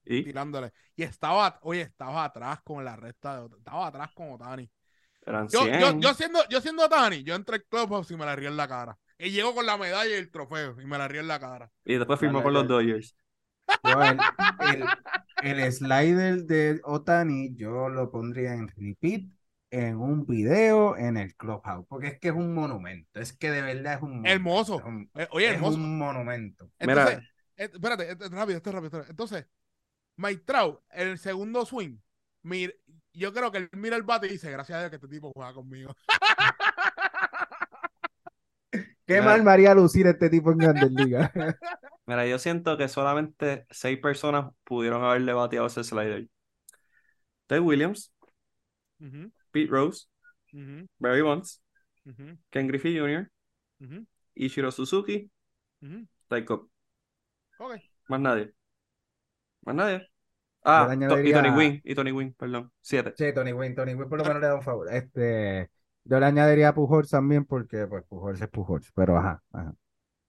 [0.05, 0.73] Y tirándole.
[0.97, 4.71] Y estaba, oye, estaba atrás con la resta de Estaba atrás con Otani.
[5.31, 5.81] Eran Yo, 100.
[5.81, 8.57] yo, yo siendo, yo siendo Otani, yo entré al clubhouse y me la río en
[8.57, 8.99] la cara.
[9.19, 11.71] Y llego con la medalla y el trofeo y me la río en la cara.
[11.85, 12.67] Y después firmó con los.
[12.69, 13.17] Dodgers.
[13.85, 14.19] Yo el,
[15.43, 19.23] el, el slider de Otani, yo lo pondría en repeat
[19.71, 23.63] en un video en el Clubhouse, porque es que es un monumento, es que de
[23.63, 24.33] verdad es un monumento.
[24.35, 24.79] Hermoso.
[24.81, 25.77] es un- Eh, Oye, es hermoso.
[25.77, 26.71] un monumento.
[26.81, 27.23] Entonces, Mira,
[27.57, 29.05] eh, espérate, eh, rápido, esto es rápido.
[29.09, 29.47] Entonces,
[30.17, 31.99] Mike Trout, en el segundo swing,
[32.43, 32.80] mir-
[33.13, 35.33] yo creo que él mira el bate y dice, gracias a Dios que este tipo
[35.35, 35.95] juega conmigo.
[39.07, 39.25] Qué Mira.
[39.25, 41.33] mal María lucir este tipo en Grandes Ligas.
[42.07, 46.29] mira, yo siento que solamente seis personas pudieron haberle bateado ese slider.
[47.49, 48.13] Ted Williams,
[49.51, 50.07] Pete Rose,
[50.99, 51.61] Barry Bonds,
[52.51, 53.29] Ken Griffey Jr.,
[54.37, 55.29] Ichiro Suzuki.
[56.29, 56.71] Ty Cobb.
[57.59, 57.81] Ok.
[58.09, 58.55] Más nadie.
[59.63, 60.10] Más nadie.
[60.63, 62.73] Ah, y Tony Wynn, y Tony Wynn, perdón.
[62.81, 63.15] Siete.
[63.17, 64.93] Sí, Tony Wynn, Tony Wynn por lo menos le da un favor.
[64.93, 65.71] Este,
[66.05, 69.75] yo le añadiría a Pujols también porque pues Pujols es Pujols, pero ajá, ajá.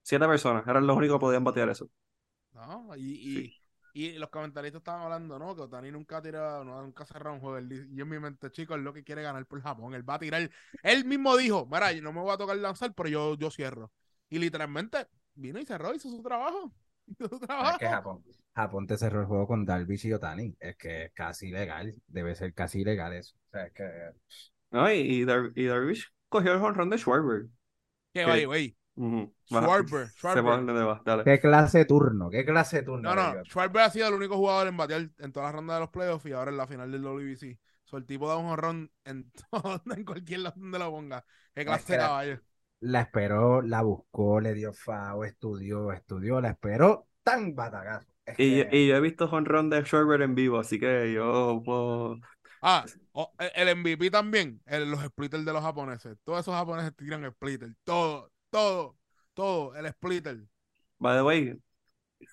[0.03, 0.67] Siete personas.
[0.67, 1.89] Eran los únicos que podían batear eso.
[2.53, 3.53] No, y,
[3.93, 5.55] y, y los comentaristas estaban hablando, ¿no?
[5.55, 7.57] Que Otani nunca ha tirado, no, nunca ha cerrado un juego.
[7.57, 9.93] Él dice- Y en mi mente, chicos, es lo que quiere ganar por Japón.
[9.93, 10.49] Él va a tirar.
[10.83, 13.91] Él mismo dijo, mira, yo no me voy a tocar lanzar, pero yo, yo cierro.
[14.29, 16.73] Y literalmente vino y cerró, hizo su trabajo.
[17.71, 18.23] Es que Japón,
[18.55, 20.55] Japón te cerró el juego con Darvish y Otani.
[20.59, 21.93] Es que es casi ilegal.
[22.07, 23.35] Debe ser casi ilegal eso.
[23.47, 23.83] O sea, es que
[24.71, 24.91] ¿No?
[24.91, 27.47] Y, y, Dar- y Darvish cogió el honrón de Schwarber.
[28.13, 28.25] ¿Qué?
[28.25, 28.77] oye, güey.
[29.45, 30.43] Schwarber, Schwarber.
[31.23, 33.13] qué clase de turno, qué clase de turno.
[33.13, 33.43] No, no.
[33.45, 36.25] Schwarber ha sido el único jugador en batear en todas las rondas de los playoffs
[36.25, 37.59] y ahora en la final del WBC.
[37.83, 41.25] So, el tipo da un jorrón en, todo- en cualquier lado donde lo ponga.
[41.53, 42.39] Qué clase de la- caballo.
[42.81, 48.07] La esperó, la buscó, le dio FAO, estudió, estudió, la esperó tan batagazo.
[48.25, 51.13] Es Y, yo- que- y yo he visto honrón de Schwarber en vivo, así que
[51.13, 52.15] yo puedo.
[52.61, 56.17] Ah, o- el el MVP también, el- los splitters de los japoneses.
[56.23, 57.75] Todos esos japoneses tiran splitter.
[57.83, 58.97] Todo, todo,
[59.33, 60.47] todo, el splitter.
[60.99, 61.59] By the way,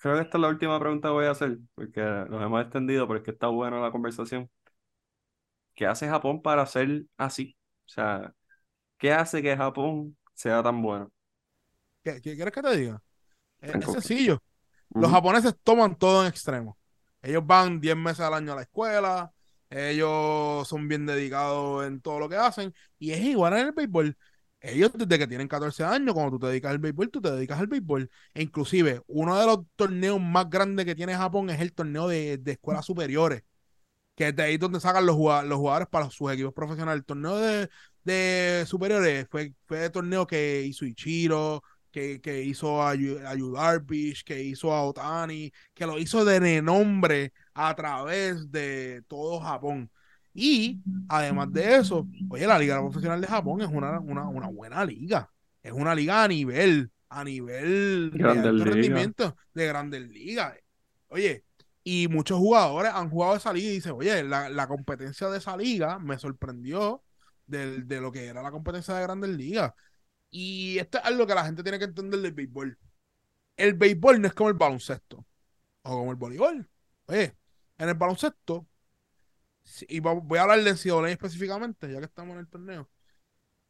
[0.01, 3.07] creo que esta es la última pregunta que voy a hacer, porque nos hemos extendido,
[3.07, 4.49] pero es que está buena la conversación.
[5.75, 7.57] ¿Qué hace Japón para ser así?
[7.85, 8.33] O sea,
[8.99, 11.11] ¿qué hace que Japón sea tan bueno?
[12.01, 13.03] ¿Qué, qué quieres que te diga?
[13.59, 14.41] Es, es sencillo.
[14.89, 16.77] Los japoneses toman todo en extremo.
[17.21, 19.33] Ellos van 10 meses al año a la escuela,
[19.69, 24.17] ellos son bien dedicados en todo lo que hacen, y es igual en el béisbol.
[24.61, 27.59] Ellos desde que tienen 14 años, cuando tú te dedicas al béisbol, tú te dedicas
[27.59, 28.09] al béisbol.
[28.33, 32.37] E inclusive, uno de los torneos más grandes que tiene Japón es el torneo de,
[32.37, 33.43] de escuelas superiores,
[34.15, 37.01] que es de ahí donde sacan los, los jugadores para sus equipos profesionales.
[37.01, 37.69] El torneo de,
[38.03, 43.81] de superiores fue, fue el torneo que hizo Ichiro, que, que hizo a, a
[44.25, 49.89] que hizo a Otani, que lo hizo de renombre a través de todo Japón.
[50.33, 54.85] Y además de eso, oye, la Liga Profesional de Japón es una, una, una buena
[54.85, 55.29] liga.
[55.61, 58.69] Es una liga a nivel, a nivel de alto ligas.
[58.75, 60.53] rendimiento de grandes ligas.
[61.09, 61.43] Oye,
[61.83, 65.57] y muchos jugadores han jugado esa liga y dicen, oye, la, la competencia de esa
[65.57, 67.03] liga me sorprendió
[67.49, 69.73] del- de, lo que era la competencia de grandes ligas.
[70.31, 72.77] Y esto es algo que la gente tiene que entender del béisbol.
[73.57, 75.25] El béisbol no es como el baloncesto
[75.83, 76.69] o como el voleibol.
[77.07, 77.35] Oye,
[77.79, 78.67] en el baloncesto,
[79.87, 82.89] y voy a hablar de NCAA específicamente, ya que estamos en el torneo.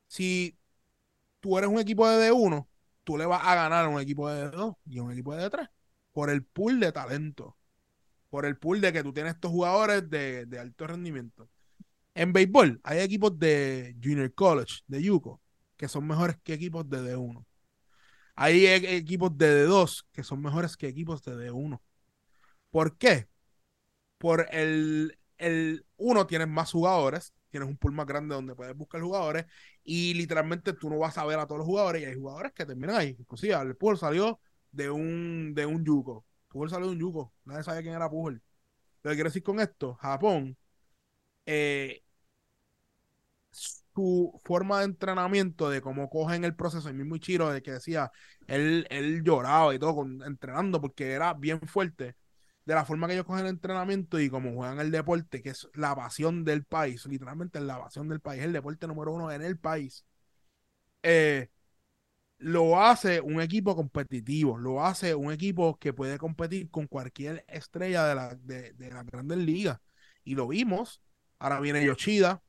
[0.08, 0.58] Si
[1.40, 2.70] tú eres un equipo de D1,
[3.04, 5.44] tú le vas a ganar a un equipo de D2 y a un equipo de
[5.44, 5.70] D3
[6.14, 7.58] por el pool de talento,
[8.30, 11.50] por el pool de que tú tienes estos jugadores de, de alto rendimiento.
[12.20, 15.42] En béisbol hay equipos de Junior College, de Yuko,
[15.78, 17.46] que son mejores que equipos de D1.
[18.36, 21.82] Hay e- equipos de D2 que son mejores que equipos de D1.
[22.72, 23.30] ¿Por qué?
[24.18, 29.02] Por el, el uno tienes más jugadores, tienes un pool más grande donde puedes buscar
[29.02, 29.46] jugadores
[29.86, 32.66] y literalmente tú no vas a ver a todos los jugadores y hay jugadores que
[32.66, 33.16] terminan ahí.
[33.18, 34.42] Inclusive el Pujol salió
[34.72, 36.26] de un, de un Yuko.
[36.50, 37.34] Pujol salió de un Yuko.
[37.46, 38.42] Nadie sabía quién era Pujol.
[39.04, 40.58] Lo que quiero decir con esto, Japón,
[41.46, 42.04] eh,
[43.52, 48.12] su forma de entrenamiento, de cómo cogen el proceso, el mismo Ichiro, de que decía,
[48.48, 52.16] él, él lloraba y todo con, entrenando porque era bien fuerte,
[52.66, 55.68] de la forma que ellos cogen el entrenamiento y cómo juegan el deporte, que es
[55.74, 59.58] la pasión del país, literalmente la pasión del país, el deporte número uno en el
[59.58, 60.06] país,
[61.04, 61.50] eh,
[62.38, 68.06] lo hace un equipo competitivo, lo hace un equipo que puede competir con cualquier estrella
[68.06, 69.40] de la, de, de grandes.
[70.24, 71.02] Y lo vimos.
[71.40, 72.44] Ahora viene Yoshida,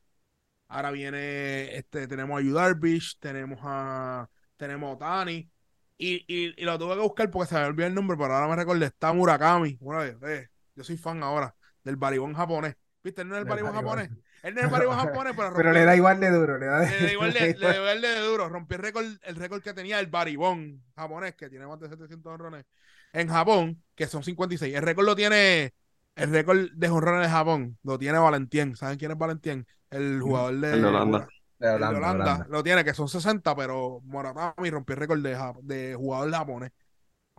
[0.71, 5.51] ahora viene, este, tenemos a Yu Darvish, tenemos a, tenemos a Otani.
[5.99, 8.49] Y, y, y, lo tuve que buscar porque se me olvidó el nombre, pero ahora
[8.49, 9.77] me recordé, está Murakami.
[9.81, 12.77] Una vez, eh, yo soy fan ahora del baribón japonés.
[13.03, 13.25] ¿Viste?
[13.25, 14.11] No es el baribón japonés.
[14.43, 16.57] Él no es el baribón japonés, pero, pero le da igual de duro.
[16.57, 18.49] Le da, le da igual de, le da igual de duro.
[18.49, 22.33] Rompió el récord, el récord que tenía el baribón japonés, que tiene más de 700
[22.33, 22.65] honrones
[23.13, 24.75] en Japón, que son 56.
[24.75, 25.75] El récord lo tiene,
[26.15, 28.77] el récord de honrones de Japón, lo tiene Valentín.
[28.77, 29.67] ¿Saben quién es Valentín?
[29.91, 31.29] El jugador de, El de Holanda.
[31.59, 32.47] de el de Holanda.
[32.49, 36.73] Lo tiene, que son 60, pero Murakami rompió el récord de, de jugador japonés.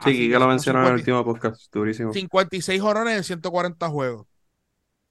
[0.04, 1.72] Sí, que lo mencionó en el 50 último podcast.
[1.72, 2.12] Durísimo.
[2.12, 4.28] 56 honrones en 140 juegos.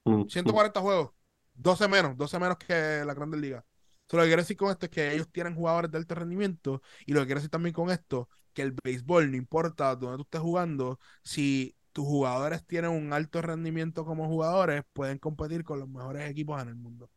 [0.05, 1.11] Mm, 140 juegos.
[1.53, 3.63] 12 menos, 12 menos que la Grandes Ligas.
[4.09, 6.81] So, lo que quiero decir con esto es que ellos tienen jugadores de alto rendimiento
[7.05, 10.23] y lo que quiero decir también con esto, que el béisbol, no importa dónde tú
[10.23, 15.87] estés jugando, si tus jugadores tienen un alto rendimiento como jugadores, pueden competir con los
[15.87, 17.09] mejores equipos en el mundo.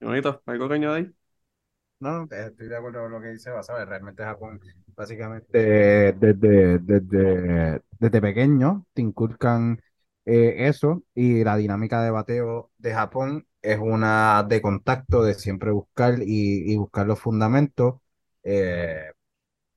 [0.00, 0.42] Bonito.
[0.46, 1.14] ¿Algo que añadir?
[2.00, 3.84] No, estoy de acuerdo con lo que dice Basabe.
[3.84, 4.58] Realmente Japón,
[4.96, 5.58] básicamente,
[6.14, 9.82] desde, desde, desde pequeño te inculcan
[10.24, 15.70] eh, eso y la dinámica de bateo de Japón es una de contacto, de siempre
[15.72, 17.96] buscar y, buscar los fundamentos.
[18.42, 19.12] eh,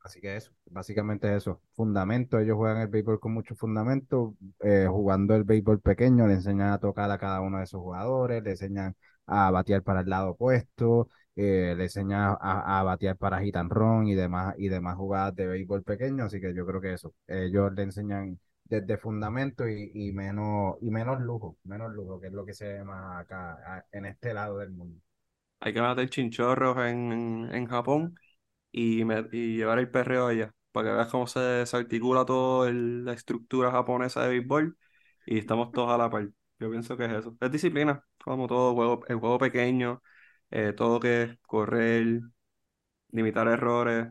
[0.01, 2.41] así que eso, básicamente eso, fundamentos.
[2.41, 6.79] Ellos juegan el béisbol con mucho fundamento, eh, jugando el béisbol pequeño, le enseñan a
[6.79, 8.95] tocar a cada uno de esos jugadores, le enseñan
[9.27, 13.71] a batear para el lado opuesto eh, le enseña a, a batear para hit and
[13.71, 17.13] run y demás, y demás jugadas de béisbol pequeño, así que yo creo que eso,
[17.27, 22.33] ellos le enseñan desde fundamento y, y menos, y menos lujo, menos lujo, que es
[22.33, 24.99] lo que se ve más acá en este lado del mundo.
[25.59, 28.15] Hay que meter chinchorros en, en, Japón
[28.71, 30.53] y, me- y llevar el perreo allá.
[30.71, 34.77] Para que veas cómo se desarticula toda la estructura japonesa de béisbol
[35.25, 36.29] y estamos todos a la par.
[36.63, 37.35] Yo pienso que es eso.
[37.41, 40.01] Es disciplina, como todo juego, el juego pequeño,
[40.49, 42.21] eh, todo que es correr,
[43.11, 44.07] limitar errores,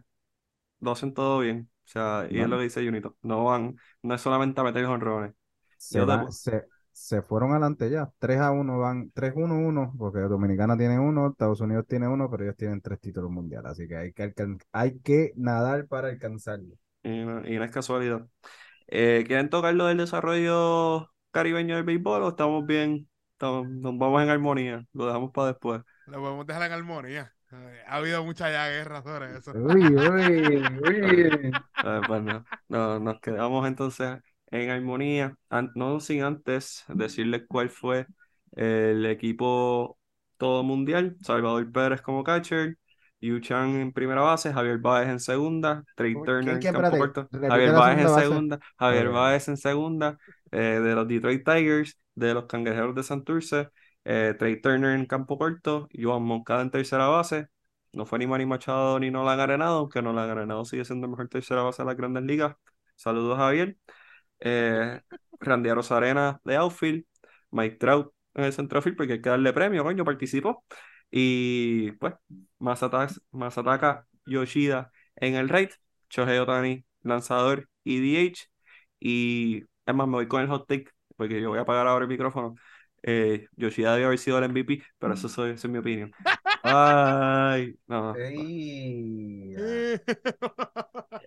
[0.80, 1.70] lo hacen todo bien.
[1.86, 3.16] O sea, y es lo que dice Junito.
[3.22, 5.34] No van, no es solamente a meter jonrones.
[5.78, 6.00] se,
[6.30, 11.60] se, se fueron adelante ya, 3 a 1 van, 3-1-1, porque Dominicana tiene uno, Estados
[11.60, 14.34] Unidos tiene uno, pero ellos tienen tres títulos mundiales, así que hay que,
[14.72, 16.76] hay que nadar para alcanzarlo.
[17.02, 18.26] y no, y no es casualidad.
[18.88, 23.08] Eh, ¿quieren tocar lo del desarrollo caribeño del béisbol o estamos bien?
[23.32, 24.84] Estamos- nos vamos en armonía.
[24.92, 25.82] Lo dejamos para después.
[26.06, 27.32] Lo podemos dejar en armonía.
[27.52, 29.52] Eh, Ha habido mucha ya guerra sobre eso.
[29.54, 31.52] Uy, uy, uy.
[31.84, 34.18] Eh, pues no, no, nos quedamos entonces
[34.50, 35.34] en armonía.
[35.50, 38.06] An- no sin antes decirles cuál fue
[38.52, 39.98] el equipo
[40.38, 41.16] todo mundial.
[41.22, 42.76] Salvador Pérez como catcher,
[43.20, 47.28] Yu Chang en primera base, Javier Báez en segunda, Trey Turner ¿quién, en campo corto,
[47.32, 48.26] Javier la Báez en segunda base.
[48.28, 49.14] segunda, Javier Ok.
[49.14, 50.18] Báez en segunda,
[50.52, 53.70] eh, de los Detroit Tigers, de los Cangrejeros de Santurce,
[54.04, 57.48] eh, Trey Turner en campo corto, Joan Moncada en tercera base.
[57.92, 61.28] No fue ni Manny Machado ni Nolan Arenado, aunque Nolan Arenado sigue siendo el mejor
[61.28, 62.56] tercera base de las grandes ligas.
[62.96, 63.76] Saludos, Javier.
[64.40, 65.00] Eh,
[65.40, 67.04] Randy Arozarena de outfield,
[67.50, 70.64] Mike Trout en el centrofield, porque hay que darle premio, coño, participó.
[71.10, 72.14] Y pues,
[72.58, 75.70] Masataka, Masataka Yoshida en el right,
[76.10, 78.48] Shohei Otani, lanzador y DH.
[79.00, 80.86] Y es más, me voy con el hot take,
[81.16, 82.54] porque yo voy a apagar ahora el micrófono.
[83.02, 86.14] Eh, Yoshida debe haber sido el MVP, pero eso, soy, eso es mi opinión.
[86.62, 88.22] Ay, no,
[89.54, 90.00] Ey,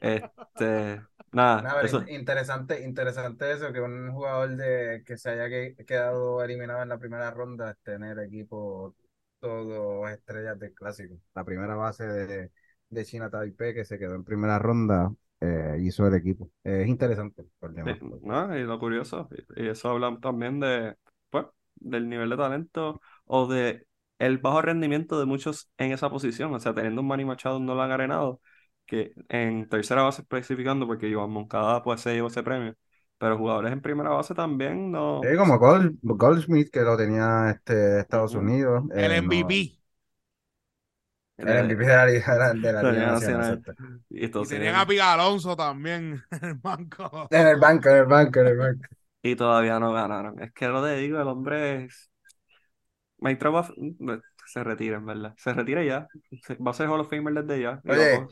[0.01, 1.01] este,
[1.31, 5.75] nada, Nada, eso, in- interesante, interesante eso, que un jugador de que se haya que-
[5.85, 8.93] quedado eliminado en la primera ronda es tener equipo
[9.39, 11.15] todos estrellas del clásico.
[11.33, 12.51] La primera base de,
[12.89, 16.49] de China Taipei que se quedó en primera ronda eh, hizo el equipo.
[16.63, 17.45] Es interesante.
[17.83, 17.91] Sí,
[18.23, 20.95] no, y lo curioso, y eso habla también de,
[21.29, 21.45] pues,
[21.75, 23.85] del nivel de talento o de
[24.17, 27.75] el bajo rendimiento de muchos en esa posición, o sea, teniendo un Manny Machado no
[27.75, 28.41] lo han arenado,
[28.87, 32.75] que en tercera base especificando, porque Joan Moncada pues se llevó ese premio,
[33.19, 37.99] pero jugadores en primera base también no, Sí, como Gold, Goldsmith que lo tenía este
[37.99, 38.35] Estados.
[38.35, 38.83] Unidos.
[38.95, 39.57] El eh, no,
[41.37, 41.59] MVP.
[41.59, 43.63] el MVP de la Liga, de la de la Liga Liga Nacional, Nacional.
[43.63, 43.75] exacto.
[44.09, 47.29] y Y tenían a Piga Alonso también en el banco.
[47.29, 48.87] En el banco, en el banco, en el banco.
[49.21, 50.41] y todavía no ganaron.
[50.41, 52.11] Es que lo te digo, el hombre es...
[53.19, 55.33] Mike Trout va- mm, se retira, en verdad.
[55.37, 56.07] Se retira ya.
[56.65, 57.81] Va a ser Hall of Famer desde ya.
[57.87, 58.27] Oye,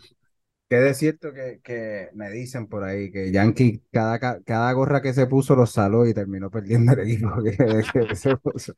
[0.69, 5.01] que de cierto que, que me dicen por ahí que Yankee cada, ca- cada gorra
[5.01, 8.73] que se puso lo saló y terminó perdiendo el equipo que, que se puso.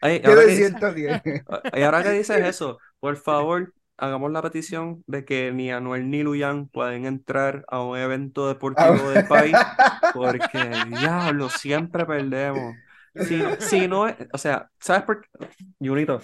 [0.00, 1.42] Ay, ¿Qué ahora que?
[1.78, 6.22] Y ahora que dices eso, por favor, hagamos la petición de que ni Anuel ni
[6.22, 9.54] Luyan pueden entrar a un evento deportivo del país,
[10.14, 12.76] porque diablo, siempre perdemos.
[13.14, 15.28] Si no, si no es, o sea, ¿sabes por qué?
[15.78, 16.18] Junito,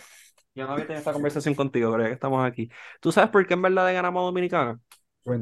[0.54, 2.70] yo no había tenido esta conversación contigo, pero ya que estamos aquí.
[2.98, 4.80] ¿Tú sabes por qué en verdad le ganamos a Dominicana?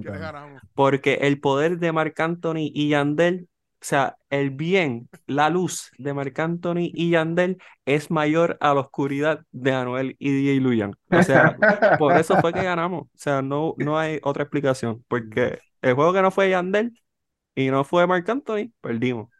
[0.00, 0.18] ¿Qué le Cuéntame.
[0.18, 0.60] ganamos?
[0.74, 3.48] Porque el poder de Marc Anthony y Yandel,
[3.80, 8.80] o sea, el bien, la luz de Marc Anthony y Yandel es mayor a la
[8.80, 10.96] oscuridad de Anuel y DJ Luyan.
[11.10, 11.56] O sea,
[11.98, 13.02] por eso fue que ganamos.
[13.02, 15.04] O sea, no, no hay otra explicación.
[15.06, 16.92] Porque el juego que no fue Yandel
[17.54, 19.30] y no fue Marc Anthony, perdimos.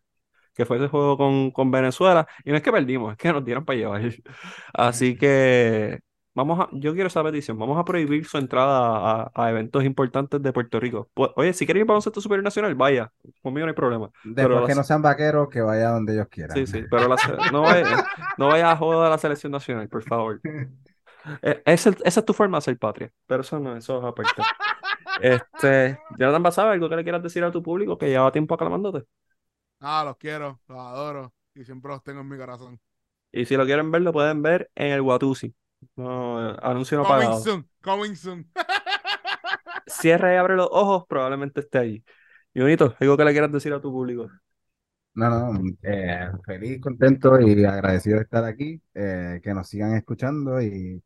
[0.55, 2.27] Que fue ese juego con, con Venezuela.
[2.45, 4.03] Y no es que perdimos, es que nos dieron para llevar.
[4.73, 6.01] Así que
[6.39, 7.59] vamos a, yo quiero esa petición.
[7.59, 11.11] Vamos a prohibir su entrada a, a eventos importantes de Puerto Rico.
[11.15, 13.13] Pues, oye, si quieren ir para un centro superior nacional, vaya.
[13.43, 14.11] Conmigo no hay problema.
[14.35, 16.57] Pero Después que las- no sean vaqueros, que vaya donde ellos quieran.
[16.57, 18.07] Sí, sí, pero la se- no vaya,
[18.39, 20.41] no vaya a joder a la selección nacional, por favor.
[21.43, 24.41] Eh, esa, esa es tu forma de ser patria, pero eso no, eso es aparte.
[25.21, 29.05] Este, Jonathan Basaba, algo que le quieras decir a tu público que lleva tiempo aclamándote.
[29.81, 32.81] Ah, los quiero, los adoro y siempre los tengo en mi corazón.
[33.33, 35.55] Y si lo quieren ver, lo pueden ver en el Watusi.
[35.97, 37.43] No, anuncio no Coming pagado.
[37.43, 38.47] soon, coming soon.
[39.87, 42.05] Cierra y abre los ojos, probablemente esté ahí.
[42.55, 44.29] Y bonito, algo que le quieras decir a tu público.
[45.15, 50.63] No, no, eh, feliz, contento y agradecido de estar aquí, eh, que nos sigan escuchando
[50.63, 51.03] y,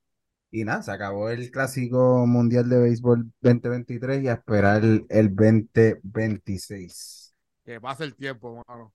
[0.51, 5.35] y nada, se acabó el Clásico Mundial de Béisbol 2023 y a esperar el, el
[5.35, 7.35] 2026.
[7.65, 8.93] Que pase el tiempo, mano.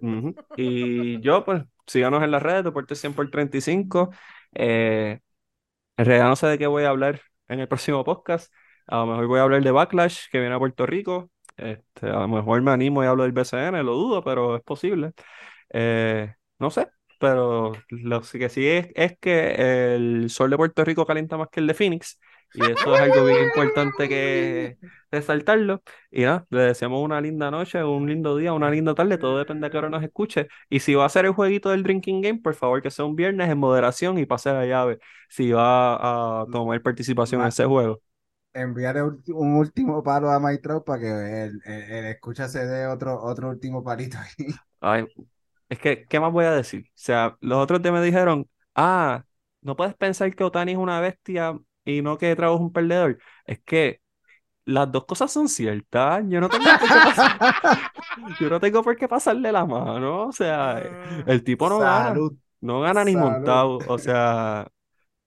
[0.00, 0.34] Ujú.
[0.56, 4.10] Y yo, pues, síganos en las redes, Deportes 100 por 35.
[4.56, 5.20] Eh,
[5.96, 8.52] en realidad no sé de qué voy a hablar en el próximo podcast.
[8.86, 11.30] A lo mejor voy a hablar de Backlash, que viene a Puerto Rico.
[11.56, 15.12] Este, a lo mejor me animo y hablo del BCN, lo dudo, pero es posible.
[15.70, 16.88] Eh, no sé,
[17.20, 21.60] pero lo que sí es, es que el sol de Puerto Rico calienta más que
[21.60, 22.18] el de Phoenix.
[22.52, 24.78] Y eso es algo bien importante que
[25.10, 25.82] resaltarlo.
[26.10, 29.66] Y nada, le deseamos una linda noche, un lindo día, una linda tarde, todo depende
[29.66, 30.48] de qué hora nos escuche.
[30.70, 33.14] Y si va a ser el jueguito del Drinking Game, por favor que sea un
[33.16, 34.98] viernes en moderación y pase la llave
[35.28, 38.00] si va a tomar participación en ese juego.
[38.54, 41.08] Enviarle un, un último palo a Maestro para que
[41.44, 44.46] el, el, el escucha se dé otro, otro último palito ahí.
[44.80, 45.06] Ay,
[45.68, 46.82] es que, ¿qué más voy a decir?
[46.88, 49.24] O sea, los otros días me dijeron, ah,
[49.62, 53.18] no puedes pensar que Otani es una bestia y no que Travo es un perdedor.
[53.46, 54.02] Es que
[54.66, 56.24] las dos cosas son ciertas.
[56.28, 57.40] Yo no tengo por qué pasar-
[58.40, 60.26] yo no tengo por qué pasarle la mano.
[60.28, 60.82] O sea,
[61.26, 62.24] el tipo no gana.
[62.60, 63.84] No gana ni montado.
[63.86, 64.68] O sea,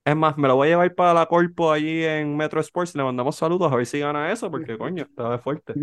[0.05, 2.95] es más, me lo voy a llevar para la Corpo allí en Metro Sports.
[2.95, 5.77] Le mandamos saludos a ver si gana eso, porque coño, está fuerte.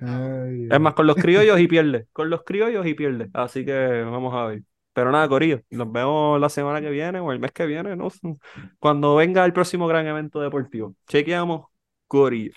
[0.00, 2.08] Ay, Es más, con los criollos y pierde.
[2.12, 3.30] Con los criollos y pierde.
[3.32, 4.62] Así que vamos a ver.
[4.98, 8.08] Pero nada, Corillo, nos vemos la semana que viene o el mes que viene, no.
[8.80, 10.96] Cuando venga el próximo gran evento deportivo.
[11.06, 11.66] Chequeamos,
[12.08, 12.52] Corillo.